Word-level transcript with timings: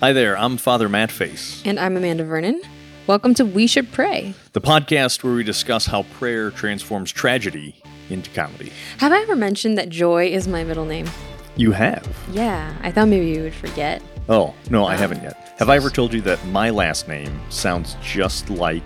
Hi 0.00 0.12
there, 0.12 0.36
I'm 0.36 0.58
Father 0.58 0.88
Matt 0.90 1.10
Face, 1.10 1.62
And 1.64 1.80
I'm 1.80 1.96
Amanda 1.96 2.22
Vernon. 2.24 2.60
Welcome 3.06 3.32
to 3.34 3.46
We 3.46 3.66
Should 3.66 3.90
Pray. 3.92 4.34
the 4.52 4.60
podcast 4.60 5.24
where 5.24 5.32
we 5.32 5.42
discuss 5.42 5.86
how 5.86 6.02
prayer 6.18 6.50
transforms 6.50 7.10
tragedy 7.10 7.80
into 8.10 8.28
comedy. 8.30 8.72
Have 8.98 9.12
I 9.12 9.20
ever 9.22 9.34
mentioned 9.34 9.78
that 9.78 9.88
Joy 9.88 10.26
is 10.26 10.46
my 10.48 10.64
middle 10.64 10.84
name? 10.84 11.08
You 11.56 11.72
have? 11.72 12.06
Yeah, 12.30 12.76
I 12.82 12.90
thought 12.92 13.08
maybe 13.08 13.26
you 13.28 13.42
would 13.44 13.54
forget. 13.54 14.02
Oh, 14.28 14.54
no, 14.68 14.84
I 14.84 14.96
haven't 14.96 15.22
yet. 15.22 15.54
Have 15.58 15.70
I 15.70 15.76
ever 15.76 15.88
told 15.88 16.12
you 16.12 16.20
that 16.22 16.44
my 16.48 16.68
last 16.68 17.08
name 17.08 17.40
sounds 17.48 17.96
just 18.02 18.50
like 18.50 18.82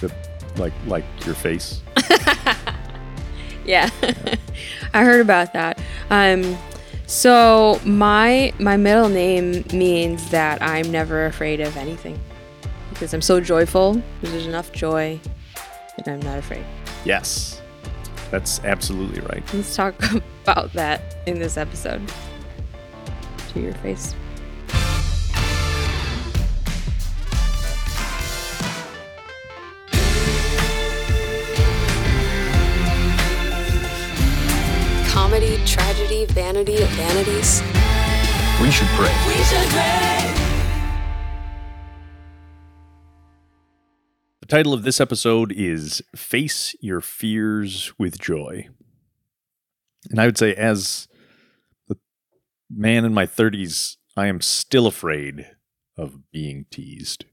the 0.00 0.10
like 0.56 0.72
like 0.86 1.04
your 1.26 1.34
face? 1.34 1.82
Yeah, 3.66 3.90
I 4.94 5.04
heard 5.04 5.20
about 5.20 5.52
that. 5.52 5.78
Um, 6.08 6.56
so 7.08 7.80
my 7.84 8.52
my 8.60 8.76
middle 8.76 9.08
name 9.08 9.64
means 9.72 10.30
that 10.30 10.62
I'm 10.62 10.92
never 10.92 11.26
afraid 11.26 11.60
of 11.60 11.76
anything 11.76 12.18
because 12.90 13.12
I'm 13.12 13.22
so 13.22 13.40
joyful. 13.40 14.00
There's 14.22 14.46
enough 14.46 14.70
joy, 14.72 15.18
and 15.96 16.08
I'm 16.08 16.20
not 16.20 16.38
afraid. 16.38 16.64
Yes. 17.04 17.60
That's 18.30 18.62
absolutely 18.64 19.20
right. 19.22 19.42
Let's 19.54 19.74
talk 19.74 19.94
about 20.42 20.72
that 20.74 21.16
in 21.26 21.38
this 21.38 21.56
episode. 21.56 22.02
To 23.54 23.60
your 23.60 23.72
face. 23.74 24.14
Comedy, 35.20 35.58
tragedy, 35.66 36.26
vanity 36.26 36.80
of 36.80 36.88
vanities. 36.90 37.60
We 38.62 38.70
should 38.70 38.86
pray. 38.94 39.12
We 39.26 39.34
should 39.42 39.68
pray. 39.70 40.32
The 44.40 44.46
title 44.46 44.72
of 44.72 44.84
this 44.84 45.00
episode 45.00 45.50
is 45.50 46.00
Face 46.14 46.76
Your 46.80 47.00
Fears 47.00 47.92
with 47.98 48.20
Joy. 48.20 48.68
And 50.08 50.20
I 50.20 50.26
would 50.26 50.38
say, 50.38 50.54
as 50.54 51.08
the 51.88 51.96
man 52.70 53.04
in 53.04 53.12
my 53.12 53.26
30s, 53.26 53.96
I 54.16 54.28
am 54.28 54.40
still 54.40 54.86
afraid 54.86 55.48
of 55.96 56.30
being 56.30 56.66
teased. 56.70 57.24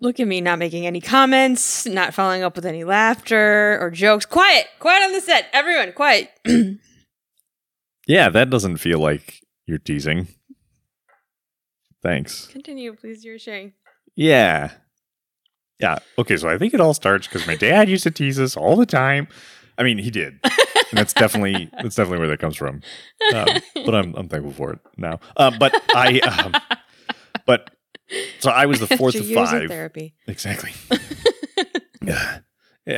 Look 0.00 0.20
at 0.20 0.26
me 0.28 0.40
not 0.40 0.58
making 0.58 0.86
any 0.86 1.00
comments, 1.00 1.86
not 1.86 2.12
following 2.14 2.42
up 2.42 2.56
with 2.56 2.66
any 2.66 2.84
laughter 2.84 3.78
or 3.80 3.90
jokes. 3.90 4.26
Quiet! 4.26 4.66
Quiet 4.78 5.04
on 5.04 5.12
the 5.12 5.20
set. 5.20 5.46
Everyone, 5.52 5.92
quiet. 5.92 6.30
Yeah, 8.06 8.28
that 8.28 8.50
doesn't 8.50 8.78
feel 8.78 8.98
like 8.98 9.40
you're 9.66 9.78
teasing. 9.78 10.28
Thanks. 12.02 12.48
Continue, 12.48 12.94
please. 12.94 13.24
You're 13.24 13.38
sharing. 13.38 13.72
Yeah. 14.14 14.72
Yeah. 15.80 15.98
Okay, 16.18 16.36
so 16.36 16.48
I 16.48 16.58
think 16.58 16.74
it 16.74 16.80
all 16.80 16.94
starts 16.94 17.26
because 17.26 17.46
my 17.46 17.56
dad 17.56 17.88
used 17.88 18.02
to 18.02 18.10
tease 18.10 18.38
us 18.38 18.56
all 18.56 18.76
the 18.76 18.86
time. 18.86 19.26
I 19.78 19.82
mean, 19.82 19.98
he 19.98 20.10
did. 20.10 20.38
And 20.44 20.98
that's 20.98 21.14
definitely 21.14 21.70
that's 21.82 21.96
definitely 21.96 22.18
where 22.18 22.28
that 22.28 22.40
comes 22.40 22.56
from. 22.56 22.82
Um, 23.34 23.46
but 23.74 23.94
I'm 23.94 24.14
I'm 24.14 24.28
thankful 24.28 24.52
for 24.52 24.72
it 24.74 24.80
now. 24.96 25.18
Uh, 25.36 25.50
but 25.58 25.74
I 25.94 26.20
um, 26.20 26.54
but 27.46 27.70
so 28.40 28.50
I 28.50 28.66
was 28.66 28.80
the 28.80 28.86
fourth 28.96 29.14
of 29.14 29.28
five. 29.30 29.68
therapy. 29.68 30.14
Exactly. 30.26 30.72
yeah. 32.02 32.40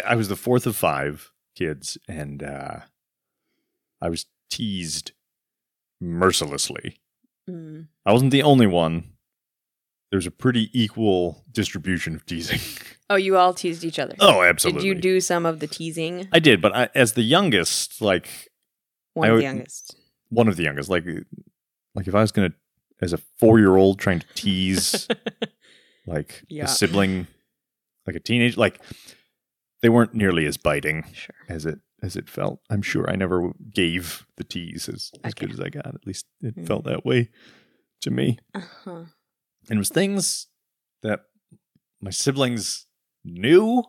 I 0.06 0.14
was 0.16 0.28
the 0.28 0.36
fourth 0.36 0.66
of 0.66 0.76
five 0.76 1.30
kids, 1.54 1.96
and 2.08 2.42
uh, 2.42 2.80
I 4.00 4.08
was 4.08 4.26
teased 4.50 5.12
mercilessly. 6.00 6.98
Mm. 7.48 7.86
I 8.04 8.12
wasn't 8.12 8.32
the 8.32 8.42
only 8.42 8.66
one. 8.66 9.12
There's 10.10 10.26
a 10.26 10.30
pretty 10.30 10.70
equal 10.72 11.44
distribution 11.50 12.14
of 12.14 12.24
teasing. 12.26 12.60
Oh, 13.08 13.14
you 13.14 13.36
all 13.36 13.54
teased 13.54 13.84
each 13.84 14.00
other. 14.00 14.16
oh, 14.18 14.42
absolutely. 14.42 14.82
Did 14.82 14.86
you 14.88 14.94
do 15.00 15.20
some 15.20 15.46
of 15.46 15.60
the 15.60 15.68
teasing? 15.68 16.26
I 16.32 16.40
did, 16.40 16.60
but 16.60 16.74
I, 16.74 16.88
as 16.92 17.12
the 17.12 17.22
youngest, 17.22 18.02
like 18.02 18.50
One 19.14 19.28
I 19.28 19.30
of 19.32 19.36
the 19.38 19.42
youngest. 19.44 19.96
one 20.28 20.48
of 20.48 20.56
the 20.56 20.64
youngest, 20.64 20.90
like 20.90 21.04
like 21.94 22.08
if 22.08 22.16
I 22.16 22.20
was 22.22 22.32
gonna, 22.32 22.52
as 23.00 23.12
a 23.12 23.18
four 23.38 23.58
year 23.58 23.76
old, 23.76 23.98
trying 23.98 24.20
to 24.20 24.26
tease 24.34 25.06
like 26.06 26.44
Yeah. 26.48 26.64
a 26.64 26.68
sibling, 26.68 27.26
like 28.06 28.16
a 28.16 28.20
teenage, 28.20 28.56
like 28.56 28.80
they 29.82 29.88
weren't 29.88 30.14
nearly 30.14 30.46
as 30.46 30.56
biting 30.56 31.04
Sure. 31.12 31.34
as 31.48 31.66
it 31.66 31.78
as 32.02 32.14
it 32.16 32.28
felt. 32.28 32.60
I'm 32.70 32.82
sure 32.82 33.08
I 33.10 33.16
never 33.16 33.52
gave 33.72 34.26
the 34.36 34.44
tease 34.44 34.86
as, 34.88 35.10
as 35.24 35.32
Okay. 35.32 35.46
good 35.46 35.52
as 35.54 35.60
I 35.60 35.70
got. 35.70 35.86
At 35.86 36.06
least 36.06 36.26
it 36.42 36.54
Mm. 36.56 36.66
felt 36.66 36.84
that 36.84 37.04
way 37.06 37.30
to 38.02 38.10
me. 38.10 38.38
Uh-huh. 38.54 39.04
and 39.68 39.76
it 39.76 39.78
was 39.78 39.88
things 39.88 40.46
that 41.02 41.20
my 42.00 42.10
siblings 42.10 42.86
knew 43.24 43.82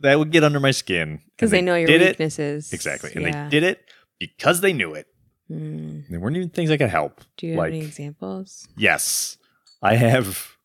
that 0.00 0.18
would 0.18 0.32
get 0.32 0.42
under 0.42 0.58
my 0.58 0.70
skin 0.70 1.20
Because 1.36 1.52
And 1.52 1.58
they 1.58 1.62
know 1.62 1.76
your 1.76 1.86
did 1.86 2.00
it 2.02 2.08
weaknesses. 2.18 2.72
exactly, 2.72 3.12
and 3.14 3.22
Yeah. 3.26 3.44
they 3.44 3.50
did 3.50 3.62
it 3.62 3.84
because 4.18 4.60
they 4.62 4.72
knew 4.72 4.94
it. 4.94 5.06
Mm. 5.52 6.08
They 6.08 6.16
weren't 6.16 6.36
even 6.36 6.48
things 6.50 6.70
I 6.70 6.76
could 6.76 6.88
help. 6.88 7.20
Do 7.36 7.46
you 7.46 7.52
have 7.52 7.58
like 7.58 7.72
any 7.72 7.80
examples? 7.84 8.68
yes, 8.76 9.38
I 9.82 9.96
have. 9.96 10.56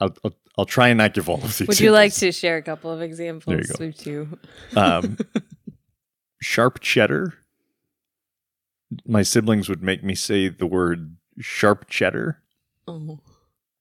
I'll, 0.00 0.14
I'll, 0.24 0.34
I'll 0.58 0.64
try 0.64 0.88
and 0.88 0.98
not 0.98 1.14
give 1.14 1.28
all 1.28 1.42
of 1.42 1.56
the. 1.58 1.66
Would 1.66 1.80
you 1.80 1.92
like 1.92 2.12
to 2.14 2.32
share 2.32 2.56
a 2.56 2.62
couple 2.62 2.90
of 2.90 3.00
examples? 3.02 3.54
There 3.54 3.60
you 3.60 3.64
go. 3.64 3.84
We 3.84 3.92
too. 3.92 4.38
um, 4.76 5.18
sharp 6.42 6.80
cheddar? 6.80 7.34
My 9.06 9.22
siblings 9.22 9.68
would 9.68 9.82
make 9.82 10.02
me 10.02 10.14
say 10.14 10.48
the 10.48 10.66
word 10.66 11.16
sharp 11.38 11.88
cheddar. 11.88 12.42
Oh. 12.86 13.20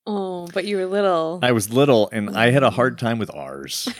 Oh, 0.09 0.47
but 0.53 0.63
you 0.63 0.77
were 0.77 0.85
little. 0.85 1.39
I 1.43 1.51
was 1.51 1.71
little 1.73 2.09
and 2.13 2.29
I 2.37 2.51
had 2.51 2.63
a 2.63 2.69
hard 2.69 2.97
time 2.97 3.19
with 3.19 3.33
R's. 3.33 3.89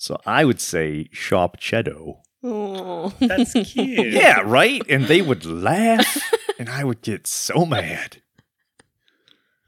So 0.00 0.16
I 0.24 0.44
would 0.44 0.60
say 0.60 1.08
sharp 1.10 1.56
cheddar. 1.58 1.96
Oh. 2.42 3.12
That's 3.20 3.52
cute. 3.72 4.12
Yeah, 4.12 4.40
right? 4.44 4.82
And 4.88 5.04
they 5.04 5.22
would 5.22 5.44
laugh 5.44 6.20
and 6.58 6.68
I 6.68 6.84
would 6.84 7.02
get 7.02 7.26
so 7.26 7.64
mad. 7.64 8.22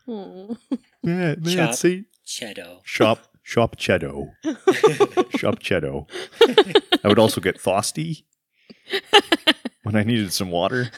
Oh. 0.09 0.57
Yeah, 1.03 1.35
man, 1.37 1.45
Chop. 1.45 1.75
see? 1.75 2.05
Chedo. 2.27 2.81
Shop 2.85 3.27
shop 3.43 3.77
cheddar. 3.77 4.37
Shop 5.37 5.59
cheddar. 5.61 6.03
I 7.03 7.09
would 7.09 7.19
also 7.19 7.41
get 7.41 7.61
thosty 7.61 8.27
when 9.83 9.97
I 9.97 10.03
needed 10.05 10.33
some 10.33 10.51
water. 10.51 10.91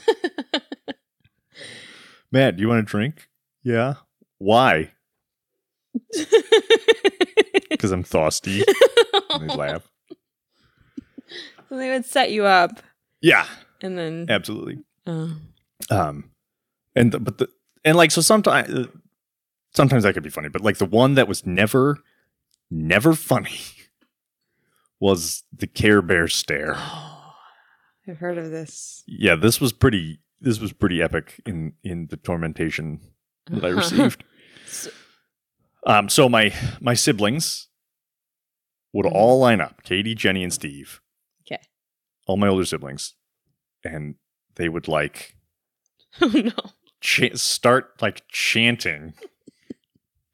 Matt, 2.31 2.57
do 2.57 2.63
you 2.63 2.69
want 2.69 2.81
a 2.81 2.83
drink? 2.83 3.29
Yeah. 3.63 3.95
Why? 4.39 4.93
Because 7.71 7.93
I'm 7.93 8.03
thosty. 8.05 8.65
And 9.31 9.49
they 9.49 9.55
laugh. 9.55 9.89
So 11.73 11.79
they 11.79 11.89
would 11.89 12.05
set 12.05 12.31
you 12.31 12.45
up 12.45 12.83
Yeah, 13.23 13.47
and 13.81 13.97
then. 13.97 14.27
absolutely. 14.29 14.81
Oh. 15.07 15.33
Um, 15.91 16.31
and 16.95 17.11
the, 17.13 17.19
but 17.19 17.39
the 17.39 17.49
and 17.83 17.97
like 17.97 18.11
so 18.11 18.21
sometimes 18.21 18.69
uh, 18.69 18.87
sometimes 19.75 20.03
that 20.03 20.13
could 20.13 20.23
be 20.23 20.29
funny, 20.29 20.51
but 20.51 20.61
like 20.61 20.77
the 20.77 20.85
one 20.85 21.15
that 21.15 21.27
was 21.29 21.47
never 21.47 21.97
never 22.71 23.15
funny 23.15 23.57
was 25.01 25.45
the 25.51 25.67
Care 25.67 26.03
Bear 26.03 26.29
stare. 26.29 26.75
I've 28.07 28.19
heard 28.19 28.37
of 28.37 28.51
this. 28.51 29.03
Yeah, 29.07 29.35
this 29.37 29.59
was 29.59 29.73
pretty. 29.73 30.21
This 30.43 30.61
was 30.61 30.75
pretty 30.75 31.01
epic 31.01 31.41
in 31.47 31.73
in 31.83 32.09
the 32.11 32.19
tormentation 32.19 32.99
that 33.51 33.65
I 33.65 33.69
received. 33.81 34.25
So- 34.67 34.91
um, 35.87 36.11
so 36.11 36.29
my 36.29 36.53
my 36.83 36.93
siblings 36.95 37.69
would 38.93 39.07
Mhm. 39.07 39.13
all 39.15 39.39
line 39.41 39.63
up: 39.63 39.83
Katie, 39.85 40.15
Jenny, 40.15 40.43
and 40.45 40.53
Steve. 40.53 41.01
All 42.27 42.37
my 42.37 42.49
older 42.49 42.65
siblings, 42.65 43.15
and 43.85 44.15
they 44.57 44.69
would 44.69 44.87
like 44.89 45.35
Oh 46.21 46.27
no. 46.29 46.53
ch- 47.01 47.35
start 47.37 48.01
like 48.01 48.23
chanting, 48.29 49.15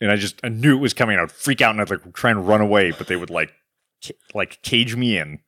and 0.00 0.10
I 0.10 0.16
just 0.16 0.40
I 0.44 0.48
knew 0.48 0.76
it 0.76 0.80
was 0.80 0.94
coming. 0.94 1.18
I'd 1.18 1.30
freak 1.32 1.60
out 1.60 1.70
and 1.72 1.80
I'd 1.80 1.90
like 1.90 2.12
try 2.14 2.30
and 2.30 2.46
run 2.46 2.60
away, 2.60 2.90
but 2.92 3.06
they 3.06 3.16
would 3.16 3.30
like 3.30 3.52
ca- 4.04 4.14
like 4.34 4.60
cage 4.62 4.96
me 4.96 5.16
in, 5.18 5.38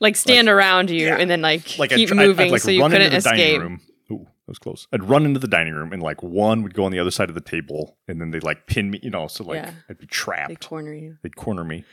Like 0.00 0.16
stand 0.16 0.48
around 0.48 0.90
you 0.90 1.06
yeah. 1.06 1.16
and 1.18 1.30
then 1.30 1.42
like, 1.42 1.78
like 1.78 1.90
keep 1.90 2.10
I'd, 2.10 2.18
I'd- 2.18 2.26
moving 2.28 2.46
I'd, 2.46 2.52
like 2.52 2.62
so 2.62 2.70
you 2.70 2.80
run 2.80 2.90
couldn't 2.92 3.06
into 3.12 3.18
the 3.18 3.22
dining 3.28 3.40
escape. 3.44 3.60
room. 3.60 3.80
Ooh, 4.10 4.24
that 4.24 4.48
was 4.48 4.58
close. 4.58 4.86
I'd 4.92 5.04
run 5.04 5.24
into 5.24 5.38
the 5.40 5.48
dining 5.48 5.74
room 5.74 5.92
and 5.92 6.02
like 6.02 6.22
one 6.22 6.62
would 6.62 6.74
go 6.74 6.84
on 6.84 6.92
the 6.92 6.98
other 6.98 7.10
side 7.10 7.28
of 7.28 7.34
the 7.34 7.40
table, 7.40 7.98
and 8.08 8.20
then 8.20 8.30
they'd 8.30 8.42
like 8.44 8.66
pin 8.66 8.90
me, 8.90 9.00
you 9.02 9.10
know, 9.10 9.26
so 9.26 9.44
like 9.44 9.56
Yeah. 9.62 9.72
I'd 9.90 9.98
be 9.98 10.06
trapped. 10.06 10.48
They 10.48 10.54
corner 10.56 10.94
you. 10.94 11.18
They'd 11.22 11.36
corner 11.36 11.64
me. 11.64 11.84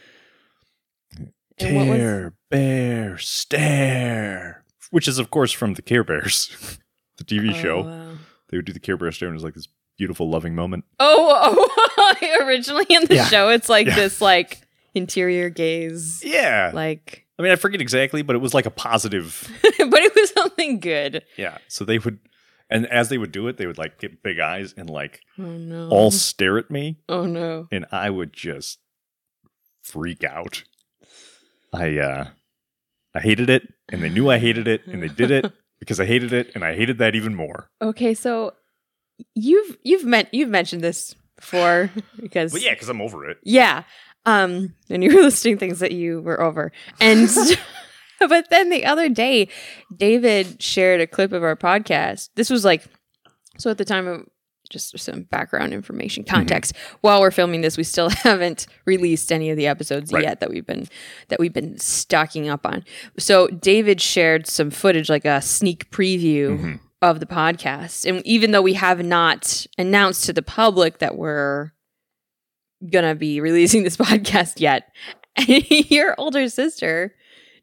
What 1.62 1.88
was- 1.88 1.98
Care 1.98 2.34
Bear 2.50 3.18
stare, 3.20 4.64
which 4.92 5.08
is 5.08 5.20
of 5.20 5.30
course 5.30 5.52
from 5.52 5.74
the 5.76 5.82
Care 5.82 6.04
Bears, 6.04 6.80
the 7.18 7.24
TV 7.24 7.52
Oh, 7.52 7.62
show. 7.62 7.82
wow. 7.84 8.12
They 8.50 8.58
would 8.58 8.66
do 8.66 8.74
the 8.74 8.80
Care 8.80 8.98
Bear 8.98 9.12
stare, 9.12 9.28
and 9.30 9.34
it 9.34 9.38
was 9.38 9.44
like 9.44 9.54
this 9.54 9.68
beautiful, 9.98 10.30
loving 10.30 10.56
moment. 10.56 10.86
Oh, 11.00 11.30
oh, 11.32 11.94
oh 12.22 12.44
originally 12.46 12.86
in 12.90 13.06
the 13.06 13.16
Yeah. 13.16 13.26
show, 13.26 13.50
it's 13.50 13.70
like 13.70 13.88
Yeah. 13.88 13.96
this 13.96 14.22
like 14.22 14.62
interior 14.96 15.50
gaze, 15.50 16.24
Yeah, 16.26 16.72
like 16.74 17.26
I 17.38 17.42
mean, 17.44 17.52
I 17.52 17.56
forget 17.56 17.80
exactly, 17.82 18.22
but 18.22 18.36
it 18.36 18.40
was 18.40 18.54
like 18.54 18.66
a 18.66 18.72
positive. 18.72 19.48
but 19.62 20.00
it 20.02 20.16
was 20.16 20.32
something 20.32 20.80
good. 20.80 21.24
yeah. 21.38 21.60
So 21.68 21.86
they 21.86 22.00
would, 22.00 22.20
and 22.70 22.86
as 22.88 23.10
they 23.10 23.18
would 23.18 23.32
do 23.32 23.48
it, 23.48 23.58
they 23.58 23.68
would 23.68 23.78
like 23.78 24.00
get 24.00 24.24
big 24.24 24.40
eyes 24.40 24.74
and 24.76 24.90
like 24.90 25.22
Oh 25.38 25.44
no. 25.44 25.90
all 25.90 26.10
stare 26.12 26.58
at 26.58 26.72
me, 26.72 26.98
Oh 27.08 27.26
no. 27.28 27.68
and 27.72 27.86
I 27.92 28.10
would 28.10 28.34
just 28.34 28.80
freak 29.84 30.24
out. 30.24 30.64
I 31.74 31.98
uh 32.00 32.28
I 33.16 33.20
hated 33.20 33.50
it, 33.50 33.64
and 33.90 34.04
they 34.04 34.10
knew 34.10 34.30
I 34.30 34.38
hated 34.38 34.68
it, 34.68 34.86
and 34.86 35.02
they 35.02 35.08
did 35.08 35.32
it 35.32 35.52
because 35.80 36.00
I 36.00 36.06
hated 36.06 36.34
it, 36.34 36.52
and 36.56 36.64
I 36.64 36.76
hated 36.76 37.00
that 37.00 37.16
even 37.16 37.36
more. 37.36 37.70
Okay, 37.82 38.14
so 38.14 38.54
you've 39.36 39.78
you've 39.84 40.06
meant 40.06 40.30
you've 40.32 40.50
mentioned 40.50 40.84
this 40.84 41.16
before 41.36 41.90
because 42.22 42.52
But 42.52 42.62
yeah, 42.62 42.74
because 42.74 42.90
I'm 42.90 43.02
over 43.02 43.30
it. 43.30 43.38
Yeah. 43.44 43.84
Um, 44.26 44.76
and 44.90 45.04
you 45.04 45.16
were 45.16 45.22
listing 45.24 45.58
things 45.58 45.80
that 45.80 45.92
you 45.92 46.22
were 46.22 46.42
over. 46.42 46.72
And 47.00 47.30
but 48.20 48.50
then 48.50 48.70
the 48.70 48.86
other 48.86 49.10
day, 49.10 49.48
David 49.96 50.62
shared 50.62 51.02
a 51.02 51.08
clip 51.08 51.32
of 51.32 51.44
our 51.44 51.56
podcast. 51.56 52.30
This 52.36 52.50
was 52.50 52.66
like 52.66 52.86
so 53.58 53.70
at 53.70 53.78
the 53.78 53.86
time 53.86 54.08
of 54.08 54.28
just 54.70 54.98
some 55.00 55.24
background 55.24 55.74
information 55.74 56.24
mm-hmm. 56.24 56.36
context. 56.36 56.76
While 57.02 57.22
we're 57.22 57.32
filming 57.32 57.62
this, 57.62 57.78
we 57.78 57.84
still 57.84 58.10
haven't 58.24 58.68
released 58.86 59.32
any 59.32 59.50
of 59.50 59.58
the 59.58 59.68
episodes 59.68 60.12
Right. 60.14 60.24
yet 60.24 60.40
that 60.40 60.50
we've 60.50 60.66
been 60.66 60.88
that 61.30 61.40
we've 61.40 61.54
been 61.54 61.78
stocking 61.78 62.50
up 62.50 62.66
on. 62.66 62.84
So 63.18 63.48
David 63.48 64.02
shared 64.02 64.48
some 64.48 64.72
footage, 64.72 65.10
like 65.10 65.26
a 65.26 65.42
sneak 65.42 65.90
preview 65.92 66.58
mm-hmm. 66.58 66.76
of 67.02 67.20
the 67.20 67.26
podcast. 67.26 68.08
And 68.08 68.26
even 68.26 68.52
though 68.52 68.62
we 68.62 68.74
have 68.74 69.04
not 69.04 69.66
announced 69.78 70.26
to 70.26 70.34
the 70.34 70.42
public 70.42 71.00
that 71.00 71.18
we're 71.18 71.72
gonna 72.92 73.16
be 73.16 73.42
releasing 73.48 73.84
this 73.84 73.98
podcast 73.98 74.60
yet, 74.60 74.90
your 75.48 76.16
older 76.18 76.48
sister, 76.50 77.14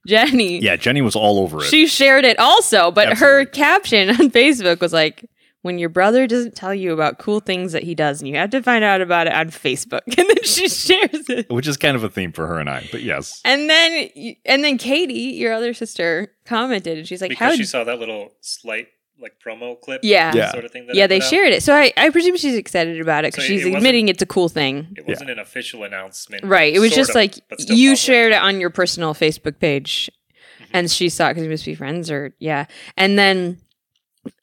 Jenny, 0.06 0.58
Yeah, 0.60 0.76
Jenny 0.76 1.02
was 1.02 1.16
all 1.16 1.38
over 1.40 1.58
it. 1.58 1.64
she 1.64 1.86
shared 1.86 2.24
it 2.24 2.38
also, 2.38 2.90
but 2.90 3.18
her 3.18 3.44
caption 3.44 4.08
on 4.10 4.30
Facebook 4.30 4.80
was 4.80 4.92
like, 4.92 5.28
when 5.66 5.78
your 5.78 5.90
brother 5.90 6.26
doesn't 6.26 6.54
tell 6.54 6.74
you 6.74 6.92
about 6.94 7.18
cool 7.18 7.40
things 7.40 7.72
that 7.72 7.82
he 7.82 7.94
does 7.94 8.22
and 8.22 8.28
you 8.28 8.36
have 8.36 8.48
to 8.50 8.62
find 8.62 8.82
out 8.82 9.02
about 9.02 9.26
it 9.26 9.34
on 9.34 9.48
Facebook. 9.50 10.00
And 10.18 10.26
then 10.28 10.42
she 10.44 10.68
shares 10.68 11.28
it. 11.28 11.50
which 11.50 11.66
is 11.68 11.76
kind 11.76 11.94
of 11.96 12.02
a 12.04 12.08
theme 12.08 12.32
for 12.32 12.46
her 12.46 12.58
and 12.58 12.70
I. 12.70 12.88
But 12.90 13.02
yes, 13.02 13.40
And 13.44 13.68
then 13.68 14.08
and 14.46 14.64
then 14.64 14.78
Katie, 14.78 15.14
your 15.36 15.52
other 15.52 15.74
sister, 15.74 16.32
commented 16.46 16.96
and 16.96 17.06
she's 17.06 17.20
like, 17.20 17.30
because 17.30 17.50
How 17.52 17.56
she 17.56 17.64
saw 17.64 17.84
that 17.84 17.98
little 17.98 18.30
slight 18.40 18.88
like 19.20 19.34
promo 19.44 19.80
clip, 19.80 20.00
Yeah. 20.04 20.32
Yeah. 20.34 20.52
sort 20.52 20.64
of 20.66 20.70
thing. 20.72 20.86
That 20.86 20.94
Yeah, 20.96 21.04
I 21.04 21.06
they 21.06 21.18
put 21.20 21.24
out. 21.24 21.30
shared 21.30 21.52
it. 21.52 21.62
So 21.62 21.74
I, 21.74 21.92
I 21.96 22.10
presume 22.10 22.36
she's 22.36 22.54
excited 22.54 23.00
about 23.00 23.24
it 23.24 23.32
because 23.32 23.44
So 23.44 23.48
she's 23.48 23.64
it 23.66 23.74
admitting 23.74 24.08
it's 24.08 24.22
a 24.22 24.26
cool 24.26 24.48
thing. 24.48 24.94
It 24.96 25.06
wasn't 25.06 25.30
an 25.30 25.38
official 25.38 25.84
announcement, 25.84 26.44
Right. 26.44 26.74
It 26.74 26.78
was 26.80 26.92
just 26.94 27.10
of, 27.10 27.16
like 27.16 27.36
you 27.68 27.90
public. 27.90 27.98
shared 27.98 28.32
it 28.32 28.42
on 28.42 28.60
your 28.60 28.70
personal 28.70 29.14
Facebook 29.14 29.58
page 29.58 30.10
Mm-hmm. 30.58 30.70
and 30.76 30.90
she 30.90 31.08
saw 31.10 31.26
it 31.28 31.30
because 31.34 31.42
we 31.42 31.48
must 31.50 31.64
be 31.66 31.74
friends 31.74 32.10
or 32.10 32.34
yeah. 32.38 32.64
And 32.96 33.18
then 33.18 33.58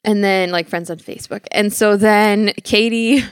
and 0.04 0.22
then 0.24 0.50
like 0.50 0.68
friends 0.68 0.90
on 0.90 0.98
Facebook. 0.98 1.46
And 1.52 1.72
so 1.72 1.96
then 1.96 2.52
Katie 2.64 3.22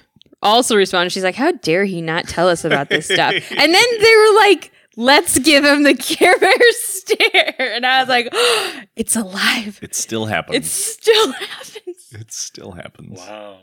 also 0.43 0.76
responded. 0.76 1.10
She's 1.10 1.25
like, 1.25 1.34
How 1.34 1.52
dare 1.52 1.84
he 1.84 2.00
not 2.02 2.28
tell 2.28 2.49
us 2.49 2.64
about 2.64 2.88
this 2.88 3.06
stuff? 3.06 3.32
and 3.50 3.75
then 3.75 3.84
they 4.00 4.16
were 4.16 4.37
like, 4.37 4.70
Let's 4.96 5.38
give 5.38 5.64
him 5.64 5.84
the 5.84 5.94
Care 5.94 6.38
Bear 6.38 6.52
stare. 6.72 7.54
And 7.58 7.87
I 7.87 8.00
was 8.00 8.08
like, 8.08 8.28
It's 8.96 9.16
alive. 9.16 9.78
it 9.82 9.94
still 9.94 10.26
happens. 10.26 10.56
It 10.56 10.64
still 10.66 11.32
happens. 11.32 12.12
it 12.12 12.32
still 12.32 12.72
happens. 12.72 13.19
Wow. 13.19 13.58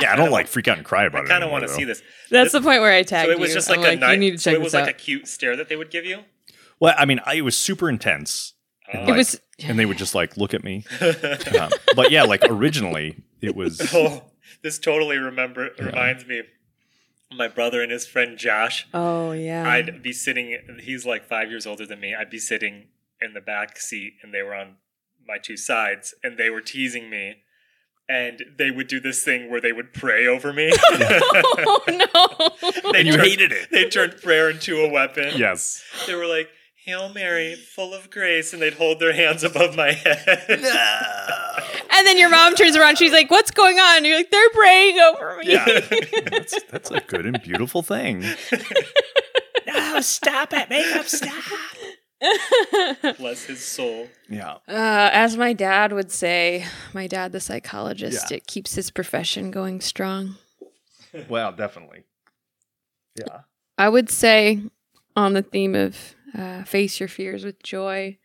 Yeah, 0.00 0.12
I 0.12 0.16
don't 0.16 0.32
like 0.32 0.48
freak 0.48 0.66
out 0.66 0.76
and 0.76 0.84
cry 0.84 1.02
I 1.04 1.06
about 1.06 1.22
it. 1.24 1.26
I 1.26 1.28
kind 1.28 1.44
of 1.44 1.50
want 1.50 1.62
to 1.62 1.68
see 1.68 1.84
this. 1.84 2.02
That's 2.30 2.46
This- 2.46 2.60
the 2.60 2.60
point 2.66 2.80
where 2.80 2.92
I 2.92 3.02
tagged 3.04 3.26
So 3.28 3.30
it 3.32 3.38
was 3.38 3.50
you. 3.50 3.54
just 3.54 3.70
I'm 3.70 3.80
like, 3.80 3.90
a 3.90 3.94
you 3.94 4.00
night. 4.00 4.18
need 4.18 4.30
to 4.32 4.38
So 4.38 4.50
check 4.50 4.58
it 4.58 4.62
was 4.62 4.74
like 4.74 4.82
out. 4.84 4.88
a 4.88 4.92
cute 4.92 5.28
stare 5.28 5.54
that 5.56 5.68
they 5.68 5.76
would 5.76 5.90
give 5.90 6.04
you. 6.04 6.20
Well, 6.80 6.94
I 6.98 7.04
mean, 7.04 7.20
I, 7.24 7.34
it 7.36 7.42
was 7.42 7.56
super 7.56 7.88
intense. 7.88 8.53
And, 8.92 9.08
Oh. 9.08 9.14
it 9.14 9.16
was 9.16 9.40
and 9.60 9.78
they 9.78 9.86
would 9.86 9.98
just 9.98 10.14
like 10.14 10.36
look 10.36 10.52
at 10.54 10.62
me. 10.64 10.84
Um, 11.00 11.70
but 11.96 12.10
yeah, 12.10 12.22
like 12.24 12.42
originally 12.44 13.16
it 13.40 13.54
was. 13.56 13.80
Oh, 13.94 14.24
this 14.62 14.78
totally 14.78 15.16
remember 15.18 15.70
reminds 15.78 16.26
me. 16.26 16.42
My 17.32 17.48
brother 17.48 17.82
and 17.82 17.90
his 17.90 18.06
friend 18.06 18.36
Josh. 18.38 18.86
Oh 18.94 19.32
yeah. 19.32 19.68
I'd 19.68 20.02
be 20.02 20.12
sitting. 20.12 20.78
He's 20.80 21.04
like 21.06 21.26
five 21.26 21.50
years 21.50 21.66
older 21.66 21.86
than 21.86 21.98
me. 22.00 22.14
I'd 22.14 22.30
be 22.30 22.38
sitting 22.38 22.88
in 23.20 23.32
the 23.34 23.40
back 23.40 23.78
seat, 23.78 24.14
and 24.22 24.32
they 24.34 24.42
were 24.42 24.54
on 24.54 24.76
my 25.26 25.38
two 25.38 25.56
sides, 25.56 26.14
and 26.22 26.36
they 26.38 26.50
were 26.50 26.60
teasing 26.60 27.08
me. 27.10 27.36
And 28.06 28.44
they 28.58 28.70
would 28.70 28.86
do 28.86 29.00
this 29.00 29.24
thing 29.24 29.50
where 29.50 29.62
they 29.62 29.72
would 29.72 29.94
pray 29.94 30.26
over 30.26 30.52
me. 30.52 30.70
oh 30.82 31.80
no. 31.88 32.92
they 32.92 32.98
And 33.00 33.08
you 33.08 33.14
turned- 33.16 33.26
hated 33.28 33.52
it. 33.52 33.70
They 33.70 33.88
turned 33.88 34.20
prayer 34.22 34.50
into 34.50 34.76
a 34.82 34.90
weapon. 34.90 35.32
Yes. 35.36 35.82
They 36.06 36.14
were 36.14 36.26
like, 36.26 36.48
Hail 36.84 37.08
Mary, 37.08 37.54
full 37.54 37.94
of 37.94 38.10
grace, 38.10 38.52
and 38.52 38.60
they'd 38.60 38.74
hold 38.74 39.00
their 39.00 39.14
hands 39.14 39.42
above 39.42 39.74
my 39.76 39.92
head. 39.92 40.44
And 41.96 42.04
then 42.08 42.18
your 42.18 42.28
mom 42.28 42.56
turns 42.56 42.74
around. 42.76 42.98
She's 42.98 43.12
like, 43.12 43.30
"What's 43.30 43.52
going 43.52 43.78
on?" 43.78 43.98
And 43.98 44.06
you're 44.06 44.16
like, 44.16 44.30
"They're 44.32 44.50
praying 44.50 44.98
over 44.98 45.36
me." 45.36 45.52
Yeah. 45.52 45.64
that's, 46.28 46.60
that's 46.64 46.90
a 46.90 47.00
good 47.00 47.24
and 47.24 47.40
beautiful 47.40 47.82
thing. 47.82 48.24
no, 49.66 50.00
stop 50.00 50.52
it. 50.52 50.68
Makeup, 50.68 51.06
stop. 51.06 51.44
Bless 53.16 53.44
his 53.44 53.64
soul. 53.64 54.08
Yeah. 54.28 54.54
Uh, 54.68 55.10
as 55.12 55.36
my 55.36 55.52
dad 55.52 55.92
would 55.92 56.10
say, 56.10 56.66
my 56.92 57.06
dad, 57.06 57.30
the 57.30 57.40
psychologist, 57.40 58.28
Yeah. 58.30 58.38
it 58.38 58.48
keeps 58.48 58.74
his 58.74 58.90
profession 58.90 59.52
going 59.52 59.80
strong. 59.80 60.34
Well, 61.28 61.52
definitely. 61.52 62.02
Yeah. 63.16 63.42
I 63.78 63.88
would 63.88 64.10
say, 64.10 64.62
on 65.14 65.34
the 65.34 65.42
theme 65.42 65.76
of 65.76 66.16
uh, 66.36 66.64
face 66.64 66.98
your 67.00 67.08
fears 67.08 67.44
with 67.44 67.62
joy, 67.62 68.18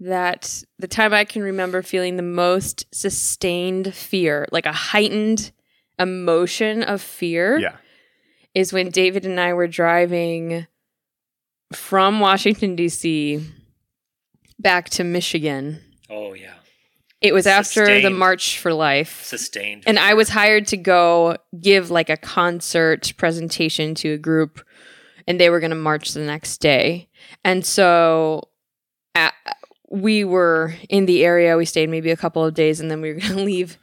that 0.00 0.62
the 0.78 0.88
time 0.88 1.12
I 1.14 1.24
can 1.24 1.42
remember 1.42 1.82
feeling 1.82 2.16
the 2.16 2.22
most 2.22 2.86
sustained 2.92 3.94
fear, 3.94 4.46
like 4.50 4.66
a 4.66 4.72
heightened 4.72 5.52
emotion 5.98 6.82
of 6.82 7.00
fear, 7.00 7.58
Yeah. 7.58 7.76
is 8.54 8.72
when 8.72 8.90
David 8.90 9.24
and 9.24 9.38
I 9.38 9.52
were 9.52 9.68
driving 9.68 10.66
from 11.72 12.20
Washington, 12.20 12.76
D.C. 12.76 13.40
back 14.58 14.90
to 14.90 15.04
Michigan. 15.04 15.80
Oh, 16.10 16.34
yeah. 16.34 16.54
It 17.20 17.32
was 17.32 17.46
after 17.46 18.00
the 18.00 18.10
March 18.10 18.58
for 18.58 18.74
Life. 18.74 19.22
Sustained. 19.24 19.84
And 19.86 19.96
I 19.98 20.14
was 20.14 20.28
hired 20.28 20.66
to 20.68 20.76
go 20.76 21.36
give 21.60 21.88
like 21.90 22.10
a 22.10 22.16
concert 22.16 23.12
presentation 23.16 23.94
to 23.96 24.14
a 24.14 24.18
group, 24.18 24.60
and 25.28 25.38
they 25.40 25.48
were 25.48 25.60
going 25.60 25.70
to 25.70 25.76
march 25.76 26.12
the 26.12 26.20
next 26.20 26.58
day. 26.58 27.08
And 27.44 27.64
so 27.64 28.48
uh, 29.14 29.30
we 29.90 30.24
were 30.24 30.74
in 30.88 31.06
the 31.06 31.24
area. 31.24 31.56
We 31.56 31.64
stayed 31.64 31.90
maybe 31.90 32.10
a 32.10 32.16
couple 32.16 32.44
of 32.44 32.54
days, 32.54 32.80
and 32.80 32.90
then 32.90 33.00
we 33.00 33.12
were 33.12 33.20
going 33.20 33.36
to 33.36 33.42
leave 33.42 33.78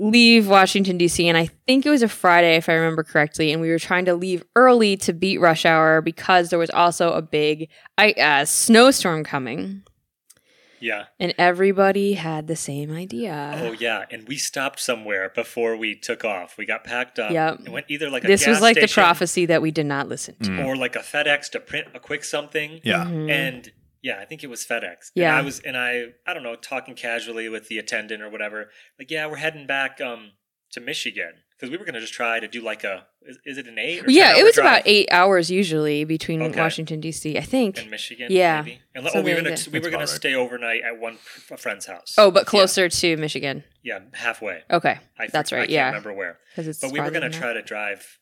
leave 0.00 0.46
Washington 0.48 0.96
D.C. 0.96 1.26
And 1.28 1.36
I 1.36 1.46
think 1.66 1.84
it 1.84 1.90
was 1.90 2.02
a 2.02 2.08
Friday, 2.08 2.56
if 2.56 2.68
I 2.68 2.74
remember 2.74 3.02
correctly. 3.02 3.52
And 3.52 3.60
we 3.60 3.70
were 3.70 3.78
trying 3.78 4.04
to 4.04 4.14
leave 4.14 4.44
early 4.54 4.96
to 4.98 5.12
beat 5.12 5.38
rush 5.38 5.66
hour 5.66 6.00
because 6.00 6.50
there 6.50 6.58
was 6.58 6.70
also 6.70 7.12
a 7.12 7.22
big 7.22 7.68
uh, 7.98 8.44
snowstorm 8.44 9.24
coming, 9.24 9.82
yeah. 10.80 11.06
and 11.18 11.34
everybody 11.38 12.14
had 12.14 12.46
the 12.46 12.56
same 12.56 12.92
idea. 12.92 13.60
Oh, 13.62 13.72
yeah. 13.72 14.04
And 14.10 14.26
we 14.28 14.36
stopped 14.36 14.80
somewhere 14.80 15.30
before 15.34 15.76
we 15.76 15.94
took 15.94 16.24
off. 16.24 16.56
We 16.58 16.66
got 16.66 16.84
packed 16.84 17.18
up. 17.18 17.30
Yep. 17.32 17.60
And 17.60 17.68
went 17.68 17.86
either 17.88 18.10
like 18.10 18.24
a 18.24 18.26
this 18.26 18.46
was 18.46 18.56
gas 18.56 18.62
like 18.62 18.80
the 18.80 18.88
prophecy 18.88 19.46
that 19.46 19.62
we 19.62 19.70
did 19.70 19.86
not 19.86 20.08
listen 20.08 20.36
to. 20.42 20.50
Mm. 20.50 20.66
or 20.66 20.76
like 20.76 20.96
a 20.96 21.00
FedEx 21.00 21.50
to 21.50 21.60
print 21.60 21.88
a 21.94 22.00
quick 22.00 22.24
something. 22.24 22.80
Yeah. 22.82 23.04
Mhm. 23.04 23.30
And 23.30 23.72
yeah, 24.02 24.18
I 24.20 24.24
think 24.24 24.44
it 24.44 24.48
was 24.48 24.64
FedEx. 24.64 25.10
Yeah. 25.14 25.30
And 25.30 25.36
I 25.38 25.42
was 25.42 25.60
and 25.60 25.76
I 25.76 26.06
I 26.26 26.34
don't 26.34 26.42
know, 26.42 26.56
talking 26.56 26.94
casually 26.94 27.48
with 27.48 27.68
the 27.68 27.78
attendant 27.78 28.22
or 28.22 28.30
whatever. 28.30 28.70
Like, 28.98 29.10
yeah, 29.10 29.26
we're 29.26 29.36
heading 29.36 29.66
back 29.66 30.00
um 30.00 30.32
to 30.72 30.80
Michigan 30.80 31.32
because 31.58 31.70
we 31.70 31.76
were 31.76 31.84
gonna 31.84 32.00
just 32.00 32.12
try 32.12 32.38
to 32.38 32.46
do 32.46 32.62
like 32.62 32.84
a 32.84 33.06
is, 33.22 33.38
is 33.44 33.58
it 33.58 33.66
an 33.66 33.78
eight? 33.78 34.04
Or 34.06 34.10
yeah, 34.10 34.36
it 34.38 34.44
was 34.44 34.54
drive 34.54 34.66
about 34.66 34.82
eight 34.86 35.08
hours 35.10 35.50
usually 35.50 36.04
between 36.04 36.40
Okay. 36.42 36.60
Washington 36.60 37.00
D.C. 37.00 37.36
I 37.36 37.40
think. 37.40 37.82
in 37.82 37.90
Michigan. 37.90 38.28
Yeah, 38.30 38.62
maybe. 38.62 38.80
And, 38.94 39.08
oh, 39.14 39.22
we 39.22 39.34
were 39.34 39.42
gonna 39.42 39.56
we 39.72 39.80
were 39.80 39.90
gonna 39.90 40.06
stay 40.06 40.34
overnight 40.34 40.82
at 40.82 40.98
one 40.98 41.18
a 41.50 41.56
friend's 41.56 41.86
house. 41.86 42.14
Oh, 42.16 42.30
but 42.30 42.46
closer 42.46 42.88
to 42.88 43.16
Michigan. 43.16 43.64
Yeah, 43.82 44.00
halfway. 44.12 44.62
Okay, 44.70 44.98
I 45.18 45.26
that's 45.26 45.50
for- 45.50 45.56
right. 45.56 45.62
I 45.62 45.66
can't 45.66 45.72
yeah, 45.72 45.86
remember 45.88 46.12
where. 46.12 46.38
because 46.50 46.68
it's. 46.68 46.80
But 46.80 46.92
we 46.92 47.00
were 47.00 47.10
gonna 47.10 47.30
try 47.30 47.52
to 47.52 47.62
drive 47.62 48.18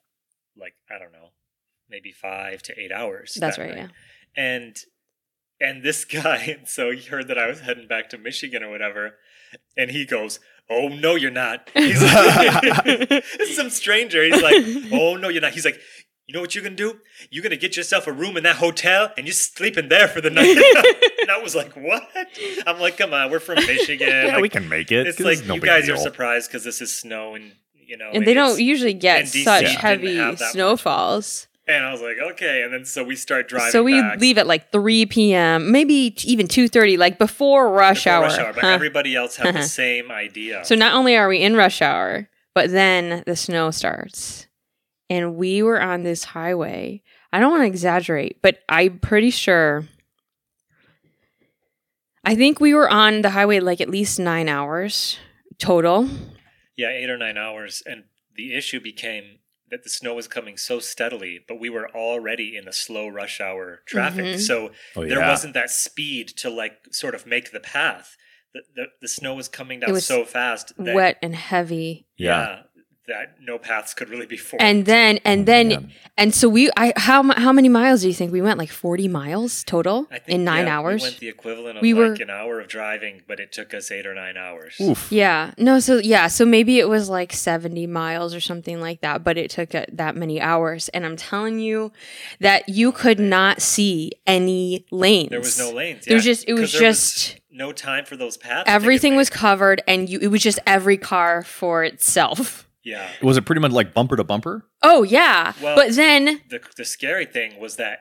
like 0.59 0.75
I 0.91 0.99
don't 0.99 1.13
know, 1.13 1.31
maybe 1.91 2.13
five 2.13 2.63
to 2.63 2.81
eight 2.81 2.93
hours. 2.93 3.37
That's 3.39 3.57
that 3.59 3.63
right. 3.63 3.77
night. 3.77 3.91
Yeah. 4.37 4.43
and 4.45 4.77
and 5.61 5.83
this 5.83 6.05
guy 6.23 6.59
so 6.67 6.91
he 6.91 7.03
heard 7.07 7.29
that 7.29 7.39
i 7.39 7.47
was 7.47 7.61
heading 7.61 7.89
back 7.89 8.11
to 8.11 8.19
michigan 8.19 8.63
or 8.63 8.71
whatever 8.71 9.15
and 9.75 9.91
he 9.91 10.05
goes 10.05 10.39
oh 10.71 10.89
no 10.89 11.15
you're 11.15 11.31
not. 11.31 11.69
He's 11.75 12.03
like, 12.03 13.25
some 13.55 13.71
stranger. 13.71 14.23
He's 14.25 14.43
like 14.43 14.65
oh 14.93 15.17
no 15.17 15.29
you're 15.29 15.43
not. 15.43 15.53
He's 15.53 15.65
like 15.65 15.79
you 16.27 16.35
know 16.35 16.41
what 16.41 16.55
you're 16.55 16.65
gonna 16.65 16.75
do? 16.77 16.99
You're 17.31 17.43
gonna 17.43 17.57
get 17.57 17.77
yourself 17.77 18.07
a 18.09 18.13
room 18.13 18.37
in 18.37 18.43
that 18.43 18.57
hotel 18.57 19.13
and 19.17 19.27
you're 19.27 19.35
sleeping 19.35 19.89
there 19.89 20.09
for 20.09 20.21
the 20.21 20.31
night. 20.31 20.57
And 21.27 21.31
i 21.33 21.39
was 21.43 21.57
like 21.57 21.73
what? 21.73 22.05
I'm 22.69 22.79
like 22.79 22.97
come 22.99 23.13
on 23.13 23.31
we're 23.33 23.41
from 23.41 23.57
michigan. 23.57 24.09
Yeah, 24.09 24.27
Like, 24.35 24.43
we 24.43 24.49
can 24.49 24.69
make 24.69 24.93
it. 24.93 25.07
It's 25.09 25.19
like 25.19 25.39
it's 25.39 25.47
no 25.49 25.55
you 25.55 25.61
big 25.61 25.69
guys 25.69 25.89
are 25.89 25.97
surprised 25.97 26.49
because 26.49 26.63
this 26.63 26.81
is 26.81 26.97
snow 26.97 27.35
and 27.35 27.53
you 27.75 27.97
know 27.97 28.11
And 28.13 28.25
they 28.27 28.35
don't 28.35 28.61
usually 28.61 28.95
get 28.95 29.27
such 29.29 29.65
didn't 29.65 29.79
heavy 29.79 30.17
have 30.17 30.39
much. 30.39 30.51
snowfalls. 30.53 31.49
And 31.69 31.85
I 31.85 31.91
was 31.91 32.01
like, 32.01 32.17
okay. 32.33 32.63
And 32.63 32.73
then 32.73 32.85
so 32.85 33.03
we 33.03 33.17
start 33.17 33.49
driving. 33.49 33.73
so 33.73 33.83
we 33.83 34.01
back 34.01 34.21
leave 34.21 34.39
at 34.39 34.47
like 34.47 34.71
3 34.71 35.07
p.m., 35.07 35.73
maybe 35.73 36.15
even 36.25 36.47
2:30, 36.47 36.97
like 36.97 37.19
before 37.19 37.71
rush 37.73 38.05
before 38.05 38.13
hour. 38.19 38.23
rush 38.25 38.39
hour, 38.39 38.53
but 38.53 38.61
Huh. 38.63 38.69
everybody 38.69 39.17
else 39.17 39.37
had 39.37 39.55
the 39.55 39.63
same 39.83 40.11
idea. 40.13 40.65
So 40.65 40.75
not 40.77 40.95
only 40.95 41.17
are 41.17 41.29
we 41.29 41.41
in 41.43 41.57
rush 41.57 41.83
hour, 41.83 42.29
but 42.55 42.71
then 42.71 43.25
the 43.27 43.35
snow 43.37 43.71
starts. 43.73 44.47
And 45.11 45.37
we 45.37 45.63
were 45.63 45.81
on 45.81 46.03
this 46.05 46.25
highway. 46.25 47.03
I 47.33 47.41
don't 47.41 47.51
want 47.51 47.63
to 47.63 47.67
exaggerate, 47.67 48.41
but 48.43 48.61
I'm 48.69 48.99
pretty 49.01 49.31
sure 49.31 49.85
I 52.25 52.35
think 52.35 52.61
we 52.61 52.75
were 52.75 52.89
on 52.89 53.23
the 53.23 53.31
highway 53.31 53.61
like 53.61 53.81
at 53.81 53.89
least 53.89 54.19
9 54.19 54.49
hours 54.49 55.19
total. 55.59 56.09
yeah, 56.77 56.91
eight 56.91 57.09
or 57.11 57.17
nine 57.17 57.37
hours, 57.39 57.83
and 57.87 58.05
the 58.35 58.55
issue 58.55 58.81
became 58.81 59.39
that 59.71 59.83
the 59.83 59.91
snow 59.91 60.15
was 60.15 60.29
coming 60.29 60.57
so 60.57 60.79
steadily, 60.79 61.41
but 61.49 61.59
we 61.59 61.69
were 61.71 61.91
already 61.91 62.57
in 62.57 62.65
the 62.67 62.73
slow 62.73 63.09
rush 63.09 63.41
hour 63.41 63.83
traffic, 63.87 64.25
Mhm. 64.25 64.41
so 64.41 64.73
Oh, 64.95 65.03
there 65.07 65.19
yeah. 65.19 65.29
wasn't 65.29 65.55
that 65.55 65.71
speed 65.71 66.29
to 66.39 66.51
like 66.51 66.79
sort 66.93 67.15
of 67.15 67.27
make 67.27 67.51
the 67.53 67.61
path. 67.61 68.17
The 68.55 68.63
the, 68.75 68.85
the 69.03 69.09
snow 69.09 69.35
was 69.35 69.49
coming 69.49 69.81
down 69.81 69.93
was 69.93 70.07
so 70.07 70.25
fast 70.25 70.73
that 70.79 70.95
Wet 70.95 71.19
and 71.21 71.35
heavy. 71.35 72.07
Yeah. 72.17 72.63
That 73.09 73.37
no 73.41 73.57
paths 73.59 73.95
could 73.95 74.09
really 74.09 74.27
be 74.27 74.37
formed. 74.37 74.63
And 74.63 74.85
then 74.85 75.19
and 75.25 75.43
Oh, 75.43 75.45
then 75.45 75.69
man. 75.69 75.93
and 76.19 76.35
so 76.35 76.49
we 76.49 76.71
I 76.77 76.93
how 76.97 77.23
how 77.35 77.53
many 77.53 77.69
miles 77.69 78.01
do 78.03 78.09
you 78.09 78.15
think 78.15 78.33
we 78.33 78.43
went? 78.43 78.59
Like 78.59 78.71
40 78.71 79.07
miles 79.09 79.63
total 79.65 80.09
I 80.11 80.19
think 80.19 80.29
in 80.41 80.45
9 80.45 80.67
yeah, 80.67 80.77
hours? 80.79 81.03
we 81.03 81.07
went 81.09 81.19
the 81.21 81.29
equivalent 81.29 81.77
of 81.79 81.83
We 81.83 81.95
like 81.95 82.19
were- 82.19 82.23
an 82.25 82.31
hour 82.31 82.59
of 82.61 82.67
driving, 82.69 83.23
but 83.29 83.39
it 83.39 83.53
took 83.53 83.73
us 83.75 83.91
eight 83.93 84.07
or 84.07 84.15
nine 84.15 84.37
hours. 84.37 84.75
Oof. 84.81 85.11
Yeah. 85.13 85.53
No, 85.57 85.79
so 85.79 85.99
yeah, 85.99 86.27
so 86.27 86.45
maybe 86.45 86.79
it 86.81 86.89
was 86.89 87.09
like 87.09 87.33
70 87.33 87.87
miles 87.87 88.35
or 88.35 88.41
something 88.41 88.81
like 88.81 89.01
that, 89.03 89.23
but 89.23 89.39
it 89.39 89.51
took 89.51 89.75
uh, 89.75 89.87
that 89.93 90.17
many 90.17 90.41
hours. 90.41 90.89
And 90.89 91.07
I'm 91.07 91.17
telling 91.17 91.61
you 91.61 91.93
that 92.41 92.69
you 92.69 92.91
could 92.93 93.21
not 93.21 93.63
see 93.63 94.13
any 94.27 94.85
lanes. 94.91 95.31
There 95.31 95.39
was 95.39 95.59
no 95.59 95.71
lanes. 95.71 96.05
There 96.07 96.17
was 96.17 96.25
just- 96.25 96.45
it 96.49 96.55
was 96.55 96.73
there 96.73 96.81
just- 96.81 97.37
no 97.53 97.73
time 97.73 98.05
for 98.05 98.17
those 98.17 98.37
paths. 98.37 98.65
Everything 98.67 99.17
was 99.17 99.31
covered 99.31 99.81
and 99.89 100.11
you 100.11 100.19
it 100.21 100.27
was 100.27 100.43
just 100.43 100.59
every 100.67 100.99
car 100.99 101.43
for 101.43 101.85
itself. 101.85 102.66
Yeah. 102.87 103.09
Was 103.23 103.37
it 103.37 103.45
pretty 103.45 103.61
much 103.61 103.73
like 103.73 103.93
bumper 103.93 104.17
to 104.17 104.25
bumper? 104.25 104.65
Oh 104.83 105.03
yeah. 105.03 105.53
Well- 105.61 105.77
but 105.77 105.93
then 105.95 106.41
The 106.49 106.61
the 106.77 106.85
scary 106.85 107.27
thing 107.27 107.59
was 107.61 107.77
that 107.77 107.99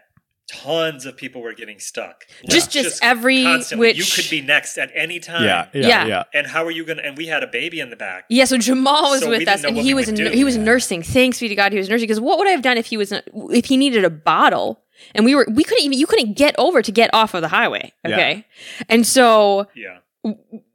tons 0.48 1.08
of 1.08 1.18
people 1.18 1.42
were 1.42 1.54
getting 1.54 1.80
stuck. 1.80 2.24
Just- 2.48 2.70
just 2.72 3.04
every 3.04 3.44
constantly. 3.44 3.88
which- 3.88 3.98
you 3.98 4.06
could 4.24 4.30
be 4.30 4.42
next 4.42 4.78
at 4.78 4.92
any 4.94 5.20
time. 5.20 5.44
Yeah, 5.44 5.68
yeah, 5.74 5.88
Yeah. 5.88 6.06
yeah. 6.06 6.24
And 6.36 6.46
how 6.48 6.64
are 6.66 6.70
you 6.72 6.86
gonna? 6.86 7.02
And 7.02 7.18
we 7.18 7.26
had 7.26 7.42
a 7.42 7.48
baby 7.48 7.80
in 7.80 7.90
the 7.90 7.96
back. 7.96 8.26
yeah, 8.30 8.46
so 8.46 8.58
Jamal 8.60 9.10
was 9.12 9.22
So 9.22 9.30
with 9.32 9.48
us, 9.48 9.64
and 9.64 9.76
he 9.78 9.94
was 9.96 10.06
would 10.06 10.20
in, 10.20 10.26
do. 10.32 10.38
he 10.38 10.44
was 10.44 10.56
nursing. 10.58 11.02
Thanks 11.02 11.40
be 11.40 11.48
to 11.50 11.56
God, 11.56 11.72
he 11.72 11.80
was 11.80 11.90
nursing. 11.90 12.04
Because 12.04 12.20
what 12.20 12.38
would 12.38 12.48
I 12.48 12.52
have 12.52 12.62
done 12.62 12.78
if 12.78 12.86
he 12.86 12.96
was 12.98 13.12
if 13.34 13.66
he 13.66 13.76
needed 13.76 14.06
a 14.06 14.10
bottle? 14.12 14.82
And 15.16 15.26
we 15.26 15.34
were 15.36 15.48
we 15.52 15.64
couldn't 15.64 15.84
even 15.84 15.98
you 15.98 16.06
couldn't 16.06 16.34
get 16.38 16.54
over 16.60 16.82
to 16.84 16.92
get 16.92 17.10
off 17.12 17.34
of 17.34 17.42
the 17.42 17.48
highway. 17.50 17.92
Yeah. 18.08 18.14
Okay, 18.16 18.46
and 18.88 19.06
so 19.06 19.68
Yeah. 19.76 19.98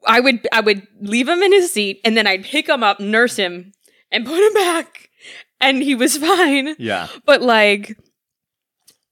I 0.06 0.18
would 0.20 0.46
I 0.52 0.60
would 0.60 0.86
leave 1.00 1.28
him 1.28 1.42
in 1.42 1.52
his 1.52 1.72
seat 1.72 2.00
and 2.04 2.16
then 2.16 2.26
I'd 2.26 2.44
pick 2.44 2.68
him 2.68 2.82
up, 2.82 2.98
nurse 3.00 3.36
him, 3.36 3.72
and 4.12 4.24
put 4.26 4.38
him 4.38 4.52
back, 4.54 5.10
and 5.60 5.82
he 5.82 5.94
was 5.94 6.16
fine. 6.28 6.74
Yeah. 6.78 7.08
But 7.26 7.42
like 7.42 7.96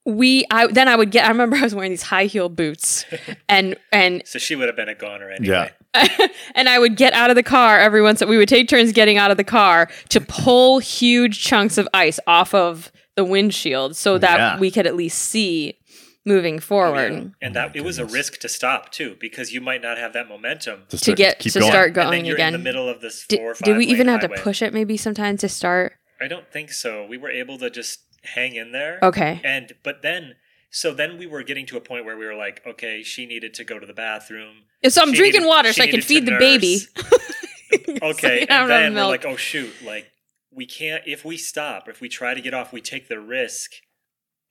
we, 0.05 0.45
I 0.51 0.67
then 0.69 0.89
I 0.89 0.97
would 0.97 1.11
get. 1.11 1.27
I 1.27 1.29
remember 1.29 1.57
I 1.57 1.63
was 1.63 1.75
wearing 1.75 1.91
these 1.91 2.03
high 2.03 2.25
heel 2.27 2.49
boots, 2.49 3.05
and 3.49 3.77
and 3.93 4.23
So 4.25 4.39
she 4.39 4.55
would 4.57 4.67
have 4.69 4.77
been 4.77 4.89
a 4.89 4.95
goner 4.95 5.31
anyway. 5.31 5.71
Yeah. 5.95 6.27
and 6.55 6.69
I 6.69 6.79
would 6.79 6.97
get 6.97 7.13
out 7.15 7.31
of 7.31 7.37
the 7.37 7.43
car 7.43 7.79
every 7.79 8.03
once. 8.03 8.25
We 8.25 8.37
would 8.37 8.49
take 8.49 8.69
turns 8.69 8.93
getting 8.93 9.17
out 9.17 9.31
of 9.31 9.37
the 9.37 9.45
car 9.45 9.89
to 10.11 10.21
pull 10.21 10.79
huge 10.79 11.43
chunks 11.43 11.79
of 11.79 11.89
ice 11.95 12.21
off 12.27 12.55
of 12.55 12.93
the 13.17 13.25
windshield 13.25 13.97
so 13.97 14.17
that 14.19 14.37
Yeah. 14.39 14.59
we 14.61 14.71
could 14.71 14.87
at 14.87 14.95
least 14.95 15.19
see 15.19 15.78
moving 16.29 16.59
forward. 16.61 17.33
And 17.43 17.55
that 17.57 17.69
oh 17.71 17.73
it 17.75 17.85
was 17.85 17.99
a 17.99 18.05
risk 18.05 18.39
to 18.41 18.49
stop 18.49 18.93
too, 18.93 19.17
because 19.19 19.53
you 19.53 19.61
might 19.61 19.83
not 19.83 19.99
have 19.99 20.13
that 20.13 20.29
momentum. 20.29 20.83
Just 20.91 21.05
To 21.05 21.15
get 21.15 21.39
keep 21.41 21.53
to 21.55 21.61
going. 21.61 21.73
start 21.73 21.87
and 21.89 21.97
then 21.97 22.07
going 22.11 22.25
you're 22.27 22.37
again. 22.37 22.55
in 22.55 22.61
the 22.61 22.65
middle 22.65 22.89
of 22.89 23.01
this 23.01 23.27
Did, 23.27 23.39
four 23.41 23.51
or 23.51 23.55
five. 23.55 23.65
did 23.65 23.77
we 23.77 23.87
even 23.87 24.07
lane 24.07 24.21
have 24.21 24.31
to 24.31 24.41
push 24.43 24.63
it 24.63 24.73
maybe 24.73 24.97
sometimes 24.97 25.41
to 25.41 25.49
start? 25.49 25.95
I 26.21 26.29
don't 26.29 26.51
think 26.53 26.71
so. 26.73 27.07
We 27.07 27.17
were 27.19 27.31
able 27.31 27.59
to 27.59 27.71
just 27.71 28.01
hang 28.23 28.55
in 28.55 28.73
there. 28.73 28.99
Okay. 29.03 29.41
And 29.45 29.73
but 29.83 30.03
then 30.03 30.35
so 30.71 30.93
then 30.93 31.17
we 31.19 31.27
were 31.27 31.43
getting 31.43 31.65
to 31.67 31.77
a 31.77 31.81
point 31.81 32.05
where 32.05 32.17
we 32.17 32.27
were 32.27 32.35
like, 32.35 32.61
okay, 32.67 33.03
she 33.03 33.25
needed 33.27 33.55
to 33.55 33.65
go 33.65 33.79
to 33.79 33.87
the 33.87 33.95
bathroom. 33.95 34.65
So 34.89 35.01
I'm 35.03 35.11
She 35.13 35.17
drinking 35.17 35.41
needed- 35.43 35.49
water 35.49 35.73
so 35.73 35.83
I 35.83 35.87
can 35.89 36.03
feed 36.03 36.27
the 36.27 36.37
baby. 36.39 36.79
nurse. 36.97 37.13
So 38.01 38.07
Okay, 38.11 38.47
I 38.49 38.61
and 38.63 38.71
then 38.71 38.95
we're 38.95 39.01
milk. 39.01 39.11
like, 39.11 39.25
oh 39.27 39.37
shoot, 39.37 39.73
like 39.85 40.07
we 40.51 40.65
can't 40.67 41.03
if 41.07 41.25
we 41.25 41.37
stop, 41.37 41.89
if 41.89 42.01
we 42.01 42.09
try 42.09 42.33
to 42.35 42.41
get 42.41 42.55
off, 42.55 42.73
we 42.73 42.81
take 42.81 43.09
the 43.09 43.21
risk 43.21 43.73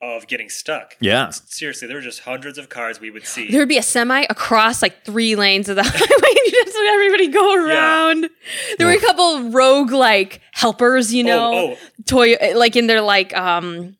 of 0.01 0.27
getting 0.27 0.49
stuck. 0.49 0.95
Yeah. 0.99 1.29
Seriously, 1.29 1.87
there 1.87 1.97
were 1.97 2.03
just 2.03 2.21
hundreds 2.21 2.57
of 2.57 2.69
cars 2.69 2.99
we 2.99 3.09
would 3.09 3.25
see. 3.25 3.49
There 3.49 3.61
would 3.61 3.69
be 3.69 3.77
a 3.77 3.83
semi 3.83 4.25
across 4.29 4.81
like 4.81 5.03
three 5.03 5.35
lanes 5.35 5.69
of 5.69 5.75
the 5.75 5.83
highway, 5.85 5.99
and 5.99 6.37
you 6.45 6.63
just 6.63 6.75
let 6.75 6.93
everybody 6.93 7.27
go 7.27 7.65
around. 7.65 8.29
There 8.77 8.87
were 8.87 8.93
a 8.93 8.99
couple 8.99 9.49
rogue 9.49 9.91
like 9.91 10.41
helpers, 10.51 11.13
you 11.13 11.23
know, 11.23 11.53
oh, 11.53 11.71
oh, 11.73 11.77
toy 12.05 12.35
like 12.55 12.75
in 12.75 12.87
their 12.87 13.01
like 13.01 13.35
um 13.35 13.95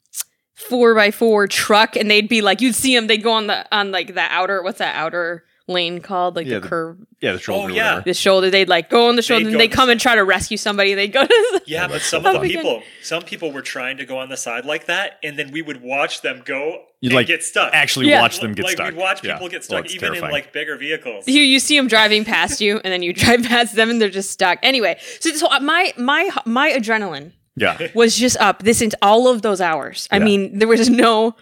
four 0.53 0.93
by 0.93 1.11
four 1.11 1.47
truck, 1.47 1.95
and 1.95 2.11
they'd 2.11 2.29
be 2.29 2.41
like 2.41 2.61
you'd 2.61 2.75
see 2.75 2.95
them. 2.95 3.07
They'd 3.07 3.23
go 3.23 3.31
on 3.31 3.47
the 3.47 3.65
on 3.75 3.91
like 3.91 4.13
the 4.13 4.21
outer 4.21 4.61
what's 4.61 4.79
that 4.79 4.95
outer 4.95 5.43
lane 5.67 5.99
called 5.99 6.35
like 6.35 6.47
Yeah, 6.47 6.55
the 6.55 6.59
the- 6.61 6.67
curve 6.67 6.97
Yeah, 7.21 7.33
the 7.33 7.39
shoulder. 7.39 7.73
Oh, 7.73 7.75
yeah. 7.75 7.99
the 8.05 8.13
shoulder. 8.13 8.49
They'd 8.49 8.69
like 8.69 8.89
go 8.89 9.09
on 9.09 9.15
the 9.17 9.21
shoulder, 9.21 9.43
They'd 9.45 9.51
and 9.51 9.59
they 9.59 9.65
on 9.65 9.69
the 9.69 9.75
come 9.75 9.89
and 9.89 9.99
try 9.99 10.15
to 10.15 10.23
rescue 10.23 10.55
somebody. 10.57 10.93
They'd 10.93 11.11
go 11.11 11.25
to 11.25 11.61
yeah, 11.67 11.87
but 11.87 12.01
some 12.01 12.25
of 12.25 12.31
the 12.33 12.39
Up 12.39 12.43
again. 12.45 12.57
people, 12.63 12.83
some 13.03 13.21
people 13.23 13.51
were 13.51 13.61
trying 13.61 13.97
to 13.97 14.05
go 14.05 14.17
on 14.17 14.29
the 14.29 14.37
side 14.37 14.65
like 14.65 14.85
that, 14.85 15.19
and 15.23 15.37
then 15.37 15.51
we 15.51 15.61
would 15.61 15.81
watch 15.81 16.21
them 16.21 16.41
go 16.45 16.83
You'd 17.01 17.11
and 17.11 17.15
like 17.15 17.27
get 17.27 17.43
stuck. 17.43 17.73
Actually 17.73 18.09
Yeah. 18.09 18.21
watch 18.21 18.39
them 18.39 18.53
get 18.53 18.63
like 18.63 18.73
stuck. 18.77 18.91
we'd 18.93 18.97
watch 18.97 19.23
Yeah. 19.23 19.33
people 19.33 19.49
get 19.49 19.57
Oh, 19.57 19.63
stuck, 19.63 19.85
it's 19.85 19.95
even 19.95 20.15
in 20.15 20.21
like 20.21 20.53
bigger 20.53 20.77
vehicles. 20.77 21.27
you 21.27 21.41
you 21.41 21.59
see 21.59 21.75
them 21.77 21.87
driving 21.87 22.23
past 22.23 22.61
you, 22.61 22.79
and 22.83 22.91
then 22.93 23.03
you 23.03 23.11
drive 23.23 23.43
past 23.43 23.75
them, 23.75 23.89
and 23.89 24.01
they're 24.01 24.09
just 24.09 24.31
stuck. 24.31 24.59
Anyway, 24.63 24.97
so, 25.19 25.31
so 25.31 25.47
uh, 25.51 25.59
my 25.59 25.93
my 25.97 26.29
my 26.45 26.71
adrenaline 26.71 27.33
Yeah. 27.57 27.77
was 27.93 28.15
just 28.15 28.37
up 28.37 28.63
this 28.63 28.81
into 28.81 28.97
all 29.01 29.27
of 29.27 29.41
those 29.41 29.59
hours. 29.59 30.07
I 30.11 30.17
Yeah. 30.17 30.23
mean, 30.23 30.59
there 30.59 30.67
was 30.67 30.89
no 30.89 31.35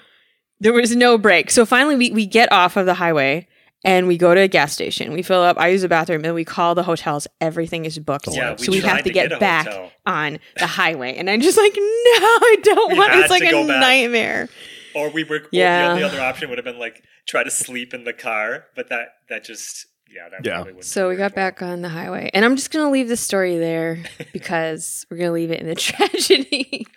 there 0.62 0.74
was 0.74 0.96
no 0.96 1.18
break. 1.18 1.52
So 1.52 1.66
finally 1.66 1.96
we, 1.98 2.12
we 2.12 2.26
get 2.26 2.50
off 2.52 2.78
of 2.78 2.86
the 2.86 2.94
highway 2.96 3.48
and 3.86 4.08
we 4.08 4.18
go 4.18 4.34
to 4.36 4.42
a 4.42 4.48
gas 4.50 4.74
station. 4.74 5.14
We 5.14 5.22
fill 5.22 5.42
up, 5.42 5.58
I 5.58 5.70
use 5.70 5.84
the 5.84 5.88
bathroom, 5.88 6.26
and 6.26 6.34
we 6.36 6.44
call 6.44 6.76
the 6.76 6.84
hotels. 6.84 7.28
Everything 7.40 7.86
is 7.86 7.98
booked. 8.00 8.28
Yeah, 8.32 8.56
we 8.60 8.66
so 8.66 8.72
we 8.74 8.80
have 8.82 8.98
to 8.98 9.04
to 9.04 9.10
get, 9.12 9.30
get 9.30 9.40
back 9.40 9.68
hotel. 9.68 9.92
on 10.06 10.40
the 10.58 10.68
highway. 10.68 11.16
And 11.16 11.30
I'm 11.30 11.40
just 11.42 11.58
like, 11.58 11.74
no, 11.76 11.82
I 11.82 12.58
don't 12.64 12.92
We 12.92 12.98
want 13.00 13.14
it's 13.14 13.30
like 13.30 13.44
a 13.44 13.52
back. 13.68 13.80
nightmare. 13.80 14.50
Or 14.96 15.10
we 15.10 15.24
were. 15.24 15.42
Yeah. 15.52 15.92
Or 15.92 15.94
the, 15.96 16.00
the 16.02 16.06
other 16.08 16.22
option 16.22 16.50
would 16.50 16.58
have 16.58 16.66
been 16.66 16.80
like 16.80 17.04
try 17.28 17.44
to 17.44 17.52
sleep 17.52 17.94
in 17.94 18.04
the 18.06 18.14
car, 18.14 18.66
but 18.76 18.90
that 18.90 19.10
that 19.30 19.44
just 19.44 19.88
yeah 20.10 20.30
that 20.30 20.46
Yeah. 20.46 20.60
wouldn't. 20.64 20.86
So 20.86 21.10
we 21.10 21.16
got 21.18 21.36
well. 21.36 21.46
back 21.52 21.62
on 21.62 21.82
the 21.82 21.90
highway. 21.90 22.32
And 22.34 22.46
I'm 22.46 22.56
just 22.56 22.72
gonna 22.72 22.90
leave 22.90 23.10
the 23.10 23.18
story 23.18 23.58
there 23.58 24.00
because 24.34 25.06
we're 25.12 25.18
gonna 25.18 25.32
leave 25.34 25.52
it 25.52 25.60
in 25.60 25.68
the 25.68 25.76
tragedy. 26.30 26.88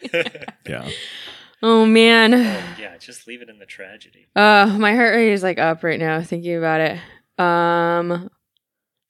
Yeah. 0.66 0.88
Oh 1.62 1.86
man. 1.86 2.34
Oh 2.34 2.76
yeah, 2.80 2.96
just 2.98 3.26
leave 3.26 3.42
it 3.42 3.48
in 3.48 3.58
the 3.58 3.66
tragedy. 3.66 4.26
Uh 4.36 4.76
my 4.78 4.94
heart 4.94 5.14
rate 5.14 5.32
is 5.32 5.42
like 5.42 5.58
up 5.58 5.82
right 5.84 5.98
now 6.00 6.22
thinking 6.22 6.56
about 6.56 6.80
it. 6.80 6.98
Um 7.42 8.30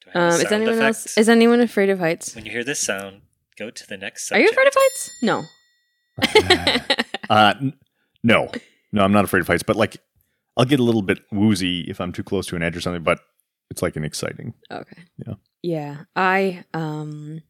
Do 0.05 0.11
I 0.14 0.19
have 0.19 0.33
a 0.33 0.35
Um, 0.35 0.40
is 0.40 0.52
anyone 0.52 0.75
effect? 0.75 0.87
else? 0.87 1.19
Is 1.19 1.28
anyone 1.28 1.61
afraid 1.61 1.90
of 1.90 1.99
heights? 1.99 2.35
when 2.35 2.45
you 2.47 2.50
hear 2.52 2.64
this 2.64 2.81
sound, 2.81 3.23
go 3.59 3.71
to 3.71 3.87
the 3.88 3.97
next. 3.97 4.31
Are 4.33 4.38
you 4.40 4.49
afraid 4.49 4.67
of 4.67 4.75
heights? 4.76 5.11
No. 5.23 5.43
Uh, 7.31 7.55
n- 7.61 7.75
no, 8.23 8.50
no, 8.93 9.02
I'm 9.05 9.12
not 9.12 9.25
afraid 9.25 9.40
of 9.40 9.47
heights, 9.47 9.62
but 9.62 9.76
like, 9.76 9.99
I'll 10.57 10.64
get 10.64 10.81
a 10.81 10.83
little 10.83 11.02
bit 11.02 11.21
woozy 11.31 11.83
if 11.83 12.00
I'm 12.00 12.11
too 12.12 12.23
close 12.25 12.47
to 12.49 12.57
an 12.57 12.62
edge 12.62 12.76
or 12.76 12.81
something. 12.81 13.02
But 13.02 13.21
it's 13.71 13.83
like 13.83 13.97
an 13.97 14.05
exciting. 14.05 14.55
okay. 14.71 15.02
Yeah. 15.26 15.35
Yeah. 15.62 15.97
I 16.17 16.64
um. 16.75 17.43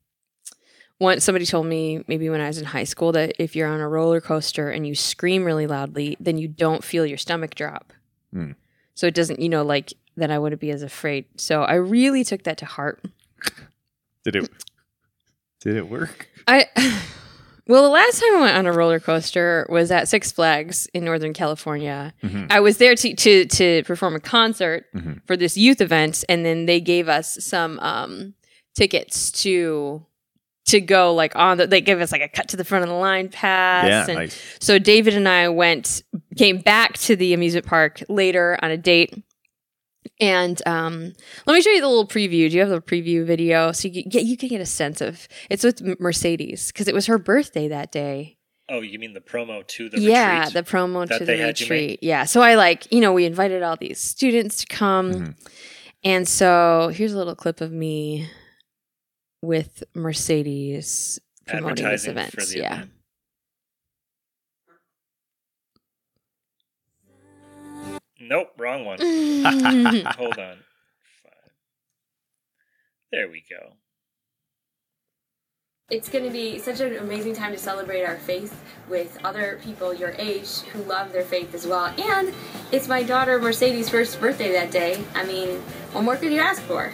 Once 1.00 1.23
somebody 1.25 1.47
told 1.47 1.67
me 1.67 2.02
maybe 2.09 2.28
when 2.28 2.40
I 2.40 2.49
was 2.49 2.59
in 2.59 2.64
high 2.64 2.85
school 2.85 3.12
that 3.12 3.33
if 3.38 3.55
you're 3.55 3.69
on 3.69 3.81
a 3.81 3.88
roller 3.88 4.21
coaster 4.21 4.69
and 4.71 4.87
you 4.87 4.95
scream 4.97 5.45
really 5.45 5.67
loudly, 5.69 6.17
then 6.19 6.38
you 6.38 6.49
don't 6.49 6.83
feel 6.83 7.07
your 7.07 7.19
stomach 7.19 7.55
drop. 7.55 7.93
Hmm. 8.33 8.52
So 8.95 9.07
it 9.07 9.14
doesn't, 9.14 9.38
you 9.38 9.49
know, 9.49 9.62
like 9.64 9.93
then 10.17 10.33
I 10.33 10.38
wouldn't 10.40 10.61
be 10.61 10.71
as 10.73 10.83
afraid. 10.83 11.26
So 11.37 11.62
I 11.62 11.75
really 11.75 12.25
took 12.25 12.43
that 12.43 12.59
to 12.59 12.64
heart. 12.67 13.05
Did 14.25 14.35
it? 14.37 14.50
Did 15.61 15.76
it 15.76 15.88
work? 15.88 16.28
I 16.49 16.67
well, 17.69 17.83
the 17.85 17.88
last 17.88 18.21
time 18.21 18.37
I 18.38 18.40
went 18.40 18.57
on 18.57 18.67
a 18.67 18.73
roller 18.73 18.99
coaster 18.99 19.67
was 19.71 19.93
at 19.93 20.09
Six 20.09 20.33
Flags 20.33 20.88
in 20.95 21.05
Northern 21.05 21.33
California. 21.33 22.12
Mhm. 22.25 22.49
I 22.50 22.59
was 22.59 22.78
there 22.78 22.97
to 22.97 23.14
to 23.14 23.45
to 23.47 23.83
perform 23.85 24.17
a 24.17 24.21
concert 24.21 24.87
Mhm. 24.97 25.21
for 25.28 25.37
this 25.37 25.57
youth 25.57 25.81
event, 25.81 26.25
and 26.28 26.45
then 26.45 26.67
they 26.67 26.81
gave 26.81 27.09
us 27.09 27.38
some 27.45 27.78
um, 27.78 28.35
tickets 28.75 29.31
to 29.43 30.05
to 30.68 30.80
go 30.80 31.14
like 31.14 31.37
on 31.37 31.58
the. 31.58 31.66
They 31.66 31.80
gave 31.80 32.00
us 32.00 32.10
like 32.12 32.22
a 32.22 32.28
cut 32.28 32.48
to 32.48 32.56
the 32.56 32.64
front 32.64 32.84
of 32.84 32.88
the 32.88 32.96
line 32.96 33.28
pass. 33.28 33.87
Yeah, 33.87 34.06
and 34.08 34.14
nice. 34.18 34.56
so 34.60 34.78
David 34.78 35.14
and 35.14 35.28
I 35.28 35.48
went 35.48 36.02
came 36.37 36.58
back 36.58 36.94
to 36.98 37.16
the 37.16 37.34
amusement 37.34 37.66
park 37.66 38.02
later 38.08 38.58
on 38.62 38.70
a 38.70 38.76
date. 38.76 39.14
And 40.20 40.60
um, 40.66 41.12
let 41.46 41.54
me 41.54 41.60
show 41.62 41.70
you 41.70 41.80
the 41.80 41.88
little 41.88 42.06
preview. 42.06 42.48
Do 42.50 42.56
you 42.56 42.60
have 42.60 42.70
the 42.70 42.80
preview 42.80 43.25
video 43.25 43.72
so 43.72 43.88
you 43.88 44.02
can 44.02 44.10
get 44.10 44.25
you 44.25 44.37
can 44.37 44.48
get 44.48 44.60
a 44.60 44.66
sense 44.66 45.00
of 45.00 45.28
it's 45.50 45.62
with 45.64 45.80
Mercedes 46.00 46.68
because 46.72 46.88
it 46.88 46.94
was 46.94 47.06
her 47.06 47.18
birthday 47.18 47.68
that 47.68 47.92
day, 47.92 48.37
Oh, 48.70 48.80
you 48.80 48.98
mean 48.98 49.14
the 49.14 49.20
promo 49.20 49.66
to 49.66 49.88
the 49.88 50.00
yeah, 50.00 50.40
retreat? 50.46 50.54
the 50.54 50.62
promo 50.70 51.08
to 51.18 51.25
the 51.25 51.37
had 51.37 51.58
you 51.60 51.64
make? 51.66 51.70
retreat. 51.70 51.98
Yeah. 52.02 52.25
So 52.25 52.42
I 52.42 52.54
like, 52.56 52.90
you 52.92 53.00
know, 53.00 53.12
we 53.12 53.25
invited 53.26 53.62
all 53.62 53.76
these 53.76 53.98
students 54.00 54.58
to 54.58 54.66
come. 54.66 55.12
Mhm. 55.12 55.34
And 56.04 56.28
so 56.28 56.90
here's 56.94 57.12
a 57.12 57.16
little 57.18 57.34
clip 57.34 57.60
of 57.60 57.72
me 57.72 58.28
with 59.42 59.85
Mercedes 59.95 61.18
promoting 61.47 61.88
this 61.88 62.07
event. 62.07 62.33
for 62.33 62.45
the 62.45 62.59
yeah. 62.59 62.75
event. 62.75 62.90
Nope, 68.21 68.52
wrong 68.59 68.85
one. 68.85 68.99
Mm. 68.99 70.04
Hold 70.16 70.38
on. 70.38 70.59
Fine. 71.23 71.52
There 73.12 73.28
we 73.30 73.45
go. 73.49 73.75
It's 75.90 76.11
going 76.11 76.25
to 76.25 76.30
be 76.30 76.59
such 76.59 76.80
an 76.80 76.97
amazing 76.97 77.35
time 77.35 77.52
to 77.52 77.59
celebrate 77.59 78.04
our 78.04 78.18
faith 78.18 78.61
with 78.90 79.18
other 79.25 79.59
people 79.64 79.95
your 79.95 80.14
age 80.18 80.61
who 80.73 80.83
love 80.83 81.12
their 81.12 81.25
faith 81.25 81.54
as 81.54 81.66
well. 81.66 81.87
And 81.87 82.35
it's 82.73 82.88
my 82.88 83.02
daughter 83.02 83.40
Mercedes' 83.40 83.88
first 83.88 84.21
birthday 84.21 84.52
that 84.52 84.71
day. 84.71 85.02
I 85.14 85.25
mean, 85.25 85.61
what 85.92 86.04
more 86.04 86.16
could 86.16 86.30
you 86.30 86.40
ask 86.40 86.61
for? 86.62 86.92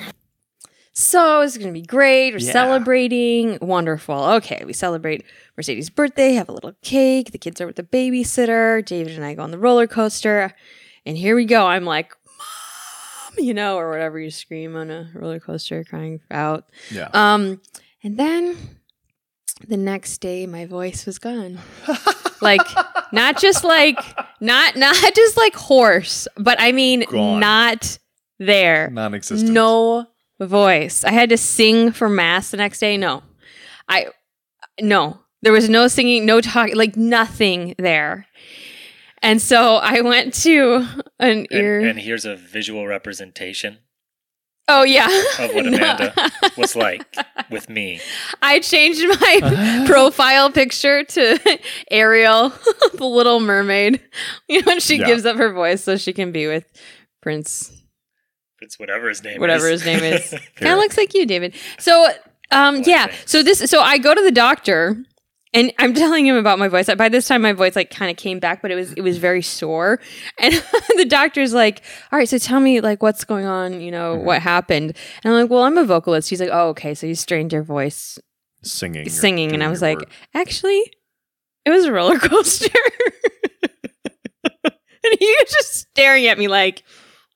So 0.97 1.41
it's 1.41 1.59
going 1.59 1.69
to 1.69 1.79
be 1.79 1.85
great. 1.85 2.33
We're 2.33 2.39
Yeah. 2.39 2.53
celebrating. 2.53 3.59
Wonderful. 3.61 4.15
Okay, 4.37 4.63
we 4.65 4.73
celebrate 4.73 5.25
Mercedes' 5.57 5.91
birthday, 5.91 6.35
have 6.35 6.49
a 6.49 6.53
little 6.53 6.75
cake. 6.83 7.33
The 7.33 7.39
kids 7.39 7.61
are 7.61 7.67
with 7.67 7.77
the 7.77 7.83
babysitter. 7.83 8.85
David 8.85 9.17
and 9.17 9.25
I 9.25 9.35
go 9.35 9.43
on 9.43 9.51
the 9.51 9.59
roller 9.59 9.87
coaster. 9.89 10.55
And 11.05 11.17
here 11.19 11.35
we 11.35 11.47
go. 11.47 11.67
I'm 11.67 11.85
like, 11.85 12.13
Mom, 12.39 13.45
you 13.45 13.55
know, 13.55 13.77
or 13.77 13.91
whatever 13.91 14.19
you 14.21 14.31
scream 14.31 14.77
on 14.77 14.91
a 14.91 15.11
roller 15.15 15.41
coaster, 15.41 15.83
crying 15.85 16.21
out. 16.31 16.65
Yeah. 16.93 17.09
Um, 17.13 17.61
and 18.05 18.17
then 18.17 18.57
the 19.67 19.77
next 19.77 20.19
day, 20.19 20.47
my 20.47 20.65
voice 20.65 21.07
was 21.07 21.19
gone. 21.19 21.59
like, 22.41 22.61
not 23.13 23.41
just 23.41 23.65
like, 23.65 23.99
not 24.41 24.77
not 24.77 24.97
just 25.15 25.37
like 25.37 25.55
hoarse, 25.57 26.29
but 26.37 26.61
I 26.61 26.71
mean, 26.73 27.05
Gone. 27.11 27.41
not 27.41 27.99
there. 28.39 28.91
Non-existent. 28.91 29.51
No 29.51 30.07
voice. 30.41 31.05
I 31.05 31.13
had 31.13 31.29
to 31.31 31.37
sing 31.37 31.93
for 31.93 32.09
mass 32.09 32.51
the 32.51 32.57
next 32.57 32.81
day. 32.81 32.97
No, 32.97 33.23
I 33.89 34.07
no. 34.81 35.21
There 35.43 35.53
was 35.53 35.69
no 35.69 35.89
singing, 35.89 36.25
no 36.25 36.41
talking, 36.41 36.75
like 36.75 36.97
nothing 36.97 37.75
there. 37.79 38.27
And 39.23 39.41
so 39.43 39.77
I 39.77 40.01
went 40.01 40.33
to 40.43 40.87
an 41.19 41.47
ear. 41.51 41.81
and 41.81 41.99
here's 41.99 42.25
a 42.25 42.35
visual 42.37 42.87
representation 42.87 43.79
oh 44.69 44.83
yeah, 44.83 45.07
of 45.39 45.55
what 45.55 45.65
No. 45.67 45.77
Amanda 45.77 46.15
was 46.57 46.75
like 46.75 47.05
with 47.51 47.69
me. 47.69 48.01
I 48.43 48.61
changed 48.61 49.03
my 49.07 49.85
profile 49.87 50.51
picture 50.51 51.05
to 51.05 51.59
Ariel, 51.91 52.51
the 52.95 53.05
Little 53.05 53.41
Mermaid. 53.41 54.01
You 54.49 54.63
know, 54.63 54.79
she 54.79 54.97
Yeah. 54.97 55.07
gives 55.07 55.27
up 55.27 55.37
her 55.37 55.53
voice 55.53 55.83
so 55.83 55.99
she 55.99 56.15
can 56.15 56.33
be 56.33 56.47
with 56.47 56.65
Prince 57.21 57.71
It's 58.65 58.79
whatever 58.79 59.09
his 59.09 59.23
name 59.23 59.35
is. 59.35 59.41
whatever 59.41 59.69
is. 59.69 59.83
his 59.83 59.87
name 59.87 60.03
is. 60.13 60.31
kind 60.57 60.73
of 60.73 60.79
looks 60.79 60.97
like 60.97 61.15
you, 61.15 61.27
David. 61.27 61.55
So, 61.79 62.07
um, 62.51 62.75
Well, 62.77 62.83
yeah. 62.87 63.07
thanks. 63.07 63.31
So 63.31 63.43
this, 63.43 63.59
so 63.71 63.81
I 63.81 63.99
go 63.99 64.15
to 64.15 64.23
the 64.23 64.31
doctor, 64.33 64.97
and 65.53 65.73
I'm 65.79 65.95
telling 66.03 66.27
him 66.27 66.35
about 66.37 66.59
my 66.59 66.69
voice. 66.69 66.89
By 66.95 67.09
this 67.09 67.29
time, 67.29 67.43
my 67.43 67.53
voice 67.53 67.77
like 67.77 67.91
kind 67.91 68.11
of 68.11 68.17
came 68.17 68.39
back, 68.41 68.63
but 68.63 68.71
it 68.71 68.75
was 68.75 68.93
it 68.95 69.03
was 69.03 69.19
very 69.19 69.43
sore. 69.43 70.01
And 70.39 70.55
the 70.97 71.05
doctor's 71.05 71.53
like, 71.55 71.83
"All 72.11 72.19
right, 72.19 72.29
so 72.29 72.39
tell 72.39 72.59
me 72.61 72.81
like 72.81 73.03
what's 73.03 73.25
going 73.25 73.47
on. 73.47 73.81
You 73.81 73.91
know 73.91 74.17
Mm-hmm. 74.17 74.25
what 74.27 74.43
happened?" 74.43 74.97
And 75.23 75.33
I'm 75.35 75.41
like, 75.43 75.51
"Well, 75.51 75.63
I'm 75.63 75.79
a 75.79 75.85
vocalist." 75.85 76.31
He's 76.31 76.41
like, 76.41 76.51
"Oh, 76.53 76.69
okay. 76.71 76.95
So 76.95 77.07
you 77.07 77.15
strained 77.15 77.53
your 77.53 77.63
voice 77.63 78.19
singing. 78.63 79.09
singing," 79.11 79.53
and 79.53 79.63
I 79.63 79.69
was 79.69 79.83
like, 79.83 79.99
work. 79.99 80.11
"Actually, 80.35 80.83
it 81.67 81.71
was 81.71 81.85
a 81.85 81.93
roller 81.93 82.19
coaster." 82.19 82.79
and 84.65 85.17
he 85.19 85.27
was 85.41 85.51
just 85.53 85.75
staring 85.75 86.27
at 86.27 86.39
me 86.39 86.49
like, 86.49 86.83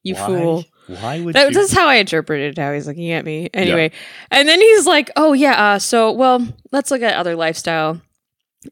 "You 0.02 0.14
Why- 0.14 0.26
fool." 0.26 0.64
Why 0.88 1.20
would 1.20 1.34
That, 1.34 1.48
you? 1.48 1.54
that's 1.54 1.72
how 1.72 1.86
I 1.86 1.96
interpreted 1.96 2.56
how 2.58 2.72
he's 2.72 2.86
looking 2.86 3.10
at 3.12 3.24
me. 3.24 3.50
Anyway, 3.52 3.92
and 4.30 4.48
then 4.48 4.60
he's 4.60 4.86
like, 4.86 5.10
"Oh 5.16 5.34
yeah, 5.34 5.74
uh, 5.74 5.78
so 5.78 6.12
well, 6.12 6.46
let's 6.72 6.90
look 6.90 7.02
at 7.02 7.14
other 7.14 7.36
lifestyle 7.36 8.00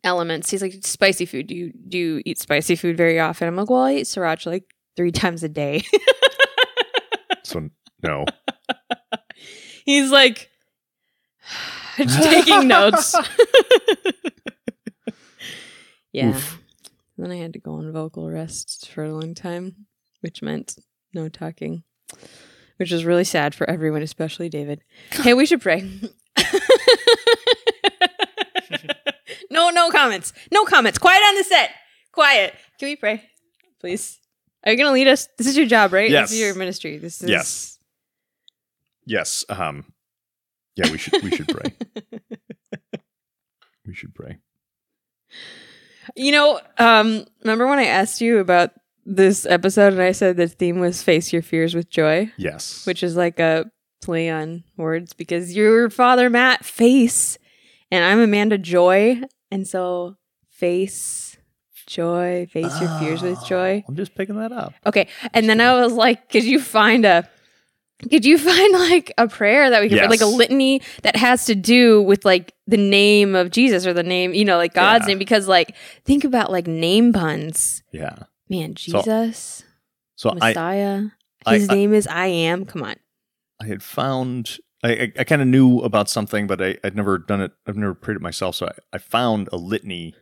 elements." 0.02 0.50
He's 0.50 0.62
like, 0.62 0.74
"Spicy 0.83 1.26
food. 1.26 1.46
Do 1.46 1.55
you 1.55 1.72
do 1.88 1.98
you 1.98 2.22
eat 2.24 2.38
spicy 2.38 2.74
food 2.74 2.96
very 2.96 3.20
often?" 3.20 3.46
I'm 3.48 3.57
like, 3.57 3.68
"Well, 3.70 3.83
I 3.83 3.96
eat 3.96 4.05
sriracha 4.07 4.46
like 4.46 4.64
three 4.96 5.12
times 5.12 5.42
a 5.42 5.48
day." 5.48 5.83
so 7.44 7.68
no. 8.02 8.24
he's 9.85 10.11
like 10.11 10.50
taking 11.96 12.66
notes. 12.66 13.14
yeah. 16.12 16.31
Oof. 16.31 16.62
Then 17.18 17.31
I 17.31 17.37
had 17.37 17.52
to 17.55 17.59
go 17.59 17.74
on 17.74 17.92
vocal 17.92 18.31
rest 18.31 18.90
for 18.90 19.05
a 19.05 19.12
long 19.12 19.35
time, 19.35 19.87
which 20.20 20.42
meant 20.42 20.76
no 21.14 21.29
talking, 21.31 21.83
which 22.77 22.90
was 22.90 23.05
really 23.05 23.25
sad 23.25 23.55
for 23.55 23.69
everyone, 23.69 24.03
especially 24.03 24.49
David. 24.49 24.83
Hey, 25.11 25.35
we 25.35 25.47
should 25.47 25.61
pray. 25.61 25.81
no, 29.51 29.71
no 29.71 29.90
comments. 29.90 30.33
No 30.53 30.64
comments. 30.64 30.99
Quiet 30.99 31.23
on 31.27 31.37
the 31.37 31.45
set. 31.45 31.71
Quiet. 32.12 32.55
Can 32.79 32.88
we 32.88 32.97
pray, 32.97 33.23
please? 33.81 34.19
Are 34.64 34.73
you 34.73 34.79
going 34.79 34.88
to 34.88 34.92
lead 34.92 35.09
us? 35.09 35.29
This 35.38 35.47
is 35.47 35.57
your 35.57 35.66
job, 35.66 35.92
right? 35.92 36.11
Yes. 36.11 36.31
This 36.31 36.38
is 36.38 36.45
your 36.45 36.55
ministry. 36.55 36.99
This 36.99 37.23
is 37.23 37.31
Yes. 37.31 37.79
Yes. 39.05 39.45
Um. 39.49 39.85
Yeah, 40.75 40.90
we 40.90 40.99
should. 40.99 41.23
We 41.23 41.31
should 41.31 41.49
pray. 41.49 41.73
we 43.87 43.95
should 43.95 44.14
pray. 44.14 44.38
You 46.14 46.33
know, 46.33 46.61
um, 46.79 47.25
remember 47.42 47.66
when 47.66 47.79
I 47.79 47.87
asked 47.87 48.21
you 48.21 48.38
about 48.38 48.73
this 49.07 49.47
episode 49.47 49.92
and 49.92 50.03
I 50.03 50.12
said 50.12 50.37
the 50.37 50.49
theme 50.49 50.81
was 50.81 51.03
face 51.03 51.33
your 51.33 51.42
fears 51.42 51.75
with 51.75 51.88
joy, 51.88 52.31
Yes. 52.37 52.85
which 52.87 53.03
is 53.03 53.16
like 53.16 53.38
a 53.38 53.71
play 54.03 54.29
on 54.29 54.64
words 54.77 55.12
because 55.14 55.55
your 55.57 55.88
father 55.90 56.29
Matt 56.29 56.64
face 56.64 57.38
and 57.90 58.05
I'm 58.05 58.19
Amanda 58.19 58.59
Joy, 58.59 59.21
and 59.51 59.66
so 59.66 60.16
face 60.51 61.37
joy, 61.87 62.47
face 62.51 62.81
your 62.81 62.99
fears 62.99 63.23
with 63.23 63.38
ah, 63.38 63.45
joy. 63.47 63.85
I'm 63.87 63.95
just 63.95 64.14
picking 64.16 64.37
that 64.40 64.51
up. 64.51 64.75
Okay, 64.85 65.07
and 65.33 65.49
then 65.49 65.61
I 65.61 65.75
was 65.81 65.92
like, 65.92 66.29
could 66.29 66.42
you 66.45 66.61
find 66.61 67.05
a 67.05 67.29
could 68.11 68.25
you 68.27 68.37
find 68.38 68.73
like 68.75 69.12
a 69.16 69.27
prayer 69.29 69.71
that 69.71 69.81
we 69.83 69.88
could 69.88 70.11
like 70.11 70.21
a 70.21 70.27
litany 70.27 70.83
that 71.03 71.16
has 71.16 71.47
to 71.47 71.55
do 71.55 72.03
with 72.03 72.25
like 72.25 72.53
the 72.66 72.77
name 72.77 73.35
of 73.35 73.51
Jesus 73.51 73.87
or 73.87 73.95
the 73.95 74.03
name, 74.03 74.35
you 74.35 74.45
know, 74.45 74.57
like 74.59 74.75
God's 74.75 75.05
Yeah. 75.05 75.09
name? 75.11 75.19
Because 75.19 75.47
like 75.49 75.75
think 76.05 76.25
about 76.25 76.51
like 76.53 76.66
name 76.66 77.12
puns. 77.12 77.83
Yeah. 77.92 78.16
Man, 78.48 78.74
Jesus, 78.74 79.64
So 80.16 80.30
I, 80.30 80.35
Messiah. 80.35 81.02
I- 81.44 81.54
His 81.59 81.68
I- 81.68 81.74
name 81.74 81.94
is 81.94 82.06
I 82.06 82.26
am. 82.26 82.64
Come 82.64 82.82
on. 82.82 82.96
I 83.61 83.66
had 83.66 83.82
found 83.82 84.59
I, 84.85 84.90
I, 84.92 85.12
I 85.20 85.24
kind 85.24 85.40
of 85.42 85.48
knew 85.48 85.80
about 85.80 86.09
something, 86.11 86.46
but 86.46 86.61
I, 86.62 86.76
I'd 86.85 86.94
never 86.94 87.18
done 87.18 87.40
it. 87.40 87.52
I've 87.66 87.76
never 87.76 87.94
prayed 87.94 88.16
it 88.16 88.22
myself. 88.22 88.56
So 88.56 88.66
I, 88.66 88.72
I 88.92 88.98
found 88.98 89.48
a 89.52 89.56
litany 89.56 90.14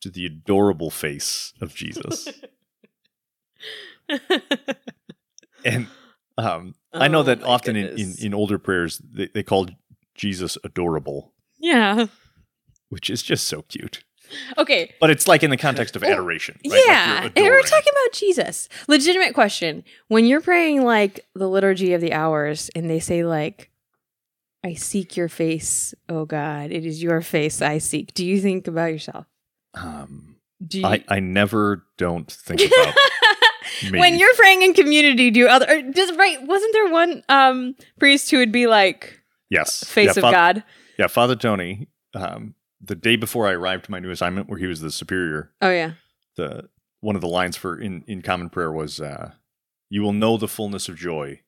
to 0.00 0.10
the 0.10 0.26
adorable 0.26 0.90
face 0.90 1.52
of 1.60 1.74
Jesus. 1.74 2.28
and 5.64 5.86
um, 6.38 6.74
I 6.92 7.08
know 7.08 7.20
Oh 7.20 7.24
that 7.24 7.42
often 7.42 7.76
in, 7.76 7.98
in, 7.98 8.14
in 8.20 8.34
older 8.34 8.58
prayers, 8.58 8.98
they, 8.98 9.28
they 9.32 9.42
called 9.42 9.74
Jesus 10.14 10.56
adorable, 10.64 11.32
yeah. 11.58 12.06
which 12.88 13.10
is 13.10 13.22
just 13.22 13.46
so 13.46 13.62
cute. 13.62 14.04
Okay. 14.58 14.92
But 15.00 15.10
it's 15.10 15.26
like 15.28 15.42
in 15.42 15.50
the 15.50 15.56
context 15.56 15.96
of 15.96 16.02
Oh, 16.04 16.06
adoration. 16.06 16.58
Right? 16.64 16.82
Yeah, 16.86 17.22
and 17.24 17.44
we're 17.44 17.62
talking 17.62 17.92
about 17.92 18.12
Jesus. 18.12 18.68
Legitimate 18.88 19.34
question: 19.34 19.84
When 20.08 20.26
you're 20.26 20.40
praying 20.40 20.84
like 20.84 21.26
the 21.34 21.48
liturgy 21.48 21.92
of 21.92 22.00
the 22.00 22.12
hours, 22.12 22.70
and 22.74 22.88
they 22.90 23.00
say 23.00 23.24
like, 23.24 23.70
"I 24.64 24.74
seek 24.74 25.16
your 25.16 25.28
face, 25.28 25.94
oh 26.08 26.24
God, 26.24 26.70
it 26.72 26.84
is 26.86 27.02
your 27.02 27.22
face 27.22 27.62
I 27.62 27.78
seek." 27.78 28.14
Do 28.14 28.24
you 28.24 28.40
think 28.40 28.66
about 28.68 28.86
yourself? 28.92 29.26
Um, 29.74 30.36
Do 30.66 30.80
you? 30.80 30.86
I, 30.86 31.04
I 31.08 31.20
never 31.20 31.84
don't 31.98 32.30
think 32.30 32.60
about 32.62 32.94
me. 33.92 33.98
when 34.00 34.18
you're 34.18 34.34
praying 34.34 34.62
in 34.62 34.74
community, 34.74 35.30
do 35.30 35.46
other 35.48 35.66
or 35.68 35.82
does 35.82 36.16
right? 36.16 36.42
Wasn't 36.42 36.72
there 36.72 36.90
one 36.90 37.22
um 37.28 37.74
priest 37.98 38.30
who 38.30 38.38
would 38.38 38.52
be 38.52 38.66
like 38.66 39.20
yes, 39.50 39.84
face 39.84 40.16
Yeah, 40.16 40.26
of 40.26 40.32
God? 40.32 40.64
Yeah, 40.98 41.06
Father 41.08 41.36
Tony. 41.36 41.88
Um, 42.14 42.54
the 42.80 42.94
day 42.94 43.16
before 43.16 43.46
I 43.46 43.52
arrived 43.52 43.86
to 43.86 43.90
my 43.90 43.98
new 44.00 44.10
assignment, 44.10 44.48
where 44.48 44.58
he 44.58 44.66
was 44.66 44.80
the 44.80 44.90
superior, 44.90 45.52
Oh 45.60 45.70
yeah. 45.70 45.92
the 46.36 46.68
one 47.00 47.14
of 47.16 47.20
the 47.22 47.28
lines 47.28 47.56
for 47.56 47.78
in 47.80 48.02
in 48.06 48.22
common 48.22 48.50
prayer 48.50 48.70
was, 48.72 49.00
uh, 49.00 49.32
"You 49.90 50.02
will 50.02 50.12
know 50.12 50.36
the 50.36 50.48
fullness 50.48 50.88
of 50.88 50.96
joy 50.96 51.40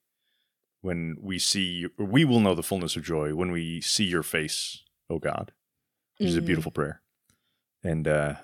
when 0.81 1.17
we 1.21 1.39
see. 1.39 1.87
Or 1.99 2.05
we 2.07 2.25
will 2.25 2.41
know 2.41 2.55
the 2.55 2.63
fullness 2.63 2.97
of 2.97 3.03
joy 3.03 3.35
when 3.35 3.51
we 3.51 3.81
see 3.81 4.05
your 4.05 4.23
face, 4.23 4.83
O 5.11 5.19
God." 5.19 5.53
Which 6.19 6.31
is 6.31 6.37
a 6.37 6.41
Mhm. 6.43 6.47
beautiful 6.47 6.73
prayer, 6.73 7.03
and 7.85 8.09
uh, 8.09 8.35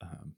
um, 0.00 0.34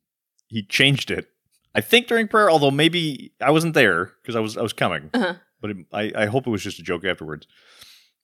he 0.49 0.63
changed 0.63 1.11
it. 1.11 1.29
I 1.75 1.81
think 1.81 2.07
during 2.07 2.29
prayer, 2.29 2.51
although 2.51 2.71
maybe 2.71 3.33
I 3.41 3.51
wasn't 3.51 3.75
there 3.75 4.13
because 4.23 4.35
I 4.37 4.41
was 4.41 4.57
I 4.57 4.63
was 4.63 4.73
coming 4.73 5.11
Uh-huh. 5.13 5.35
but 5.61 5.71
it, 5.71 5.77
I, 5.93 6.13
I 6.17 6.27
hope 6.27 6.47
it 6.47 6.51
was 6.51 6.63
just 6.63 6.79
a 6.79 6.83
joke 6.83 7.05
afterwards. 7.05 7.47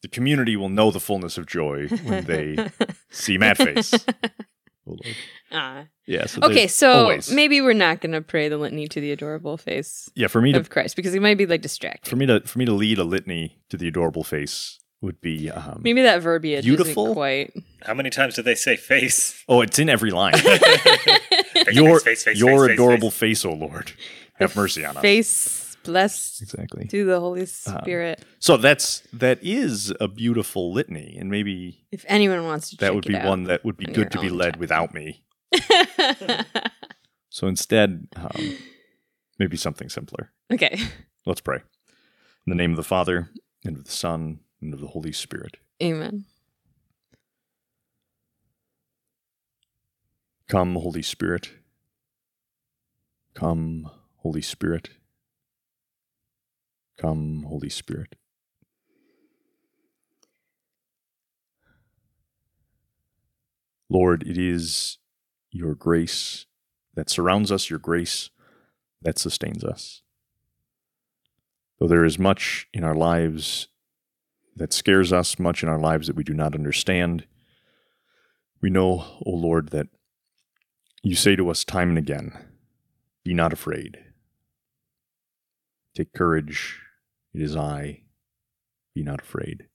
The 0.03 0.09
community 0.09 0.57
will 0.57 0.69
know 0.69 0.91
the 0.91 1.01
fullness 1.01 1.39
of 1.39 1.47
joy 1.47 1.87
when 2.05 2.25
they 2.25 2.69
see 3.11 3.39
Matt 3.39 3.57
face. 3.57 3.93
Oh, 4.85 4.97
Lord. 5.01 5.17
Ah. 5.53 5.85
Yeah. 6.07 6.27
So 6.27 6.41
Okay, 6.43 6.67
so 6.67 6.91
always- 6.93 7.31
maybe 7.31 7.61
we're 7.61 7.73
not 7.73 8.01
going 8.01 8.11
to 8.11 8.21
pray 8.21 8.49
the 8.49 8.59
litany 8.59 8.89
to 8.89 9.01
the 9.01 9.13
adorable 9.13 9.57
face 9.57 10.11
yeah, 10.17 10.27
for 10.27 10.41
me 10.43 10.53
to 10.53 10.65
Christ 10.65 10.97
because 10.97 11.15
it 11.15 11.23
might 11.23 11.39
be 11.39 11.47
like 11.47 11.63
distracting. 11.63 12.11
for 12.11 12.17
me 12.17 12.27
to 12.27 12.41
for 12.41 12.59
me 12.59 12.65
to 12.65 12.73
lead 12.73 12.99
a 12.99 13.05
litany 13.05 13.61
to 13.71 13.77
the 13.77 13.87
adorable 13.87 14.25
face 14.25 14.81
would 15.01 15.21
be 15.21 15.49
um, 15.53 15.83
Maybe 15.85 16.03
that 16.03 16.21
verbiage 16.21 16.65
Beautiful? 16.65 17.05
isn't 17.05 17.15
quite. 17.15 17.53
How 17.83 17.95
many 17.95 18.11
times 18.11 18.35
did 18.35 18.45
they 18.45 18.57
say 18.57 18.75
face? 18.77 19.45
oh, 19.49 19.61
it's 19.61 19.79
in 19.79 19.89
every 19.89 20.11
line. 20.11 20.35
Face, 20.39 21.75
your 21.77 22.01
face, 22.01 22.25
face, 22.25 22.39
your 22.41 22.67
face, 22.67 22.71
face, 22.71 22.75
adorable 22.75 23.11
face. 23.13 23.43
face, 23.43 23.45
oh 23.45 23.53
Lord, 23.53 23.93
have 24.35 24.57
mercy 24.57 24.85
on 24.85 24.97
us. 24.97 25.03
Face 25.03 25.72
blessed 25.85 26.43
Exactly. 26.43 26.87
to 26.89 27.05
the 27.05 27.21
Holy 27.21 27.43
Uh-huh. 27.43 27.81
Spirit. 27.83 28.25
So 28.39 28.57
that's 28.57 29.03
that 29.13 29.39
is 29.43 29.93
a 30.01 30.09
beautiful 30.09 30.73
litany, 30.73 31.17
and 31.19 31.31
maybe 31.31 31.85
if 31.91 32.05
anyone 32.09 32.45
wants 32.45 32.71
to, 32.71 32.77
that 32.79 32.95
would 32.95 33.07
be 33.07 33.15
one 33.19 33.45
that 33.45 33.65
would 33.65 33.77
be 33.77 33.87
on 33.87 33.93
good 33.93 34.11
to 34.13 34.21
be 34.21 34.31
led 34.31 34.55
time. 34.55 34.61
without 34.61 34.95
me. 34.95 35.23
So 37.35 37.47
instead, 37.47 38.09
um, 38.17 38.59
maybe 39.39 39.57
something 39.57 39.89
simpler. 39.89 40.33
okay. 40.53 40.79
Let's 41.25 41.41
pray. 41.41 41.57
In 42.47 42.51
the 42.51 42.55
name 42.55 42.73
of 42.73 42.77
the 42.77 42.83
Father, 42.85 43.31
and 43.65 43.79
of 43.79 43.85
the 43.85 43.91
Son, 43.91 44.41
and 44.61 44.75
of 44.75 44.81
the 44.81 44.89
Holy 44.89 45.13
Spirit. 45.13 45.57
Amen. 45.83 46.27
Come, 50.47 50.75
Holy 50.75 51.01
Spirit. 51.01 51.53
Come, 53.33 53.91
Holy 54.17 54.43
Spirit. 54.43 54.91
Come, 56.99 57.45
Holy 57.49 57.69
Spirit. 57.69 58.17
Lord, 63.89 64.23
it 64.27 64.39
is 64.39 64.99
your 65.51 65.75
grace 65.75 66.47
that 66.95 67.11
surrounds 67.11 67.53
us, 67.53 67.69
your 67.69 67.79
grace 67.79 68.31
that 69.03 69.19
sustains 69.19 69.65
us. 69.65 70.03
Though 71.79 71.89
there 71.89 72.05
is 72.05 72.19
much 72.19 72.69
in 72.73 72.85
our 72.85 72.95
lives 72.95 73.69
that 74.57 74.73
scares 74.73 75.13
us, 75.13 75.39
much 75.39 75.63
in 75.63 75.69
our 75.69 75.79
lives 75.79 76.07
that 76.07 76.17
we 76.17 76.25
do 76.25 76.33
not 76.33 76.55
understand, 76.55 77.27
we 78.61 78.71
know, 78.71 79.05
O 79.27 79.31
Lord, 79.31 79.71
that 79.71 79.89
you 81.03 81.17
say 81.17 81.37
to 81.37 81.51
us 81.51 81.65
time 81.65 81.91
and 81.91 81.99
again, 81.99 82.33
Be 83.25 83.35
not 83.35 83.53
afraid. 83.53 83.99
Take 85.95 86.13
courage. 86.13 86.81
It 87.35 87.43
is 87.43 87.57
I. 87.57 88.03
Be 88.95 89.03
not 89.03 89.21
afraid. 89.21 89.69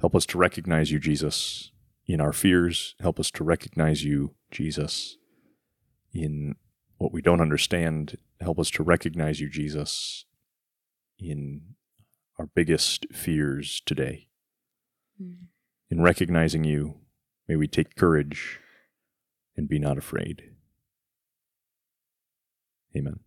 Help 0.00 0.14
us 0.14 0.26
to 0.26 0.38
recognize 0.38 0.90
you, 0.90 0.98
Jesus, 0.98 1.70
in 2.06 2.20
our 2.20 2.32
fears. 2.32 2.94
Help 3.00 3.20
us 3.20 3.30
to 3.30 3.44
recognize 3.44 4.04
you, 4.04 4.34
Jesus, 4.50 5.16
in 6.12 6.56
what 6.98 7.12
we 7.12 7.22
don't 7.22 7.40
understand. 7.40 8.18
Help 8.40 8.58
us 8.58 8.70
to 8.70 8.82
recognize 8.82 9.40
you, 9.40 9.48
Jesus, 9.48 10.24
in 11.18 11.74
our 12.38 12.46
biggest 12.46 13.06
fears 13.12 13.80
today. 13.86 14.28
Mm. 15.22 15.46
In 15.90 16.02
recognizing 16.02 16.64
you, 16.64 16.96
may 17.46 17.56
we 17.56 17.68
take 17.68 17.94
courage 17.94 18.58
and 19.56 19.68
be 19.68 19.78
not 19.78 19.98
afraid. 19.98 20.50
Amen. 22.96 23.20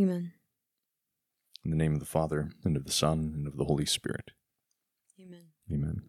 Amen. 0.00 0.32
In 1.64 1.70
the 1.70 1.76
name 1.76 1.92
of 1.94 2.00
the 2.00 2.06
Father, 2.06 2.50
and 2.64 2.76
of 2.76 2.84
the 2.86 2.92
Son, 2.92 3.32
and 3.36 3.46
of 3.46 3.56
the 3.58 3.64
Holy 3.64 3.84
Spirit. 3.84 4.30
Amen. 5.20 5.46
Amen. 5.70 6.02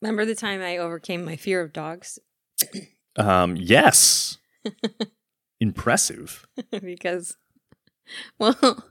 Remember 0.00 0.24
the 0.24 0.34
time 0.34 0.60
I 0.60 0.78
overcame 0.78 1.24
my 1.24 1.36
fear 1.36 1.60
of 1.60 1.72
dogs? 1.72 2.18
Um, 3.16 3.56
yes. 3.56 4.38
Impressive. 5.60 6.46
because 6.82 7.36
well 8.38 8.84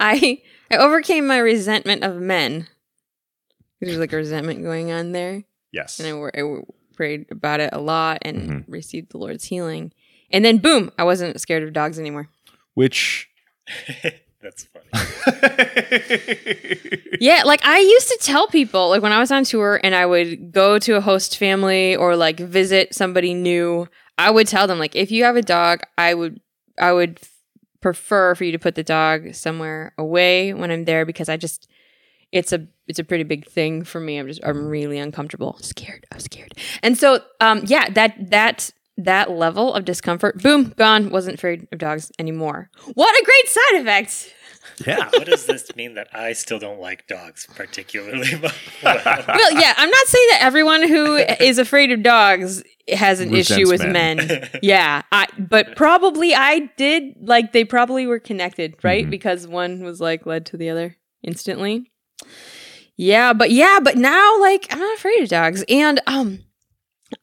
i 0.00 0.40
i 0.70 0.76
overcame 0.78 1.26
my 1.26 1.36
resentment 1.36 2.02
of 2.02 2.16
men 2.16 2.66
there's 3.80 3.98
like 3.98 4.12
a 4.14 4.16
resentment 4.24 4.62
going 4.64 4.90
on 4.90 5.12
there 5.12 5.44
Yes. 5.72 6.00
and 6.00 6.08
I, 6.08 6.40
I 6.40 6.62
prayed 6.94 7.26
about 7.30 7.60
it 7.60 7.68
a 7.74 7.78
lot 7.80 8.18
and 8.22 8.50
Mhm. 8.50 8.64
received 8.66 9.12
the 9.12 9.18
lord's 9.18 9.44
healing 9.44 9.92
and 10.30 10.42
then 10.42 10.56
boom 10.58 10.90
i 10.98 11.04
wasn't 11.04 11.38
scared 11.38 11.62
of 11.62 11.74
dogs 11.74 11.98
anymore 11.98 12.30
Which. 12.74 13.28
That's 14.42 14.64
funny. 14.64 14.86
yeah 17.20 17.42
like 17.44 17.64
i 17.64 17.78
used 17.78 18.08
to 18.08 18.18
tell 18.20 18.46
people 18.46 18.88
like 18.90 19.02
when 19.02 19.12
i 19.12 19.18
was 19.18 19.32
on 19.32 19.44
tour 19.44 19.80
and 19.82 19.94
i 19.94 20.06
would 20.06 20.52
go 20.52 20.78
to 20.78 20.96
a 20.96 21.00
host 21.00 21.38
family 21.38 21.96
or 21.96 22.16
like 22.16 22.38
visit 22.38 22.94
somebody 22.94 23.34
new 23.34 23.86
i 24.18 24.30
would 24.30 24.46
tell 24.46 24.66
them 24.66 24.78
like 24.78 24.94
if 24.94 25.10
you 25.10 25.24
have 25.24 25.36
a 25.36 25.42
dog 25.42 25.80
i 25.98 26.14
would 26.14 26.40
i 26.78 26.92
would 26.92 27.18
f- 27.20 27.32
prefer 27.80 28.34
for 28.34 28.44
you 28.44 28.52
to 28.52 28.58
put 28.58 28.74
the 28.76 28.84
dog 28.84 29.34
somewhere 29.34 29.92
away 29.98 30.52
when 30.54 30.70
i'm 30.70 30.84
there 30.84 31.04
because 31.04 31.28
i 31.28 31.36
just 31.36 31.68
it's 32.32 32.52
a 32.52 32.66
it's 32.88 32.98
a 32.98 33.04
pretty 33.04 33.24
big 33.24 33.46
thing 33.46 33.84
for 33.84 34.00
me. 34.00 34.18
I'm 34.18 34.26
just 34.26 34.40
i'm 34.44 34.66
really 34.66 34.98
uncomfortable. 34.98 35.56
Scared 35.60 36.06
i'm 36.12 36.18
scared. 36.20 36.54
And 36.82 36.98
so 36.98 37.20
um 37.40 37.62
yeah 37.66 37.88
that 37.90 38.30
that 38.30 38.70
that 38.96 39.30
level 39.30 39.74
of 39.74 39.84
discomfort 39.84 40.42
boom 40.42 40.72
gone 40.76 41.10
wasn't 41.10 41.34
afraid 41.34 41.66
of 41.72 41.78
dogs 41.78 42.10
anymore 42.18 42.70
what 42.94 43.14
a 43.20 43.24
great 43.24 43.48
side 43.48 43.80
effect 43.80 44.32
yeah. 44.84 45.08
what 45.12 45.26
does 45.26 45.46
this 45.46 45.74
mean 45.76 45.94
that 45.94 46.08
I 46.12 46.32
still 46.32 46.58
don't 46.58 46.80
like 46.80 47.06
dogs 47.06 47.46
particularly? 47.54 48.34
well, 48.42 48.52
well, 48.82 49.52
yeah, 49.52 49.74
I'm 49.76 49.90
not 49.90 50.06
saying 50.06 50.26
that 50.32 50.40
everyone 50.42 50.86
who 50.86 51.16
is 51.40 51.58
afraid 51.58 51.92
of 51.92 52.02
dogs 52.02 52.62
has 52.92 53.20
an 53.20 53.30
Resents 53.30 53.50
issue 53.50 53.68
with 53.70 53.82
men. 53.82 54.16
men. 54.18 54.50
yeah, 54.62 55.02
I 55.12 55.26
but 55.38 55.76
probably 55.76 56.34
I 56.34 56.70
did 56.76 57.14
like 57.20 57.52
they 57.52 57.64
probably 57.64 58.06
were 58.06 58.18
connected, 58.18 58.74
right? 58.82 59.06
Mhm. 59.06 59.10
Because 59.10 59.46
one 59.46 59.82
was 59.82 60.00
like 60.00 60.26
led 60.26 60.46
to 60.46 60.56
the 60.56 60.68
other 60.70 60.96
instantly. 61.22 61.90
Yeah, 62.96 63.32
but 63.32 63.50
yeah, 63.50 63.78
but 63.82 63.96
now 63.96 64.40
like 64.40 64.66
I'm 64.70 64.78
not 64.78 64.96
afraid 64.98 65.22
of 65.22 65.28
dogs. 65.28 65.64
And 65.68 66.00
um 66.06 66.40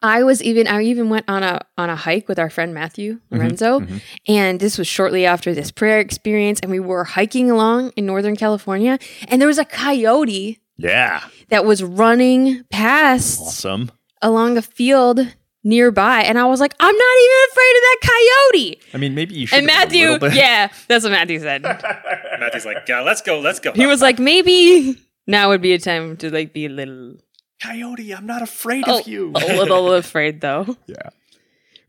I 0.02 0.22
was 0.22 0.42
even 0.42 0.66
I 0.66 0.82
even 0.82 1.10
went 1.10 1.26
on 1.28 1.42
a 1.42 1.60
on 1.76 1.90
a 1.90 1.96
hike 1.96 2.28
with 2.28 2.38
our 2.38 2.48
friend 2.50 2.72
Matthew 2.74 3.20
Lorenzo 3.30 3.80
mhm. 3.80 4.00
and 4.26 4.58
this 4.60 4.78
was 4.78 4.86
shortly 4.86 5.26
after 5.26 5.52
this 5.54 5.70
prayer 5.70 6.00
experience 6.00 6.60
and 6.60 6.70
we 6.70 6.80
were 6.80 7.04
hiking 7.04 7.50
along 7.50 7.90
in 7.96 8.06
northern 8.06 8.36
California 8.36 8.98
and 9.28 9.40
there 9.40 9.48
was 9.48 9.58
a 9.58 9.64
coyote 9.64 10.60
Yeah. 10.78 11.22
that 11.50 11.64
was 11.64 11.82
running 11.82 12.64
past 12.70 13.40
Awesome. 13.40 13.90
along 14.22 14.56
a 14.56 14.62
field 14.62 15.20
nearby 15.62 16.20
and 16.22 16.38
I 16.38 16.44
was 16.46 16.60
like 16.60 16.74
I'm 16.80 16.96
not 16.96 17.16
even 17.24 17.38
afraid 17.50 17.74
of 17.76 17.82
that 17.82 17.98
coyote. 18.02 18.78
I 18.94 18.96
mean, 18.98 19.14
maybe 19.14 19.34
you 19.34 19.46
should. 19.46 19.58
And 19.58 19.70
have 19.70 19.80
a 19.80 19.84
Matthew, 19.84 20.18
bit. 20.18 20.34
yeah, 20.34 20.68
that's 20.88 21.04
what 21.04 21.12
Matthew 21.12 21.40
said. 21.40 21.62
Matthew's 22.40 22.66
like, 22.66 22.88
yeah, 22.88 23.00
let's 23.00 23.20
go, 23.22 23.40
let's 23.40 23.60
go. 23.60 23.72
He 23.72 23.86
was 23.86 24.00
like 24.02 24.18
maybe 24.18 24.96
now 25.26 25.48
would 25.50 25.62
be 25.62 25.72
a 25.72 25.78
time 25.78 26.16
to 26.18 26.30
like 26.30 26.52
be 26.52 26.66
a 26.66 26.68
little 26.70 27.16
Coyote, 27.62 28.12
I'm 28.14 28.26
not 28.26 28.42
afraid 28.42 28.86
a, 28.86 28.98
of 29.00 29.08
you. 29.08 29.30
a 29.34 29.56
little 29.56 29.92
afraid 29.94 30.40
though. 30.40 30.76
Yeah. 30.86 31.10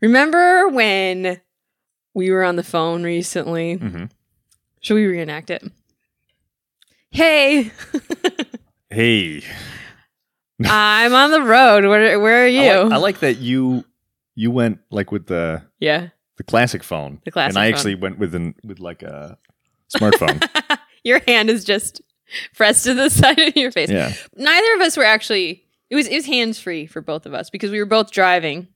Remember 0.00 0.68
when 0.68 1.40
we 2.14 2.30
were 2.30 2.44
on 2.44 2.56
the 2.56 2.62
phone 2.62 3.02
recently? 3.02 3.76
Mhm. 3.78 4.10
Should 4.80 4.94
we 4.94 5.06
reenact 5.06 5.50
it? 5.50 5.62
Hey, 7.10 7.72
Hey. 8.90 9.42
I'm 10.64 11.14
on 11.14 11.30
the 11.32 11.42
road. 11.42 11.84
Where 11.84 12.18
where 12.20 12.44
are 12.44 12.48
you? 12.48 12.60
I 12.70 12.82
like, 12.84 12.92
I 12.92 12.96
like 12.96 13.18
that 13.20 13.38
you 13.38 13.84
you 14.34 14.50
went 14.50 14.78
like 14.90 15.10
with 15.12 15.26
the 15.26 15.62
yeah. 15.80 16.08
the 16.36 16.44
classic 16.44 16.82
phone. 16.82 17.20
The 17.24 17.30
classic 17.30 17.50
And 17.50 17.58
I 17.58 17.66
phone. 17.70 17.74
actually 17.74 17.94
went 17.96 18.18
with 18.18 18.34
an 18.34 18.54
with 18.64 18.80
like 18.80 19.02
a 19.02 19.38
smartphone. 19.94 20.42
Your 21.04 21.20
hand 21.26 21.50
is 21.50 21.64
just 21.64 22.00
pressed 22.54 22.84
to 22.84 22.94
the 22.94 23.08
side 23.10 23.38
of 23.38 23.56
your 23.56 23.70
face. 23.72 23.90
yeah. 23.90 24.12
Neither 24.36 24.74
of 24.74 24.80
us 24.80 24.96
were 24.96 25.04
actually. 25.04 25.62
It 25.88 25.94
was 25.94 26.08
it 26.08 26.14
was 26.16 26.26
hands 26.26 26.58
free 26.58 26.86
for 26.86 27.00
both 27.00 27.26
of 27.26 27.34
us 27.34 27.48
because 27.50 27.70
we 27.70 27.78
were 27.78 27.86
both 27.86 28.10
driving 28.10 28.66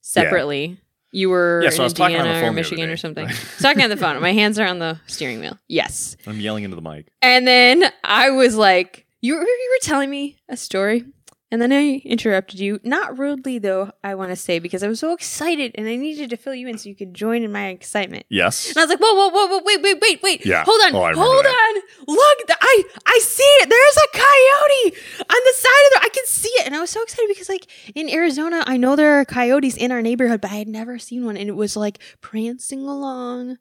separately. 0.00 0.78
You 1.10 1.28
were 1.28 1.60
Yeah, 1.62 1.70
so 1.70 1.76
in 1.78 1.82
was 1.84 1.92
talking 1.92 2.16
on 2.16 2.22
the 2.22 2.28
Indiana 2.30 2.48
or 2.48 2.52
Michigan 2.52 2.86
day. 2.86 2.92
or 2.92 2.96
something. 2.96 3.26
I 3.26 3.30
was 3.30 3.58
talking 3.60 3.82
on 3.82 3.90
the 3.90 3.96
phone. 3.96 4.20
My 4.22 4.32
hands 4.32 4.58
are 4.58 4.66
on 4.66 4.78
the 4.78 4.98
steering 5.06 5.40
wheel. 5.40 5.58
Yes. 5.68 6.16
I'm 6.26 6.40
yelling 6.40 6.64
into 6.64 6.76
the 6.76 6.82
mic. 6.82 7.08
And 7.20 7.46
then 7.46 7.84
I 8.02 8.30
was 8.30 8.56
like, 8.56 9.06
you 9.20 9.34
were, 9.34 9.42
you 9.42 9.78
were 9.80 9.84
telling 9.86 10.08
me 10.08 10.38
a 10.48 10.56
story. 10.56 11.04
And 11.52 11.60
then 11.60 11.70
I 11.70 12.00
interrupted 12.06 12.58
you. 12.58 12.80
Not 12.82 13.18
rudely, 13.18 13.58
though, 13.58 13.92
I 14.02 14.14
want 14.14 14.30
to 14.30 14.36
say, 14.36 14.58
because 14.58 14.82
I 14.82 14.88
was 14.88 15.00
so 15.00 15.12
excited 15.12 15.72
and 15.74 15.86
I 15.86 15.96
needed 15.96 16.30
to 16.30 16.38
fill 16.38 16.54
you 16.54 16.66
in 16.66 16.78
so 16.78 16.88
you 16.88 16.94
could 16.94 17.12
join 17.12 17.42
in 17.42 17.52
my 17.52 17.68
excitement. 17.68 18.24
Yes. 18.30 18.70
And 18.70 18.78
I 18.78 18.80
was 18.80 18.88
like, 18.88 19.00
whoa, 19.00 19.12
whoa, 19.12 19.28
whoa, 19.28 19.46
whoa, 19.48 19.60
wait, 19.62 19.82
wait, 19.82 20.00
wait, 20.00 20.22
wait. 20.22 20.46
Yeah. 20.46 20.64
Hold 20.64 20.80
on. 20.80 20.94
Oh, 20.94 21.14
hold 21.14 21.44
that. 21.44 21.82
on. 22.08 22.14
Look, 22.14 22.46
the, 22.48 22.56
I, 22.58 22.82
I 23.04 23.18
see 23.22 23.42
it. 23.42 23.68
There's 23.68 23.96
a 23.98 24.08
coyote 24.16 24.96
on 25.20 25.40
the 25.44 25.54
side 25.54 25.86
of 25.86 25.92
the, 25.92 26.00
I 26.06 26.08
can 26.08 26.24
see 26.26 26.48
it. 26.48 26.66
And 26.66 26.74
I 26.74 26.80
was 26.80 26.88
so 26.88 27.02
excited 27.02 27.28
because, 27.28 27.50
like, 27.50 27.66
in 27.94 28.08
Arizona, 28.08 28.64
I 28.66 28.78
know 28.78 28.96
there 28.96 29.20
are 29.20 29.24
coyotes 29.26 29.76
in 29.76 29.92
our 29.92 30.00
neighborhood, 30.00 30.40
but 30.40 30.52
I 30.52 30.56
had 30.56 30.68
never 30.68 30.98
seen 30.98 31.26
one. 31.26 31.36
And 31.36 31.50
it 31.50 31.56
was 31.56 31.76
like 31.76 31.98
prancing 32.22 32.80
along 32.80 33.58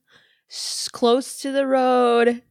close 0.93 1.41
to 1.41 1.51
the 1.51 1.67
road. 1.67 2.41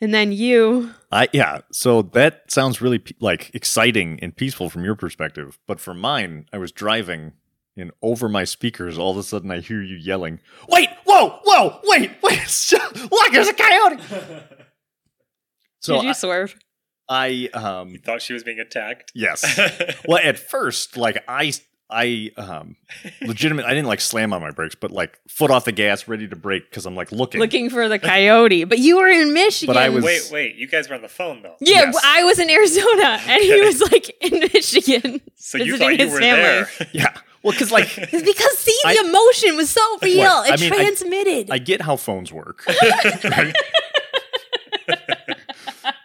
And 0.00 0.14
then 0.14 0.32
you. 0.32 0.94
I 1.12 1.28
yeah. 1.32 1.60
So 1.72 2.02
that 2.02 2.50
sounds 2.50 2.80
really 2.80 2.98
pe- 3.00 3.14
like 3.20 3.50
exciting 3.54 4.18
and 4.22 4.34
peaceful 4.34 4.70
from 4.70 4.84
your 4.84 4.94
perspective, 4.94 5.58
but 5.66 5.78
for 5.80 5.92
mine, 5.94 6.46
I 6.52 6.58
was 6.58 6.72
driving 6.72 7.32
and 7.76 7.92
over 8.02 8.28
my 8.28 8.44
speakers, 8.44 8.98
all 8.98 9.10
of 9.12 9.16
a 9.16 9.22
sudden 9.22 9.50
I 9.50 9.60
hear 9.60 9.82
you 9.82 9.96
yelling, 9.96 10.40
"Wait! 10.68 10.88
Whoa! 11.04 11.38
Whoa! 11.44 11.80
Wait! 11.84 12.10
Wait! 12.22 12.40
stop, 12.46 12.94
Look! 13.10 13.32
There's 13.32 13.48
a 13.48 13.54
coyote!" 13.54 14.00
So 15.82 15.94
Did 15.94 16.02
you 16.04 16.10
I, 16.10 16.12
swerve? 16.12 16.56
I 17.08 17.48
um 17.54 17.96
Thought 18.04 18.20
she 18.20 18.34
was 18.34 18.44
being 18.44 18.58
attacked. 18.60 19.12
yes. 19.14 19.42
well, 20.06 20.20
at 20.22 20.38
first, 20.38 20.96
like 20.98 21.24
I 21.26 21.52
I 21.90 22.30
um 22.36 22.76
legitimate 23.22 23.64
I 23.66 23.70
didn't 23.70 23.86
like 23.88 24.00
slam 24.00 24.32
on 24.32 24.40
my 24.40 24.50
brakes, 24.50 24.74
but 24.74 24.90
like 24.90 25.18
foot 25.28 25.50
off 25.50 25.64
the 25.64 25.72
gas, 25.72 26.06
ready 26.08 26.28
to 26.28 26.36
brake 26.36 26.70
because 26.70 26.86
I'm 26.86 26.94
like 26.94 27.12
looking. 27.12 27.40
Looking 27.40 27.70
for 27.70 27.88
the 27.88 27.98
coyote. 27.98 28.64
But 28.64 28.78
you 28.78 28.96
were 28.98 29.08
in 29.08 29.32
Michigan. 29.32 29.74
But 29.74 29.80
I 29.82 29.88
was- 29.88 30.04
wait, 30.04 30.28
wait. 30.30 30.54
You 30.56 30.66
guys 30.68 30.88
were 30.88 30.94
on 30.96 31.02
the 31.02 31.08
phone 31.08 31.42
though. 31.42 31.56
Yeah, 31.60 31.82
Yes. 31.92 31.96
I 32.04 32.24
was 32.24 32.38
in 32.38 32.48
Arizona 32.50 33.20
and 33.26 33.42
he 33.42 33.60
was 33.60 33.80
like 33.90 34.10
in 34.20 34.40
Michigan. 34.40 35.20
So 35.36 35.58
you 35.58 35.72
visiting 35.72 35.78
thought 35.78 35.98
you 35.98 36.04
his 36.04 36.12
were 36.14 36.20
family. 36.20 36.42
there. 36.42 36.68
Yeah. 36.92 37.16
Well, 37.42 37.52
because 37.52 37.72
like 37.72 37.88
It's 37.98 38.22
because 38.22 38.58
see 38.58 38.78
I- 38.84 38.94
the 38.94 39.08
emotion 39.08 39.56
was 39.56 39.70
so 39.70 39.80
real. 40.02 40.18
Look, 40.22 40.50
I 40.50 40.54
it 40.54 40.60
mean, 40.60 40.72
I- 40.72 40.76
transmitted. 40.76 41.50
I 41.50 41.58
get 41.58 41.80
how 41.82 41.96
phones 41.96 42.32
work. 42.32 42.64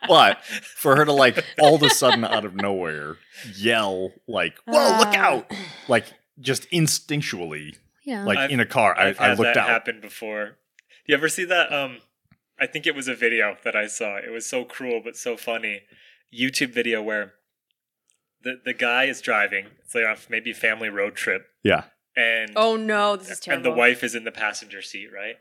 right? 0.10 0.36
but 0.38 0.44
for 0.44 0.96
her 0.96 1.06
to 1.06 1.12
like 1.14 1.44
all 1.60 1.76
of 1.76 1.84
a 1.84 1.90
sudden 1.90 2.24
out 2.26 2.46
of 2.46 2.56
nowhere 2.56 3.18
yell 3.56 4.12
like, 4.28 4.56
"Whoa, 4.66 4.98
look 5.00 5.08
Ah. 5.10 5.18
out!" 5.18 5.52
like 5.88 6.06
just 6.40 6.70
instinctually, 6.72 7.78
yeah. 8.04 8.24
like 8.24 8.38
I've- 8.38 8.54
in 8.54 8.60
a 8.60 8.66
car, 8.66 8.98
I, 8.98 9.10
I've 9.10 9.20
I 9.20 9.28
had 9.30 9.40
looked 9.40 9.54
that 9.56 9.58
out. 9.64 9.70
happened 9.70 10.02
before. 10.02 10.58
You 11.06 11.16
ever 11.16 11.30
see 11.30 11.46
that? 11.46 11.72
Um, 11.72 12.00
I 12.60 12.66
think 12.68 12.88
it 12.88 12.96
was 12.96 13.08
a 13.08 13.16
video 13.16 13.58
that 13.64 13.76
I 13.76 13.88
saw. 13.88 14.18
It 14.18 14.32
was 14.32 14.46
so 14.46 14.64
cruel 14.66 15.02
but 15.04 15.16
so 15.16 15.38
funny. 15.38 15.82
YouTube 16.34 16.72
video 16.74 17.02
where 17.02 17.34
the 18.42 18.60
the 18.66 18.74
guy 18.74 19.06
is 19.06 19.22
driving. 19.22 19.68
It's 19.84 19.96
like 19.96 20.04
a 20.06 20.18
maybe 20.30 20.54
family 20.54 20.90
road 20.90 21.16
trip, 21.16 21.48
Yeah. 21.64 21.84
and 22.16 22.52
oh 22.56 22.76
no, 22.76 23.16
this 23.16 23.30
is 23.30 23.40
terrible 23.40 23.66
and 23.68 23.74
the 23.74 23.78
wife 23.78 24.04
is 24.04 24.16
in 24.16 24.24
the 24.24 24.32
passenger 24.32 24.82
seat. 24.82 25.10
Right, 25.14 25.36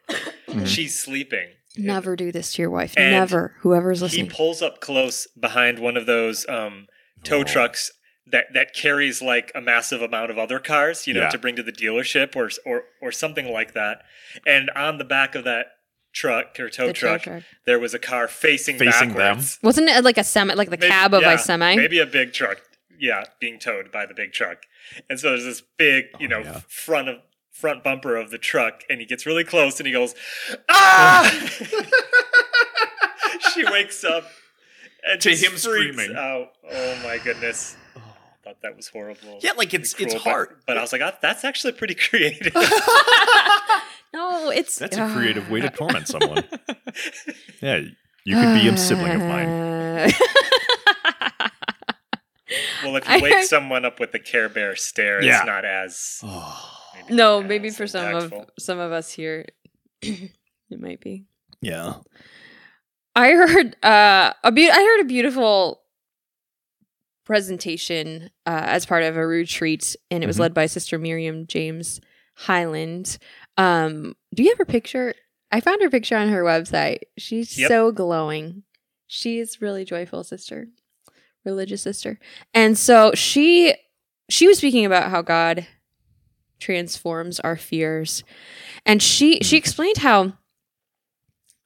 Mhm. 0.48 0.66
she's 0.66 0.98
sleeping. 0.98 1.48
Never 1.76 2.16
do 2.16 2.30
this 2.32 2.52
to 2.54 2.62
your 2.62 2.70
wife. 2.70 2.94
And 2.96 3.10
Never. 3.10 3.54
Whoever's 3.60 4.00
listening. 4.02 4.26
He 4.26 4.30
pulls 4.30 4.62
up 4.62 4.80
close 4.80 5.26
behind 5.38 5.78
one 5.78 5.96
of 5.96 6.06
those 6.06 6.46
um, 6.48 6.87
tow 7.24 7.40
Oh. 7.40 7.44
trucks 7.44 7.90
that 8.26 8.46
that 8.54 8.74
carries 8.74 9.20
like 9.20 9.52
a 9.54 9.60
massive 9.60 10.00
amount 10.00 10.30
of 10.30 10.38
other 10.38 10.58
cars, 10.58 11.06
you 11.06 11.12
know, 11.14 11.22
Yeah. 11.22 11.28
to 11.30 11.38
bring 11.38 11.56
to 11.56 11.62
the 11.62 11.72
dealership 11.72 12.34
or 12.37 12.50
or 12.64 12.84
or 13.02 13.12
something 13.12 13.52
like 13.52 13.74
that. 13.74 14.02
And 14.46 14.70
on 14.70 14.98
the 14.98 15.04
back 15.04 15.34
of 15.34 15.44
that 15.44 15.66
truck 16.14 16.58
or 16.60 16.70
tow 16.70 16.87
The 16.87 16.92
tow 16.92 16.98
truck, 17.08 17.22
truck. 17.22 17.42
there 17.66 17.78
was 17.80 17.92
a 17.92 17.98
car 17.98 18.28
facing 18.28 18.78
Facing 18.78 19.08
them. 19.10 19.16
backwards. 19.18 19.58
Wasn't 19.62 19.88
it 19.88 20.04
like 20.04 20.16
a 20.16 20.24
semi, 20.24 20.54
like 20.54 20.70
the 20.70 20.76
Maybe- 20.78 20.88
cab 20.90 21.12
of 21.12 21.22
yeah, 21.22 21.32
a 21.32 21.38
semi? 21.38 21.74
Maybe 21.76 21.98
a 21.98 22.06
big 22.06 22.32
truck. 22.32 22.62
Yeah, 22.96 23.24
being 23.40 23.58
towed 23.58 23.90
by 23.90 24.06
the 24.06 24.14
big 24.14 24.32
truck. 24.32 24.58
And 25.10 25.18
so 25.18 25.30
there's 25.30 25.44
this 25.44 25.60
big, 25.76 26.04
you 26.20 26.28
know, 26.28 26.38
Oh, 26.38 26.42
yeah. 26.44 26.60
front 26.68 27.08
of 27.08 27.16
front 27.54 27.82
bumper 27.82 28.16
of 28.16 28.30
the 28.30 28.36
truck, 28.38 28.82
and 28.90 29.00
he 29.00 29.06
gets 29.06 29.24
really 29.24 29.44
close 29.44 29.80
and 29.80 29.86
he 29.86 29.92
goes, 29.92 30.14
Ah 30.68 31.30
She 33.54 33.64
wakes 33.64 34.04
up 34.04 34.24
and 35.10 35.20
To 35.20 35.30
just 35.30 35.42
him 35.44 35.52
freaks 35.52 35.62
screaming. 35.62 36.16
out. 36.16 36.48
Oh 36.70 36.96
my 37.02 37.18
goodness. 37.24 37.76
I 37.96 38.00
thought 38.44 38.56
that 38.62 38.76
was 38.76 38.88
horrible. 38.88 39.38
Yeah, 39.40 39.52
like 39.56 39.72
it's 39.72 39.94
and 39.94 40.02
it's 40.02 40.12
cruel, 40.14 40.24
but- 40.24 40.30
hard. 40.30 40.48
But, 40.66 40.76
I 40.78 40.82
was 40.82 40.92
like, 40.92 41.00
"Ah, 41.02 41.16
that's 41.22 41.44
actually 41.44 41.72
pretty 41.72 41.94
creative. 42.08 42.54
No, 44.12 44.48
it's 44.50 44.78
That's 44.78 44.96
a 44.96 45.12
creative 45.12 45.50
way 45.50 45.60
to 45.60 45.70
torment 45.70 46.06
someone. 46.06 46.44
Yeah, 47.60 47.80
you 48.24 48.36
could 48.36 48.54
be 48.60 48.68
a 48.68 48.76
sibling 48.76 49.10
of 49.10 49.18
mine. 49.22 49.48
mine. 49.48 50.12
well, 52.84 52.94
if 52.96 53.08
you 53.08 53.20
wake 53.20 53.42
someone 53.44 53.84
up 53.84 53.98
with 53.98 54.14
a 54.14 54.20
Care 54.20 54.48
Bear 54.48 54.76
stare, 54.76 55.20
Yeah. 55.20 55.38
it's 55.38 55.46
not 55.46 55.64
as 55.64 56.20
Oh, 56.24 56.70
maybe 57.02 57.14
no, 57.14 57.42
maybe 57.42 57.68
as 57.68 57.76
for 57.76 57.87
some 57.87 58.14
of 58.14 58.33
some 58.59 58.78
of 58.78 58.92
us 58.92 59.11
here, 59.12 59.46
it 60.02 60.30
might 60.78 61.00
be. 61.00 61.24
yeah. 61.61 61.94
I 63.16 63.30
heard 63.30 63.76
uh, 63.85 64.33
a 64.42 64.50
be- 64.50 64.70
I 64.70 64.74
heard 64.74 65.00
a 65.02 65.09
beautiful 65.09 65.80
presentation 67.24 68.30
uh, 68.46 68.62
as 68.66 68.87
part 68.87 69.02
of 69.02 69.16
a 69.16 69.26
retreat, 69.26 69.96
and 70.11 70.22
it 70.22 70.26
was 70.26 70.37
Mhm. 70.37 70.40
led 70.40 70.54
by 70.54 70.66
Sister 70.66 70.98
Miriam 70.98 71.46
James 71.46 72.00
Heidland. 72.40 73.18
Um, 73.57 74.16
do 74.35 74.42
you 74.42 74.50
have 74.50 74.59
her 74.59 74.64
picture? 74.64 75.14
I 75.52 75.61
found 75.61 75.80
her 75.83 75.90
picture 75.90 76.16
on 76.16 76.28
her 76.30 76.42
website. 76.42 77.00
She's 77.16 77.57
Yep. 77.57 77.68
so 77.68 77.92
glowing. 77.92 78.64
She 79.07 79.38
is 79.38 79.61
really 79.62 79.85
joyful, 79.85 80.24
sister, 80.24 80.66
religious 81.44 81.83
sister, 81.83 82.18
and 82.52 82.76
so 82.76 83.12
she 83.14 83.74
she 84.28 84.46
was 84.48 84.59
speaking 84.59 84.85
about 84.85 85.11
how 85.11 85.22
God 85.22 85.66
transforms 86.60 87.40
our 87.40 87.56
fears, 87.56 88.24
and 88.86 89.02
she 89.02 89.40
she 89.40 89.56
explained 89.56 89.98
how 89.98 90.34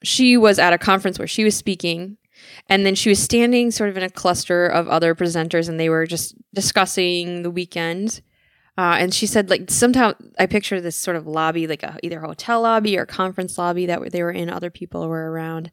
she 0.02 0.36
was 0.36 0.58
at 0.58 0.72
a 0.72 0.78
conference 0.78 1.18
where 1.18 1.28
she 1.28 1.44
was 1.44 1.56
speaking 1.56 2.18
and 2.68 2.84
then 2.84 2.94
she 2.94 3.08
was 3.08 3.18
standing 3.18 3.70
sort 3.70 3.90
of 3.90 3.96
in 3.96 4.02
a 4.02 4.10
cluster 4.10 4.66
of 4.66 4.88
other 4.88 5.14
presenters 5.14 5.68
and 5.68 5.78
they 5.78 5.88
were 5.88 6.06
just 6.06 6.34
discussing 6.54 7.42
the 7.42 7.50
weekend. 7.50 8.20
Uh, 8.76 8.96
and 8.98 9.12
she 9.12 9.26
said 9.26 9.50
like 9.50 9.68
sometime 9.68 10.14
i 10.38 10.46
picture 10.46 10.80
this 10.80 10.94
sort 10.94 11.16
of 11.16 11.26
lobby 11.26 11.66
like 11.66 11.82
a, 11.82 11.98
either 12.04 12.20
hotel 12.20 12.62
lobby 12.62 12.96
or 12.96 13.04
conference 13.04 13.58
lobby 13.58 13.86
that 13.86 14.12
they 14.12 14.22
were 14.22 14.30
in 14.30 14.48
other 14.48 14.70
people 14.70 15.08
were 15.08 15.30
around. 15.30 15.72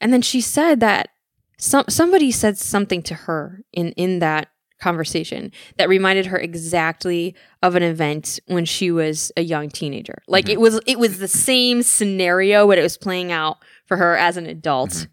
And 0.00 0.12
then 0.12 0.22
she 0.22 0.40
said 0.40 0.80
that 0.80 1.10
some 1.58 1.84
somebody 1.88 2.32
said 2.32 2.58
something 2.58 3.02
to 3.02 3.14
her 3.14 3.62
in 3.72 3.92
in 3.92 4.18
that 4.18 4.48
conversation 4.82 5.52
that 5.78 5.88
reminded 5.88 6.26
her 6.26 6.38
exactly 6.38 7.34
of 7.62 7.74
an 7.76 7.82
event 7.82 8.40
when 8.46 8.64
she 8.64 8.90
was 8.90 9.30
a 9.36 9.42
young 9.42 9.68
teenager. 9.70 10.18
Like 10.26 10.48
it 10.48 10.60
was 10.60 10.80
it 10.86 10.98
was 10.98 11.18
the 11.18 11.28
same 11.28 11.82
scenario 11.82 12.66
but 12.66 12.78
it 12.78 12.82
was 12.82 12.98
playing 12.98 13.30
out 13.32 13.58
for 13.86 13.96
her 13.96 14.16
as 14.16 14.36
an 14.36 14.46
adult. 14.46 14.90
Mhm. 14.90 15.06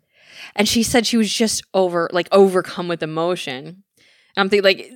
and 0.56 0.68
she 0.68 0.84
said 0.84 1.06
she 1.06 1.18
was 1.18 1.32
just 1.32 1.64
over 1.74 2.10
like 2.12 2.28
overcome 2.32 2.88
with 2.88 3.04
emotion. 3.04 3.60
And 3.68 4.38
i'm 4.38 4.50
thinking 4.50 4.64
like 4.64 4.92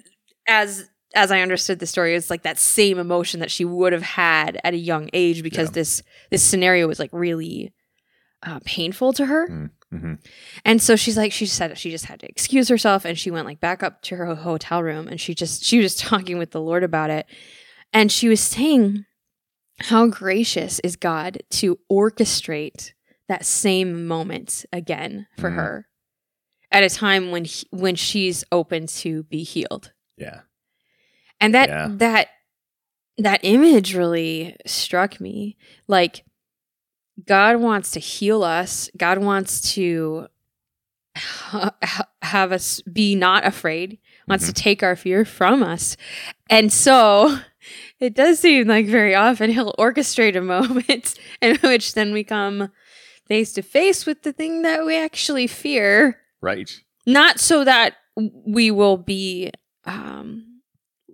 as 0.47 0.89
as 1.15 1.31
i 1.31 1.41
understood 1.41 1.79
the 1.79 1.86
story 1.86 2.15
it's 2.15 2.29
like 2.29 2.43
that 2.43 2.57
same 2.57 2.97
emotion 2.97 3.39
that 3.41 3.51
she 3.51 3.65
would 3.65 3.93
have 3.93 4.01
had 4.25 4.59
at 4.63 4.73
a 4.73 4.77
young 4.91 5.09
age 5.13 5.43
because 5.43 5.69
Yeah. 5.69 5.73
this 5.79 6.03
this 6.31 6.43
scenario 6.43 6.88
was 6.88 6.99
like 6.99 7.12
really 7.13 7.73
uh, 8.45 8.59
painful 8.65 9.13
to 9.13 9.25
her 9.27 9.69
hmm 9.99 10.13
and 10.65 10.82
so 10.82 10.95
she's 10.95 11.17
like, 11.17 11.32
she 11.32 11.45
said 11.45 11.77
she 11.77 11.91
just 11.91 12.06
had 12.06 12.19
to 12.21 12.27
excuse 12.29 12.67
herself 12.69 13.06
and 13.06 13.17
she 13.17 13.29
went 13.32 13.45
like 13.45 13.60
back 13.60 13.84
up 13.84 14.01
to 14.03 14.15
her 14.15 14.34
hotel 14.36 14.82
room 14.82 15.08
and 15.08 15.19
she 15.21 15.34
just, 15.36 15.63
she 15.63 15.79
was 15.79 15.95
talking 16.10 16.38
with 16.38 16.51
the 16.51 16.62
Lord 16.62 16.84
about 16.84 17.10
it. 17.10 17.25
And 17.91 18.12
she 18.12 18.27
was 18.27 18.39
saying 18.39 19.06
how 19.82 20.08
gracious 20.08 20.79
is 20.79 20.95
God 20.95 21.39
to 21.51 21.77
orchestrate 21.91 22.93
that 23.27 23.45
same 23.45 24.08
moment 24.08 24.65
again 24.71 25.27
for 25.38 25.49
Mhm. 25.51 25.56
her 25.56 25.88
at 26.71 26.84
a 26.84 26.89
time 26.89 27.29
when, 27.32 27.45
he, 27.45 27.67
when 27.71 27.95
she's 27.95 28.43
open 28.51 28.88
to 28.88 29.23
be 29.23 29.43
healed. 29.43 29.91
Yeah. 30.17 30.41
And 31.39 31.53
that, 31.53 31.69
Yeah. 31.69 31.88
that, 31.97 32.27
that 33.17 33.41
image 33.43 33.95
really 33.95 34.56
struck 34.65 35.19
me. 35.21 35.58
Like, 35.88 36.23
God 37.26 37.58
wants 37.58 37.91
to 37.91 37.99
heal 37.99 38.43
us. 38.43 38.89
God 38.97 39.19
wants 39.19 39.73
to 39.73 40.28
ha- 41.15 41.76
ha- 41.84 42.08
have 42.21 42.52
us 42.52 42.82
be 42.82 43.15
not 43.15 43.45
afraid, 43.45 43.99
wants 44.28 44.45
to 44.47 44.54
take 44.54 44.82
our 44.84 44.95
fear 44.95 45.26
from 45.26 45.62
us. 45.62 45.95
And 46.49 46.71
so 46.73 47.38
it 47.99 48.15
does 48.15 48.39
seem 48.39 48.67
like 48.67 48.88
very 48.88 49.13
often 49.15 49.52
he'll 49.52 49.73
orchestrate 49.78 50.36
a 50.36 50.41
moment 50.41 51.13
in 51.41 51.58
which 51.58 51.93
then 51.93 52.13
we 52.13 52.23
come 52.23 52.69
face 53.28 53.54
to 53.54 53.62
face 53.62 54.06
with 54.06 54.23
the 54.23 54.34
thing 54.34 54.63
that 54.63 54.86
we 54.86 54.97
actually 54.97 55.47
fear, 55.47 56.19
Right. 56.41 56.69
not 57.06 57.39
so 57.39 57.63
that 57.63 57.95
we 58.17 58.69
will 58.69 58.97
be 58.97 59.52
um, 59.86 60.62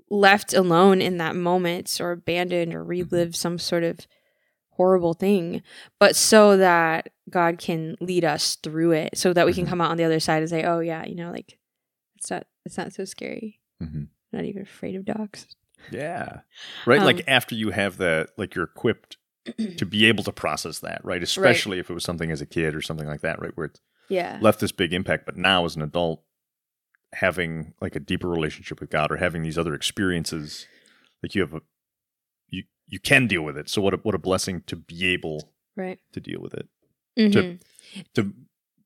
left 0.09 0.53
alone 0.53 1.01
in 1.01 1.17
that 1.17 1.35
moment 1.35 1.99
or 2.01 2.11
abandoned 2.11 2.73
or 2.73 2.83
relive 2.83 3.35
some 3.35 3.59
sort 3.59 3.83
of 3.83 4.07
horrible 4.79 5.13
thing, 5.13 5.61
but 5.99 6.15
so 6.15 6.55
that 6.55 7.09
God 7.29 7.57
can 7.57 7.97
lead 7.99 8.23
us 8.23 8.55
through 8.55 8.93
it, 8.93 9.17
so 9.17 9.33
that 9.33 9.45
we 9.45 9.53
can 9.53 9.65
Mhm. 9.65 9.69
come 9.69 9.81
out 9.81 9.91
on 9.91 9.97
the 9.97 10.05
other 10.05 10.21
side 10.21 10.41
and 10.41 10.49
say, 10.49 10.63
"Oh 10.63 10.79
yeah, 10.79 11.05
you 11.05 11.15
know, 11.15 11.31
like 11.31 11.59
it's 12.17 12.31
not 12.31 12.47
it's 12.65 12.77
not 12.77 12.93
so 12.93 13.03
scary. 13.05 13.59
hmm 13.79 14.03
I'm 14.03 14.09
not 14.31 14.45
even 14.45 14.61
afraid 14.61 14.95
of 14.95 15.03
dogs." 15.05 15.47
Yeah. 15.91 16.41
Right. 16.85 16.99
Um, 16.99 17.05
like 17.05 17.23
after 17.27 17.55
you 17.55 17.71
have 17.71 17.97
that, 17.97 18.29
like 18.37 18.55
you're 18.55 18.65
equipped 18.65 19.17
to 19.77 19.85
be 19.85 20.05
able 20.05 20.23
to 20.23 20.31
process 20.31 20.79
that, 20.79 21.03
right? 21.03 21.21
Especially 21.23 21.79
if 21.79 21.89
it 21.89 21.93
was 21.93 22.03
something 22.03 22.31
as 22.31 22.39
a 22.41 22.45
kid 22.45 22.73
or 22.75 22.81
something 22.81 23.07
like 23.07 23.21
that, 23.21 23.41
right? 23.41 23.51
Where 23.55 23.65
it's 23.65 23.81
Yeah, 24.07 24.37
left 24.41 24.59
this 24.59 24.71
big 24.71 24.93
impact, 24.93 25.25
but 25.25 25.35
now 25.37 25.65
as 25.65 25.75
an 25.75 25.81
adult, 25.81 26.23
having 27.13 27.73
like 27.81 27.95
a 27.95 27.99
deeper 27.99 28.29
relationship 28.29 28.79
with 28.79 28.89
God 28.89 29.11
or 29.11 29.17
having 29.17 29.41
these 29.41 29.57
other 29.57 29.73
experiences, 29.73 30.67
like 31.23 31.33
you 31.35 31.41
have 31.41 31.53
a, 31.53 31.61
you 32.89 32.99
can 32.99 33.27
deal 33.27 33.43
with 33.43 33.57
it. 33.57 33.69
So 33.69 33.81
what 33.81 33.93
a, 33.93 33.97
what 33.97 34.15
a 34.15 34.19
blessing 34.19 34.63
to 34.67 34.75
be 34.75 35.07
able 35.07 35.51
right. 35.75 35.99
to 36.13 36.19
deal 36.19 36.41
with 36.41 36.53
it. 36.53 36.67
Mhm. 37.17 37.59
To 38.15 38.33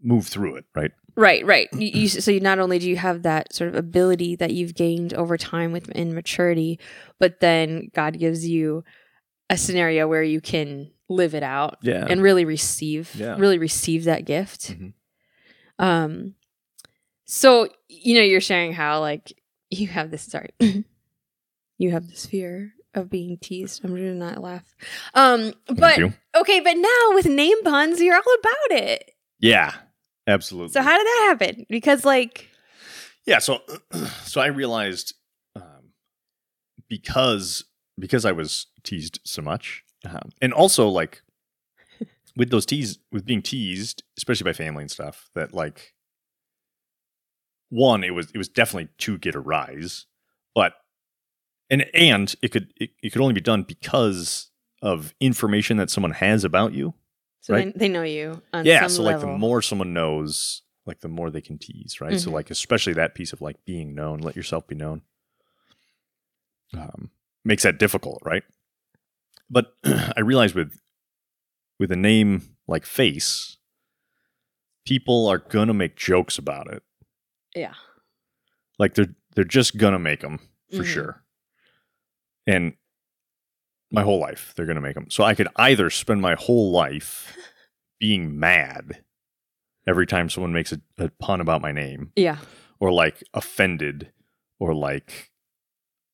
move 0.02 0.28
through 0.28 0.56
it, 0.56 0.66
right? 0.76 0.92
Right, 1.16 1.46
right. 1.46 1.70
You, 1.74 2.02
you, 2.02 2.08
so 2.08 2.32
you 2.32 2.40
not 2.40 2.60
only 2.60 2.80
do 2.80 2.90
you 2.90 2.98
have 2.98 3.22
that 3.24 3.54
sort 3.54 3.70
of 3.70 3.76
ability 3.76 4.36
that 4.38 4.52
you've 4.52 4.74
gained 4.76 5.14
over 5.14 5.38
time 5.38 5.72
with 5.72 5.90
in 5.90 6.14
maturity, 6.16 6.80
but 7.20 7.40
then 7.40 7.90
God 7.94 8.18
gives 8.18 8.48
you 8.48 8.84
a 9.50 9.58
scenario 9.58 10.08
where 10.08 10.24
you 10.24 10.42
can 10.42 10.92
live 11.10 11.36
it 11.36 11.44
out 11.44 11.78
Yeah. 11.82 12.06
and 12.10 12.22
really 12.22 12.46
receive, 12.46 13.14
Yeah. 13.16 13.36
really 13.38 13.58
receive 13.60 14.06
that 14.06 14.26
gift. 14.26 14.72
Mhm. 14.72 14.94
Um, 15.80 16.36
so 17.26 17.68
you 17.88 18.16
know, 18.16 18.22
you're 18.22 18.42
sharing 18.42 18.74
how 18.74 19.00
like 19.00 19.34
you 19.70 19.88
have 19.88 20.12
this. 20.12 20.24
Sorry, 20.24 20.50
you 21.78 21.92
have 21.92 22.08
this 22.10 22.26
fear 22.26 22.74
of 22.94 23.10
being 23.10 23.38
teased. 23.38 23.84
I'm 23.84 23.92
gonna 23.92 24.14
not 24.14 24.42
laugh. 24.42 24.64
Um, 25.14 25.54
but 25.68 26.00
okay, 26.36 26.60
but 26.60 26.78
now 26.78 27.10
with 27.16 27.26
name 27.26 27.62
puns, 27.64 28.02
you're 28.02 28.16
all 28.16 28.36
about 28.40 28.80
it. 28.82 29.12
yeah, 29.40 29.74
absolutely. 30.28 30.72
So 30.72 30.82
how 30.82 30.98
did 30.98 31.06
that 31.06 31.38
happen? 31.40 31.66
Because 31.70 32.06
like, 32.06 32.50
Yeah, 33.26 33.40
so 33.40 33.62
so 34.24 34.42
I 34.42 34.48
realized 34.48 35.14
um, 35.56 35.92
because 36.88 37.66
because 38.00 38.26
I 38.26 38.32
was 38.32 38.68
teased 38.84 39.20
so 39.24 39.42
much, 39.42 39.84
um, 40.08 40.30
and 40.42 40.54
also 40.54 40.88
like 40.88 41.22
with 42.36 42.50
those 42.50 42.66
teas 42.66 43.00
with 43.12 43.26
being 43.26 43.42
teased, 43.42 44.04
especially 44.18 44.46
by 44.46 44.54
family 44.54 44.84
and 44.84 44.92
stuff, 44.92 45.30
that 45.36 45.54
like 45.54 45.94
one, 47.70 48.04
it 48.04 48.12
was 48.14 48.30
it 48.32 48.38
was 48.38 48.50
definitely 48.50 48.90
to 49.00 49.18
get 49.18 49.36
a 49.36 49.40
rise, 49.40 50.06
but 50.54 50.74
and 51.74 51.86
and 51.94 52.36
it 52.42 52.52
could 52.52 52.74
it, 52.80 52.92
it 53.02 53.10
could 53.12 53.22
only 53.22 53.34
be 53.34 53.42
done 53.42 53.64
because 53.64 54.52
of 54.82 55.14
information 55.20 55.78
that 55.78 55.90
someone 55.90 56.12
has 56.12 56.44
about 56.44 56.74
you. 56.74 56.94
so 57.42 57.54
Right. 57.54 57.74
they, 57.74 57.88
they 57.88 57.90
know 57.90 58.04
you. 58.04 58.42
On 58.54 58.66
yeah, 58.66 58.88
so 58.88 59.02
like 59.04 59.20
the 59.20 59.28
more 59.28 59.62
someone 59.62 59.94
knows, 59.94 60.62
like 60.86 61.00
the 61.02 61.08
more 61.08 61.30
they 61.32 61.42
can 61.42 61.58
tease, 61.58 62.00
right? 62.02 62.20
So 62.20 62.30
Mhm. 62.30 62.34
like 62.34 62.50
especially 62.52 62.94
that 62.94 63.16
piece 63.16 63.34
of 63.34 63.42
like 63.42 63.64
being 63.66 63.96
known, 63.96 64.20
let 64.20 64.36
yourself 64.36 64.68
be 64.68 64.76
known. 64.76 65.02
Um, 66.78 67.12
makes 67.46 67.64
that 67.64 67.78
difficult, 67.80 68.22
right? 68.26 68.44
But 69.50 69.74
I 69.84 70.22
realize 70.22 70.54
with 70.56 70.80
with 71.80 71.92
a 71.92 71.96
name 71.98 72.56
like 72.68 72.86
Face, 72.86 73.58
people 74.86 75.28
are 75.28 75.38
gonna 75.40 75.74
make 75.74 75.96
jokes 75.96 76.38
about 76.38 76.68
it. 76.72 76.84
yeah, 77.56 77.74
Like 78.80 78.96
they're 78.96 79.16
they're 79.36 79.44
just 79.60 79.78
gonna 79.78 80.00
make 80.00 80.22
them 80.22 80.40
for 80.72 80.84
Mhm. 80.84 80.94
sure. 80.94 81.23
And 82.46 82.74
my 83.92 84.02
whole 84.04 84.20
life 84.20 84.54
they're 84.56 84.66
gonna 84.66 84.82
make 84.82 84.96
them. 84.96 85.10
So 85.10 85.24
I 85.24 85.36
could 85.36 85.48
either 85.56 85.90
spend 85.90 86.22
my 86.22 86.36
whole 86.36 86.72
life 86.72 87.36
being 88.00 88.40
mad 88.40 89.04
every 89.88 90.08
time 90.08 90.30
someone 90.30 90.54
makes 90.54 90.72
a, 90.72 90.82
a 90.98 91.10
pun 91.20 91.42
about 91.42 91.62
my 91.62 91.72
name, 91.72 92.12
yeah, 92.16 92.38
or 92.80 92.92
like 92.92 93.24
offended, 93.34 94.12
or 94.60 94.74
like 94.74 95.32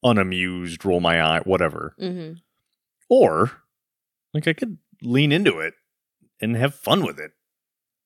unamused, 0.04 0.84
roll 0.86 1.00
my 1.00 1.22
eye, 1.22 1.40
whatever. 1.44 1.96
hmm 2.00 2.34
Or 3.10 3.52
like 4.34 4.48
I 4.48 4.54
could 4.54 4.78
lean 5.02 5.32
into 5.32 5.60
it 5.60 5.74
and 6.42 6.56
have 6.56 6.76
fun 6.76 7.04
with 7.06 7.20
it. 7.20 7.32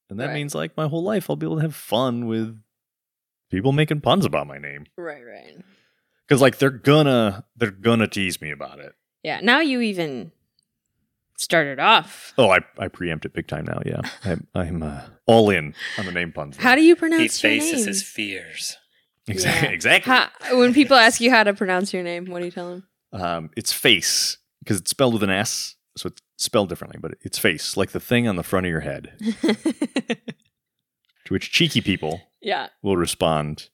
And 0.09 0.19
that 0.19 0.27
Right. 0.27 0.33
means 0.35 0.53
like 0.55 0.77
my 0.77 0.87
whole 0.87 1.03
life 1.03 1.29
I'll 1.29 1.35
be 1.35 1.45
able 1.45 1.57
to 1.57 1.61
have 1.63 1.75
fun 1.75 2.27
with 2.27 2.61
people 3.49 3.71
making 3.71 4.01
puns 4.01 4.25
about 4.25 4.47
my 4.47 4.57
name. 4.57 4.85
right, 4.97 5.25
right. 5.25 5.57
Cause 6.29 6.41
like 6.41 6.57
they're 6.57 6.69
gonna 6.69 7.45
they're 7.55 7.71
gonna 7.71 8.07
tease 8.07 8.41
me 8.41 8.51
about 8.51 8.79
it. 8.79 8.93
Yeah. 9.23 9.39
Now 9.41 9.59
you 9.59 9.81
even 9.81 10.31
started 11.37 11.79
off. 11.79 12.33
Oh, 12.37 12.49
I, 12.49 12.59
I 12.77 12.87
preempt 12.87 13.25
it 13.25 13.33
big 13.33 13.47
time 13.47 13.65
now. 13.65 13.81
Yeah, 13.85 14.01
I'm, 14.25 14.47
I'm 14.55 14.83
uh, 14.83 15.01
all 15.25 15.49
in 15.49 15.75
on 15.97 16.05
the 16.05 16.11
name 16.11 16.31
puns. 16.31 16.57
How 16.57 16.75
do 16.75 16.81
you 16.81 16.95
He 16.95 16.99
pronounce 16.99 17.43
your 17.43 17.51
faces 17.51 17.79
name? 17.79 17.87
his 17.87 18.03
fears. 18.03 18.77
exactly? 19.27 19.67
Yeah. 19.69 19.73
Exactly. 19.73 20.13
How, 20.13 20.57
when 20.57 20.73
people 20.73 20.95
ask 20.97 21.19
you 21.21 21.29
how 21.29 21.43
to 21.43 21.53
pronounce 21.53 21.93
your 21.93 22.03
name, 22.03 22.25
what 22.25 22.39
do 22.39 22.45
you 22.45 22.51
tell 22.51 22.69
them? 22.69 22.87
Um, 23.11 23.49
it's 23.55 23.71
face 23.73 24.37
because 24.63 24.79
it's 24.79 24.89
spelled 24.91 25.13
with 25.13 25.23
an 25.23 25.29
S, 25.29 25.75
so 25.97 26.07
it's 26.07 26.21
spelled 26.37 26.69
differently, 26.69 26.99
but 27.01 27.15
it's 27.21 27.37
face, 27.37 27.77
like 27.77 27.91
the 27.91 27.99
thing 27.99 28.27
on 28.27 28.37
the 28.37 28.43
front 28.43 28.65
of 28.65 28.69
your 28.69 28.79
head. 28.79 29.13
To 31.25 31.33
which 31.33 31.51
cheeky 31.51 31.81
people 31.81 32.21
yeah. 32.41 32.67
will 32.81 32.97
respond, 32.97 33.69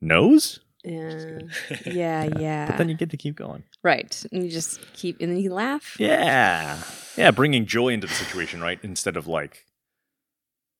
"Nose." 0.00 0.60
Yeah. 0.86 1.38
Yeah. 1.86 2.24
Yeah. 2.38 2.66
But 2.68 2.78
then 2.78 2.88
you 2.88 2.94
get 2.94 3.10
to 3.10 3.16
keep 3.16 3.36
going. 3.36 3.64
right. 3.82 4.24
And 4.32 4.44
you 4.44 4.50
just 4.50 4.80
keep, 4.94 5.16
and 5.20 5.30
then 5.32 5.38
you 5.38 5.52
laugh. 5.52 5.96
Yeah, 5.98 6.78
yeah, 7.16 7.30
bringing 7.32 7.66
joy 7.66 7.88
into 7.88 8.06
the 8.06 8.12
situation, 8.14 8.60
right? 8.60 8.78
Instead 8.82 9.16
of 9.16 9.26
like, 9.26 9.64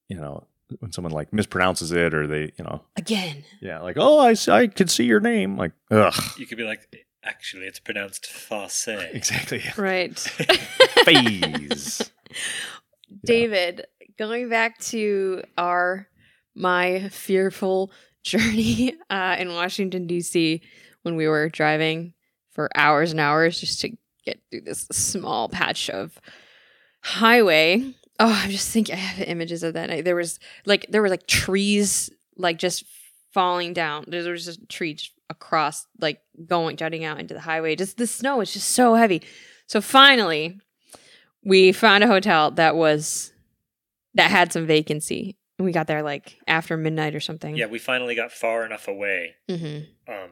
you 0.09 0.17
know, 0.17 0.45
when 0.81 0.93
someone 0.93 1.13
like 1.13 1.31
mispronounces 1.33 1.93
it 1.93 2.15
or 2.15 2.27
they, 2.27 2.53
you 2.59 2.65
know, 2.65 2.83
Again. 2.97 3.45
yeah, 3.61 3.81
like, 3.81 3.97
oh, 3.99 4.19
I, 4.21 4.35
I 4.49 4.67
can 4.69 4.89
see 4.89 5.05
your 5.05 5.21
name, 5.21 5.57
like, 5.57 5.73
ugh, 5.91 6.15
You 6.39 6.47
could 6.47 6.59
be 6.59 6.65
like, 6.65 7.07
actually, 7.25 7.67
it's 7.67 7.79
pronounced 7.81 8.27
Fosse. 8.27 8.89
exactly, 9.13 9.63
Right. 9.77 10.19
phase. 11.05 12.11
David, 13.25 13.87
going 14.19 14.49
back 14.49 14.79
to 14.79 15.43
our 15.59 16.09
my 16.55 17.09
fearful 17.11 17.91
journey 18.27 18.95
uh, 19.11 19.37
in 19.39 19.55
Washington 19.55 20.07
D.C. 20.07 20.61
when 21.03 21.17
we 21.17 21.27
were 21.29 21.49
driving 21.49 22.13
for 22.51 22.69
hours 22.75 23.13
and 23.13 23.21
hours 23.21 23.61
just 23.61 23.81
to 23.81 23.97
get 24.25 24.41
through 24.51 24.63
this 24.63 24.89
small 24.93 25.49
patch 25.49 25.89
of 25.89 26.21
highway. 27.03 27.95
Oh, 28.19 28.33
I'm 28.33 28.51
just 28.51 28.71
thinking. 28.71 28.95
I 28.95 28.99
have 28.99 29.29
images 29.29 29.63
of 29.63 29.75
that. 29.75 30.05
There 30.05 30.17
was 30.17 30.39
like 30.65 30.87
there 30.91 31.03
were 31.03 31.09
like 31.09 31.27
trees 31.27 32.11
like 32.37 32.59
just 32.59 32.85
falling 33.33 33.73
down. 33.73 34.05
There 34.09 34.33
was 34.33 34.45
just 34.45 34.69
trees 34.69 35.11
across 35.29 35.87
like 36.01 36.21
going 36.47 36.77
jutting 36.77 37.05
out 37.05 37.21
into 37.21 37.35
the 37.35 37.41
highway. 37.41 37.77
Just 37.77 37.99
the 37.99 38.07
snow 38.07 38.39
was 38.39 38.53
just 38.53 38.69
so 38.71 38.95
heavy. 38.95 39.23
So 39.67 39.81
finally, 39.81 40.59
we 41.45 41.73
found 41.73 42.05
a 42.05 42.09
hotel 42.09 42.51
that 42.53 42.75
was 42.75 43.33
that 44.15 44.31
had 44.31 44.53
some 44.53 44.67
vacancy. 44.67 45.37
And 45.59 45.65
we 45.65 45.73
got 45.73 45.87
there 45.87 46.03
like 46.03 46.39
after 46.47 46.77
midnight 46.77 47.15
or 47.15 47.21
something. 47.21 47.57
yeah, 47.57 47.67
we 47.67 47.79
finally 47.79 48.15
got 48.15 48.31
far 48.33 48.65
enough 48.67 48.89
away. 48.89 49.37
hmm 49.49 49.79
Um, 50.09 50.31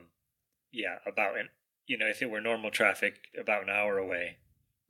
yeah, 0.72 0.96
about 1.06 1.38
an 1.38 1.48
you 1.86 1.98
know, 1.98 2.06
if 2.06 2.22
it 2.22 2.30
were 2.30 2.40
normal 2.40 2.70
traffic, 2.70 3.16
about 3.38 3.62
an 3.62 3.68
hour 3.68 3.98
away 3.98 4.38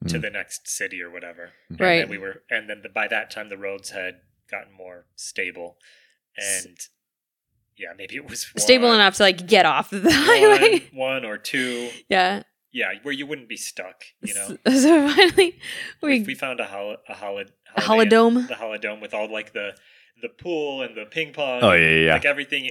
to 0.06 0.16
Mm. 0.18 0.22
the 0.22 0.30
next 0.30 0.68
city 0.68 1.00
or 1.02 1.10
whatever. 1.10 1.50
And 1.68 1.80
Right. 1.80 1.98
then 2.00 2.08
we 2.08 2.18
were, 2.18 2.42
and 2.50 2.70
then 2.70 2.82
the, 2.82 2.88
by 2.88 3.08
that 3.08 3.30
time 3.32 3.48
the 3.48 3.56
roads 3.58 3.90
had 3.90 4.20
gotten 4.48 4.72
more 4.72 5.06
stable, 5.16 5.76
and 6.36 6.78
yeah, 7.76 7.92
maybe 7.96 8.14
it 8.14 8.28
was 8.28 8.46
Stable 8.56 8.92
enough 8.92 9.16
to 9.16 9.22
like 9.24 9.46
get 9.46 9.66
off 9.66 9.90
the 9.90 10.02
highway. 10.12 10.80
one, 10.92 11.22
one 11.22 11.24
or 11.24 11.36
two. 11.38 11.90
yeah. 12.08 12.42
Yeah, 12.72 12.92
where 13.04 13.14
you 13.14 13.24
wouldn't 13.26 13.48
be 13.48 13.56
stuck. 13.56 14.02
You 14.20 14.34
know, 14.34 14.46
So, 14.48 14.56
so 14.80 15.08
finally 15.08 15.58
we, 16.02 16.20
we, 16.20 16.22
we 16.24 16.34
found 16.34 16.58
a 16.60 16.64
hol- 16.64 16.96
a, 17.08 17.14
hol- 17.14 17.38
a 17.76 17.80
holiday 17.80 18.10
Holidome. 18.16 18.36
Inn- 18.38 18.46
the 18.48 18.54
Holidome 18.54 19.00
with 19.00 19.14
all 19.14 19.30
like 19.32 19.52
the 19.52 19.76
the 20.22 20.28
pool 20.28 20.82
and 20.82 20.96
the 20.96 21.04
ping 21.04 21.32
pong. 21.32 21.60
Oh 21.62 21.72
yeah, 21.72 21.88
yeah, 21.88 22.04
yeah. 22.06 22.12
like 22.14 22.24
everything 22.24 22.70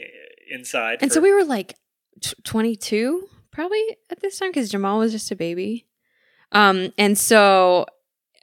inside. 0.49 0.99
And 1.01 1.10
for- 1.12 1.15
so 1.15 1.21
we 1.21 1.32
were 1.34 1.43
like 1.45 1.75
t- 2.21 2.34
22 2.43 3.27
probably 3.51 3.82
at 4.10 4.19
this 4.21 4.39
time 4.39 4.49
because 4.49 4.69
Jamal 4.71 4.99
was 4.99 5.12
just 5.12 5.32
a 5.32 5.36
baby. 5.36 5.86
Um, 6.51 6.91
and 6.97 7.17
so 7.17 7.86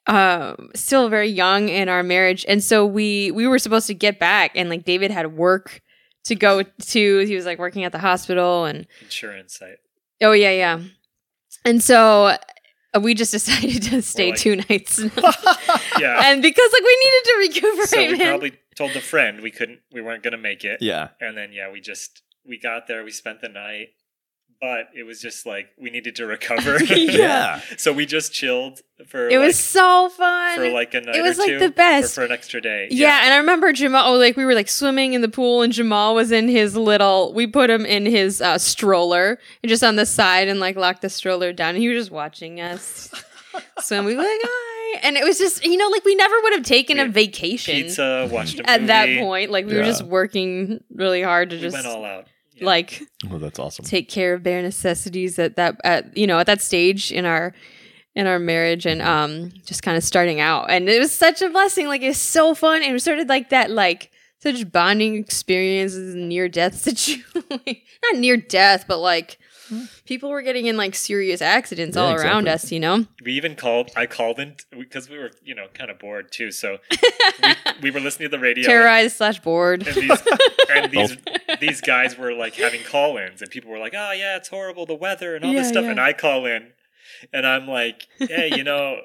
um 0.06 0.70
still 0.74 1.08
very 1.10 1.28
young 1.28 1.68
in 1.68 1.88
our 1.90 2.02
marriage 2.02 2.46
and 2.48 2.64
so 2.64 2.86
we 2.86 3.30
we 3.32 3.46
were 3.46 3.58
supposed 3.58 3.86
to 3.86 3.92
get 3.94 4.18
back 4.18 4.50
and 4.54 4.70
like 4.70 4.82
david 4.86 5.10
had 5.10 5.36
work 5.36 5.82
to 6.24 6.34
go 6.34 6.62
to 6.62 7.18
he 7.26 7.36
was 7.36 7.44
like 7.44 7.58
working 7.58 7.84
at 7.84 7.92
the 7.92 7.98
hospital 7.98 8.64
and 8.64 8.86
insurance 9.02 9.58
site. 9.58 9.76
oh 10.22 10.32
yeah 10.32 10.50
yeah 10.52 10.80
and 11.66 11.82
so 11.82 12.24
uh, 12.94 13.00
we 13.00 13.12
just 13.12 13.30
decided 13.38 13.82
to 13.82 14.00
stay 14.00 14.30
like- 14.30 14.38
two 14.40 14.56
nights 14.56 14.98
Yeah. 15.98 16.30
and 16.30 16.42
because 16.42 16.72
like 16.72 16.82
we 16.82 16.98
needed 17.04 17.24
to 17.24 17.36
recuperate 17.38 17.88
so 17.88 17.98
we 17.98 18.16
man. 18.16 18.28
probably 18.28 18.52
told 18.80 18.94
the 18.94 19.00
friend 19.00 19.40
we 19.42 19.50
couldn't, 19.50 19.80
we 19.92 20.00
weren't 20.00 20.22
gonna 20.22 20.38
make 20.38 20.64
it. 20.64 20.78
yeah. 20.80 21.08
And 21.20 21.36
then 21.36 21.52
yeah, 21.52 21.70
we 21.70 21.80
just 21.80 22.22
we 22.46 22.58
got 22.58 22.88
there, 22.88 23.04
we 23.04 23.10
spent 23.10 23.40
the 23.42 23.48
night, 23.48 23.88
but 24.60 24.88
it 24.94 25.04
was 25.04 25.20
just 25.20 25.44
like 25.46 25.66
we 25.78 25.90
needed 25.90 26.16
to 26.16 26.26
recover. 26.26 26.78
Yeah. 27.20 27.60
so 27.76 27.92
we 27.92 28.06
just 28.06 28.32
chilled 28.32 28.80
for 29.06 29.28
it 29.28 29.38
like, 29.38 29.46
was 29.46 29.58
so 29.58 30.08
fun 30.10 30.56
for 30.56 30.70
like 30.70 30.94
a 30.94 31.00
night 31.00 31.16
it 31.16 31.22
was 31.22 31.38
or 31.38 31.42
like 31.42 31.50
two, 31.50 31.58
the 31.58 31.70
best. 31.70 32.14
for 32.14 32.24
an 32.24 32.32
extra 32.32 32.60
day. 32.60 32.88
Yeah, 32.90 33.20
and 33.24 33.32
I 33.34 33.36
remember 33.36 33.72
Jamal. 33.72 34.14
Oh, 34.14 34.18
like 34.18 34.36
we 34.36 34.44
were 34.44 34.54
like 34.54 34.68
swimming 34.68 35.12
in 35.12 35.20
the 35.20 35.28
pool, 35.28 35.62
and 35.62 35.72
Jamal 35.72 36.14
was 36.14 36.32
in 36.32 36.48
his 36.48 36.76
little. 36.76 37.32
We 37.34 37.46
put 37.46 37.68
him 37.70 37.84
in 37.84 38.06
his 38.06 38.40
uh, 38.40 38.58
stroller, 38.58 39.38
and 39.62 39.68
just 39.68 39.84
on 39.84 39.96
the 39.96 40.06
side, 40.06 40.48
and 40.48 40.58
like 40.60 40.76
locked 40.76 41.02
the 41.02 41.10
stroller 41.10 41.52
down. 41.52 41.70
And 41.74 41.78
he 41.78 41.88
was 41.88 42.04
just 42.04 42.10
watching 42.10 42.60
us 42.60 43.10
swim. 43.80 44.04
We 44.04 44.14
were 44.14 44.22
like, 44.22 44.40
hi, 44.42 44.69
and 45.02 45.16
it 45.16 45.24
was 45.24 45.38
just 45.38 45.64
you 45.64 45.76
know 45.76 45.88
like 45.88 46.04
we 46.04 46.14
never 46.14 46.34
would 46.42 46.52
have 46.54 46.64
taken 46.64 46.96
We 46.98 47.02
a 47.04 47.08
vacation 47.08 47.74
Pizza, 47.74 48.28
watched 48.30 48.54
a 48.54 48.62
movie. 48.62 48.68
at 48.68 48.86
that 48.88 49.18
point. 49.20 49.50
Like 49.50 49.66
we 49.66 49.74
were 49.74 49.80
Yeah. 49.80 49.86
just 49.86 50.02
working 50.04 50.82
really 50.94 51.22
hard 51.22 51.50
to 51.50 51.56
We 51.56 51.62
just 51.62 51.74
went 51.74 51.86
all 51.86 52.04
out. 52.04 52.26
Yeah. 52.54 52.66
like 52.66 53.02
Oh, 53.30 53.38
that's 53.38 53.58
awesome. 53.58 53.84
take 53.84 54.08
care 54.08 54.34
of 54.34 54.42
bare 54.42 54.62
necessities 54.62 55.38
at 55.38 55.56
that 55.56 55.80
at 55.84 56.16
you 56.16 56.26
know 56.26 56.38
at 56.38 56.46
that 56.46 56.60
stage 56.62 57.10
in 57.12 57.24
our 57.24 57.54
in 58.14 58.26
our 58.26 58.38
marriage 58.38 58.86
and 58.86 59.00
um 59.02 59.52
just 59.64 59.82
kind 59.82 59.96
of 59.96 60.02
starting 60.04 60.40
out 60.40 60.70
and 60.70 60.88
it 60.88 60.98
was 60.98 61.12
such 61.12 61.40
a 61.42 61.48
blessing 61.48 61.86
like 61.86 62.02
it's 62.02 62.18
so 62.18 62.54
fun 62.54 62.76
and 62.82 62.90
it 62.90 62.92
of 63.20 63.28
like 63.28 63.50
that 63.50 63.70
like 63.70 64.10
such 64.42 64.72
bonding 64.72 65.16
experiences, 65.16 66.14
near 66.14 66.48
death 66.48 66.74
situation. 66.80 67.22
Not 67.50 68.16
near 68.16 68.38
death, 68.38 68.86
but 68.88 68.98
like 68.98 69.38
people 70.04 70.30
were 70.30 70.42
getting 70.42 70.66
in 70.66 70.76
like 70.76 70.94
serious 70.94 71.40
accidents 71.42 71.96
Yeah, 71.96 72.02
all 72.02 72.14
around 72.14 72.48
us. 72.48 72.72
You 72.72 72.80
know. 72.80 73.06
We 73.24 73.32
even 73.32 73.56
called. 73.56 73.90
I 73.96 74.06
called 74.06 74.38
in 74.38 74.56
because 74.70 75.08
we 75.08 75.18
were, 75.18 75.30
you 75.42 75.54
know, 75.54 75.66
kind 75.74 75.90
of 75.90 75.98
bored 75.98 76.32
too. 76.32 76.50
So 76.50 76.78
we, 77.42 77.54
we 77.82 77.90
were 77.90 78.00
listening 78.00 78.30
to 78.30 78.36
the 78.36 78.42
radio. 78.42 78.66
Terrorized 78.66 79.16
slash 79.16 79.40
bored. 79.40 79.86
and 79.86 79.96
these 79.96 80.22
and 80.70 80.92
these 80.92 81.16
these 81.60 81.80
guys 81.80 82.16
were 82.16 82.32
like 82.32 82.54
having 82.54 82.82
call-ins 82.82 83.42
and 83.42 83.50
people 83.50 83.70
were 83.70 83.78
like 83.78 83.94
oh 83.94 84.12
yeah 84.12 84.36
it's 84.36 84.48
horrible 84.48 84.86
the 84.86 84.94
weather 84.94 85.34
and 85.36 85.44
all 85.44 85.52
this 85.52 85.68
stuff 85.68 85.84
yeah. 85.84 85.90
and 85.90 86.00
i 86.00 86.12
call 86.12 86.46
in 86.46 86.72
and 87.32 87.46
i'm 87.46 87.66
like 87.66 88.08
hey 88.18 88.50
you 88.54 88.64
know 88.64 89.00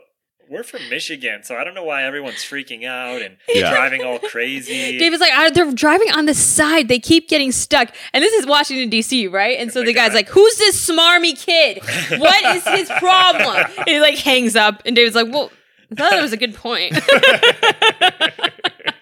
we're 0.50 0.64
from 0.64 0.82
michigan 0.90 1.44
so 1.44 1.56
i 1.56 1.64
don't 1.64 1.74
know 1.74 1.84
why 1.84 2.04
everyone's 2.04 2.44
freaking 2.44 2.86
out 2.86 3.22
and 3.22 3.38
Yeah. 3.54 3.70
driving 3.72 4.04
all 4.04 4.20
crazy 4.20 4.98
David's 5.00 5.22
like, 5.22 5.32
"Ah, 5.34 5.50
they're 5.54 5.72
driving 5.74 6.12
on 6.12 6.26
the 6.26 6.34
side. 6.34 6.88
They 6.88 7.00
keep 7.00 7.28
getting 7.30 7.52
stuck. 7.52 7.90
And 8.14 8.24
this 8.24 8.34
is 8.34 8.46
Washington, 8.46 8.90
D.C., 8.90 9.28
right? 9.28 9.58
And 9.60 9.72
so 9.72 9.80
my 9.82 9.86
the 9.88 9.94
guy's 9.94 10.10
God. 10.10 10.16
like, 10.16 10.30
who's 10.30 10.58
this 10.58 10.90
smarmy 10.90 11.38
kid? 11.38 11.80
What 12.20 12.56
is 12.56 12.64
his 12.68 12.90
problem? 13.00 13.66
And 13.78 13.88
he 13.88 14.00
like 14.00 14.18
hangs 14.18 14.56
up. 14.56 14.82
And 14.86 14.96
David's 14.96 15.16
like, 15.16 15.32
well, 15.32 15.52
I 15.92 15.96
thought 15.96 16.12
that 16.12 16.22
was 16.22 16.34
a 16.34 16.38
good 16.38 16.54
point. 16.56 16.94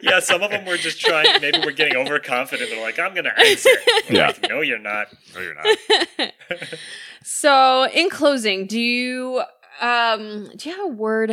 yeah 0.01 0.19
some 0.19 0.41
of 0.43 0.51
them 0.51 0.65
were 0.65 0.77
just 0.77 0.99
trying 0.99 1.25
maybe 1.41 1.57
we're 1.59 1.71
getting 1.71 1.95
overconfident 1.95 2.69
they're 2.69 2.81
like 2.81 2.99
i'm 2.99 3.13
gonna 3.15 3.31
answer 3.45 3.69
We're 4.09 4.15
Yeah. 4.17 4.27
like, 4.27 4.49
no 4.49 4.59
you're 4.61 4.77
not 4.79 5.07
no 5.33 5.41
you're 5.41 5.55
not 5.55 6.33
so, 7.25 7.87
in 7.93 8.09
closing, 8.09 8.65
do 8.67 8.77
you 8.79 9.43
um 9.82 10.49
do 10.55 10.69
you 10.69 10.76
have 10.76 10.86
a 10.86 10.88
word? 10.88 11.32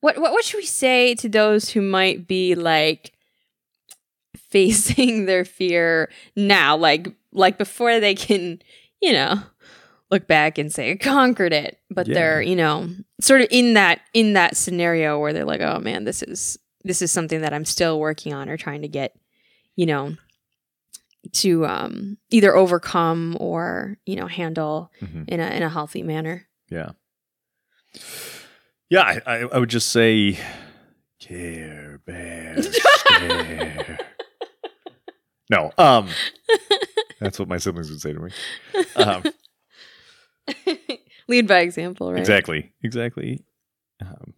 What 0.00 0.18
what 0.18 0.32
what 0.32 0.44
should 0.44 0.58
we 0.58 0.66
say 0.66 1.14
to 1.16 1.28
those 1.28 1.70
who 1.70 1.80
might 1.80 2.26
be 2.28 2.54
like 2.54 3.12
facing 4.36 5.26
their 5.26 5.44
fear 5.44 6.10
now, 6.34 6.76
like 6.76 7.08
like 7.32 7.58
before 7.58 8.00
they 8.00 8.14
can, 8.14 8.60
you 9.00 9.12
know, 9.12 9.36
look 10.10 10.26
back 10.26 10.58
and 10.58 10.72
say 10.72 10.92
I 10.92 10.96
conquered 10.96 11.52
it, 11.52 11.78
but 11.90 12.06
Yeah. 12.06 12.14
they're 12.14 12.42
you 12.42 12.56
know 12.56 12.88
sort 13.20 13.40
of 13.40 13.48
in 13.50 13.74
that 13.74 14.00
in 14.14 14.34
that 14.34 14.56
scenario 14.56 15.18
where 15.18 15.32
they're 15.32 15.44
like, 15.44 15.60
oh 15.60 15.78
man, 15.80 16.04
this 16.04 16.22
is 16.22 16.58
this 16.84 17.02
is 17.02 17.10
something 17.10 17.40
that 17.40 17.52
I'm 17.52 17.64
still 17.64 17.98
working 17.98 18.32
on 18.32 18.48
or 18.48 18.56
trying 18.56 18.82
to 18.82 18.88
get, 18.88 19.16
you 19.74 19.86
know, 19.86 20.16
to 21.32 21.66
um 21.66 22.16
either 22.30 22.54
overcome 22.54 23.36
or 23.40 23.98
you 24.06 24.14
know 24.16 24.26
handle 24.28 24.92
Mhm. 25.02 25.28
in 25.28 25.40
a 25.40 25.46
in 25.50 25.62
a 25.62 25.68
healthy 25.68 26.02
manner. 26.02 26.46
Yeah. 26.70 26.90
Yeah, 28.88 29.20
I, 29.26 29.40
I, 29.40 29.58
would 29.58 29.68
just 29.68 29.88
say, 29.88 30.38
care 31.18 32.00
bear, 32.06 32.56
no, 35.50 35.72
um, 35.76 36.08
that's 37.20 37.38
what 37.38 37.48
my 37.48 37.58
siblings 37.58 37.90
would 37.90 38.00
say 38.00 38.12
to 38.12 38.20
me. 38.20 38.30
Um, 38.96 39.24
Lead 41.28 41.48
by 41.48 41.60
example, 41.60 42.12
right? 42.12 42.20
Exactly, 42.20 42.72
exactly. 42.82 43.44
Um, 44.00 44.34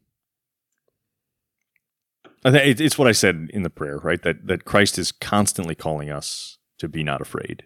I 2.44 2.50
think 2.50 2.80
it's 2.80 2.96
what 2.96 3.08
I 3.08 3.12
said 3.12 3.50
in 3.52 3.62
the 3.62 3.70
prayer, 3.70 3.98
right? 3.98 4.22
That 4.22 4.46
that 4.46 4.64
Christ 4.64 4.98
is 4.98 5.12
constantly 5.12 5.74
calling 5.74 6.10
us 6.10 6.56
to 6.78 6.88
be 6.88 7.02
not 7.02 7.20
afraid. 7.20 7.64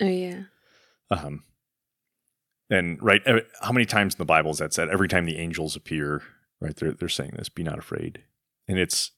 Oh 0.00 0.06
yeah. 0.06 0.44
Um, 1.10 1.44
and 2.70 3.02
right, 3.02 3.20
uh, 3.26 3.40
how 3.60 3.72
many 3.72 3.84
times 3.84 4.14
in 4.14 4.18
the 4.18 4.24
Bible 4.24 4.52
is 4.52 4.58
that 4.58 4.72
said? 4.72 4.88
Every 4.88 5.08
time 5.08 5.26
the 5.26 5.38
angels 5.38 5.74
appear, 5.76 6.22
right? 6.60 6.74
They're 6.74 6.92
they're 6.92 7.08
saying 7.08 7.32
this: 7.36 7.48
"Be 7.48 7.62
not 7.62 7.78
afraid," 7.78 8.22
and 8.68 8.78
it's 8.78 9.10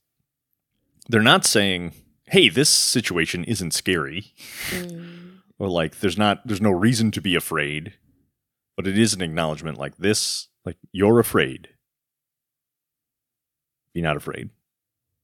they're 1.09 1.21
not 1.21 1.45
saying, 1.45 1.93
"Hey, 2.27 2.49
this 2.49 2.71
situation 2.71 3.45
isn't 3.45 3.73
scary," 3.73 4.33
Mm. 4.71 5.41
or 5.59 5.69
like, 5.69 6.01
"There's 6.01 6.19
not 6.19 6.47
there's 6.47 6.61
no 6.63 6.71
reason 6.71 7.11
to 7.13 7.21
be 7.21 7.35
afraid," 7.35 7.95
but 8.77 8.87
it 8.87 8.99
is 8.99 9.13
an 9.13 9.21
acknowledgement, 9.21 9.77
like 9.79 9.99
this, 9.99 10.49
like 10.65 10.79
you're 10.91 11.19
afraid. 11.19 11.69
Be 13.93 14.01
not 14.01 14.17
afraid. 14.17 14.49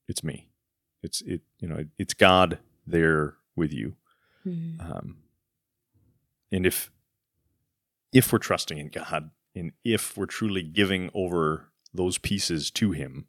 It's 0.07 0.23
me. 0.23 0.49
It's 1.03 1.23
it. 1.23 1.41
You 1.61 1.69
know, 1.69 1.85
it's 1.99 2.13
God 2.13 2.59
there 2.87 3.37
with 3.57 3.73
you. 3.73 3.97
Mm. 4.47 4.81
Um, 4.81 5.17
and 6.53 6.67
if 6.67 6.91
if 8.13 8.33
we're 8.33 8.39
trusting 8.39 8.79
in 8.79 8.89
God, 8.89 9.31
and 9.55 9.73
if 9.85 10.17
we're 10.17 10.27
truly 10.27 10.63
giving 10.63 11.11
over 11.15 11.73
those 11.93 12.19
pieces 12.19 12.71
to 12.73 12.93
Him, 12.93 13.29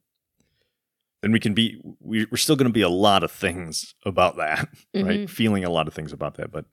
then 1.21 1.31
we 1.31 1.39
can 1.39 1.53
be. 1.53 1.79
we- 1.99 2.25
We're 2.25 2.37
still 2.37 2.55
going 2.55 2.69
to 2.69 2.73
be 2.73 2.81
a 2.81 2.89
lot 2.89 3.23
of 3.23 3.31
things 3.31 3.93
about 4.05 4.37
that, 4.37 4.69
right? 4.93 5.21
Mhm. 5.21 5.29
Feeling 5.29 5.63
a 5.65 5.69
lot 5.69 5.87
of 5.87 5.93
things 5.93 6.13
about 6.13 6.35
that, 6.35 6.51
but 6.51 6.65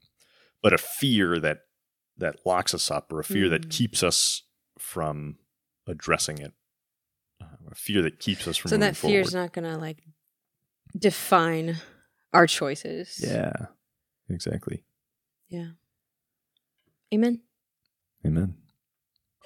but 0.62 0.72
a 0.72 0.78
fear 0.78 1.38
that 1.40 1.60
that 2.18 2.46
locks 2.46 2.72
us 2.74 2.90
up, 2.90 3.12
or 3.12 3.20
a 3.20 3.24
fear 3.24 3.48
that 3.50 3.62
Mm. 3.68 3.70
keeps 3.70 4.02
us 4.02 4.42
from 4.78 5.38
addressing 5.86 6.38
it, 6.38 6.52
uh, 7.40 7.56
a 7.70 7.74
fear 7.74 8.02
that 8.02 8.18
keeps 8.20 8.48
us 8.48 8.56
from 8.56 8.70
So 8.70 8.76
that 8.78 8.96
fear 8.96 9.20
is 9.20 9.34
not 9.34 9.52
gonna 9.52 9.76
like 9.78 10.02
define 10.98 11.76
our 12.32 12.46
choices. 12.46 13.20
Yeah, 13.22 13.52
exactly. 14.30 14.84
Yeah. 15.48 15.70
Amen. 17.14 17.42
Amen. 18.26 18.54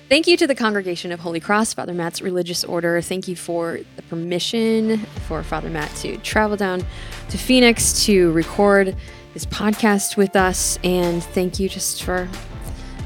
Thank 0.09 0.27
you 0.27 0.37
to 0.39 0.47
the 0.47 0.55
Congregation 0.57 1.13
of 1.13 1.21
Holy 1.21 1.39
Cross, 1.39 1.75
Father 1.75 1.95
Matt's 1.95 2.21
religious 2.21 2.65
order. 2.65 3.01
Thank 3.01 3.29
you 3.29 3.37
for 3.37 3.79
the 3.95 4.03
permission 4.03 4.99
for 5.29 5.43
Father 5.45 5.71
Matt 5.71 5.95
to 5.97 6.17
travel 6.19 6.57
down 6.57 6.85
to 7.29 7.39
Phoenix 7.39 8.05
to 8.07 8.33
record 8.33 8.97
this 9.35 9.47
podcast 9.47 10.17
with 10.17 10.35
us. 10.35 10.81
And 10.83 11.23
thank 11.23 11.61
you 11.61 11.69
just 11.69 12.03
for 12.03 12.29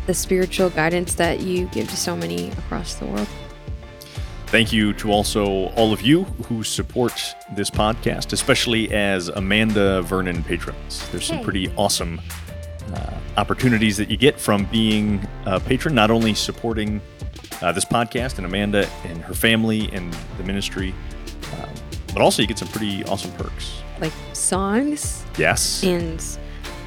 the 0.06 0.14
spiritual 0.14 0.70
guidance 0.70 1.14
that 1.16 1.40
you 1.40 1.66
give 1.66 1.88
to 1.90 1.96
so 1.96 2.16
many 2.16 2.50
across 2.52 2.94
the 2.94 3.04
world. 3.06 3.28
Thank 4.46 4.72
you 4.72 4.92
to 4.94 5.10
also 5.10 5.46
all 5.70 5.92
of 5.92 6.00
you 6.00 6.24
who 6.46 6.62
support 6.62 7.34
this 7.54 7.70
podcast, 7.70 8.32
especially 8.32 8.90
as 8.94 9.28
Amanda 9.28 10.00
Vernon 10.02 10.42
patrons. 10.44 11.06
There's 11.10 11.26
some 11.26 11.38
Hey. 11.38 11.44
pretty 11.44 11.72
awesome 11.76 12.20
opportunities 13.36 13.96
that 13.96 14.10
you 14.10 14.16
get 14.16 14.38
from 14.38 14.64
being 14.66 15.26
a 15.46 15.60
patron, 15.60 15.94
not 15.94 16.10
only 16.10 16.34
supporting 16.34 17.00
uh, 17.62 17.72
this 17.72 17.84
podcast 17.84 18.36
and 18.38 18.46
Amanda 18.46 18.88
and 19.04 19.18
her 19.22 19.34
family 19.34 19.90
and 19.92 20.12
the 20.38 20.44
ministry, 20.44 20.94
um, 21.58 21.68
but 22.12 22.22
also 22.22 22.42
you 22.42 22.48
get 22.48 22.58
some 22.58 22.68
pretty 22.68 23.04
awesome 23.04 23.32
perks. 23.32 23.82
Like 24.00 24.12
songs 24.32 25.24
Yes. 25.38 25.82
and 25.84 26.22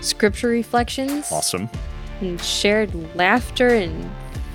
scripture 0.02 0.50
reflections. 0.50 1.32
Awesome. 1.32 1.70
And 2.22 2.42
shared 2.42 2.94
laughter 3.16 3.68
and 3.70 4.10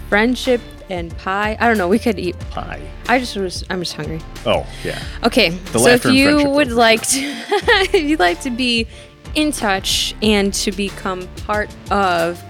friendship 0.09 0.61
and 0.91 1.17
pie. 1.19 1.57
I 1.61 1.69
don't 1.69 1.79
know. 1.79 1.89
We 1.89 1.99
could 1.99 2.19
eat. 2.19 2.39
Pie. 2.51 2.83
I 3.09 3.19
just 3.19 3.37
was. 3.37 3.65
I'm 3.71 3.81
just 3.81 3.95
hungry. 3.95 4.21
Oh, 4.45 4.67
yeah. 4.85 5.03
Okay, 5.25 5.57
so 5.73 5.87
if 5.87 6.05
you 6.05 6.49
would 6.51 6.73
like 6.73 7.03
to, 7.09 7.21
if 7.23 7.95
you'd 7.95 8.19
like 8.21 8.41
to 8.43 8.51
be 8.51 8.87
in 9.35 9.53
touch 9.53 10.15
and 10.23 10.53
to 10.55 10.73
become 10.73 11.27
part 11.47 11.75
of 11.91 12.43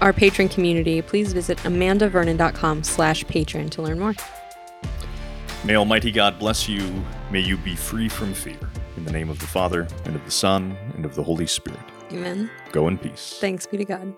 our 0.00 0.12
patron 0.12 0.48
community, 0.48 1.02
please 1.02 1.32
visit 1.32 1.58
amandavernon.com 1.58 2.82
slash 2.82 3.26
patron 3.26 3.68
to 3.70 3.82
learn 3.82 3.98
more. 3.98 4.14
May 5.64 5.76
Almighty 5.76 6.10
God 6.10 6.38
bless 6.38 6.68
you. 6.68 7.04
May 7.30 7.40
you 7.40 7.56
be 7.58 7.76
free 7.76 8.08
from 8.08 8.32
fear. 8.32 8.58
In 8.96 9.04
the 9.04 9.12
name 9.12 9.28
of 9.30 9.38
the 9.38 9.46
Father, 9.46 9.86
and 10.04 10.14
of 10.16 10.24
the 10.24 10.30
Son, 10.30 10.76
and 10.94 11.04
of 11.04 11.14
the 11.14 11.22
Holy 11.22 11.46
Spirit. 11.46 11.80
Amen. 12.12 12.50
Go 12.72 12.88
in 12.88 12.98
peace. 12.98 13.38
Thanks 13.40 13.66
be 13.66 13.78
to 13.78 13.84
God. 13.84 14.14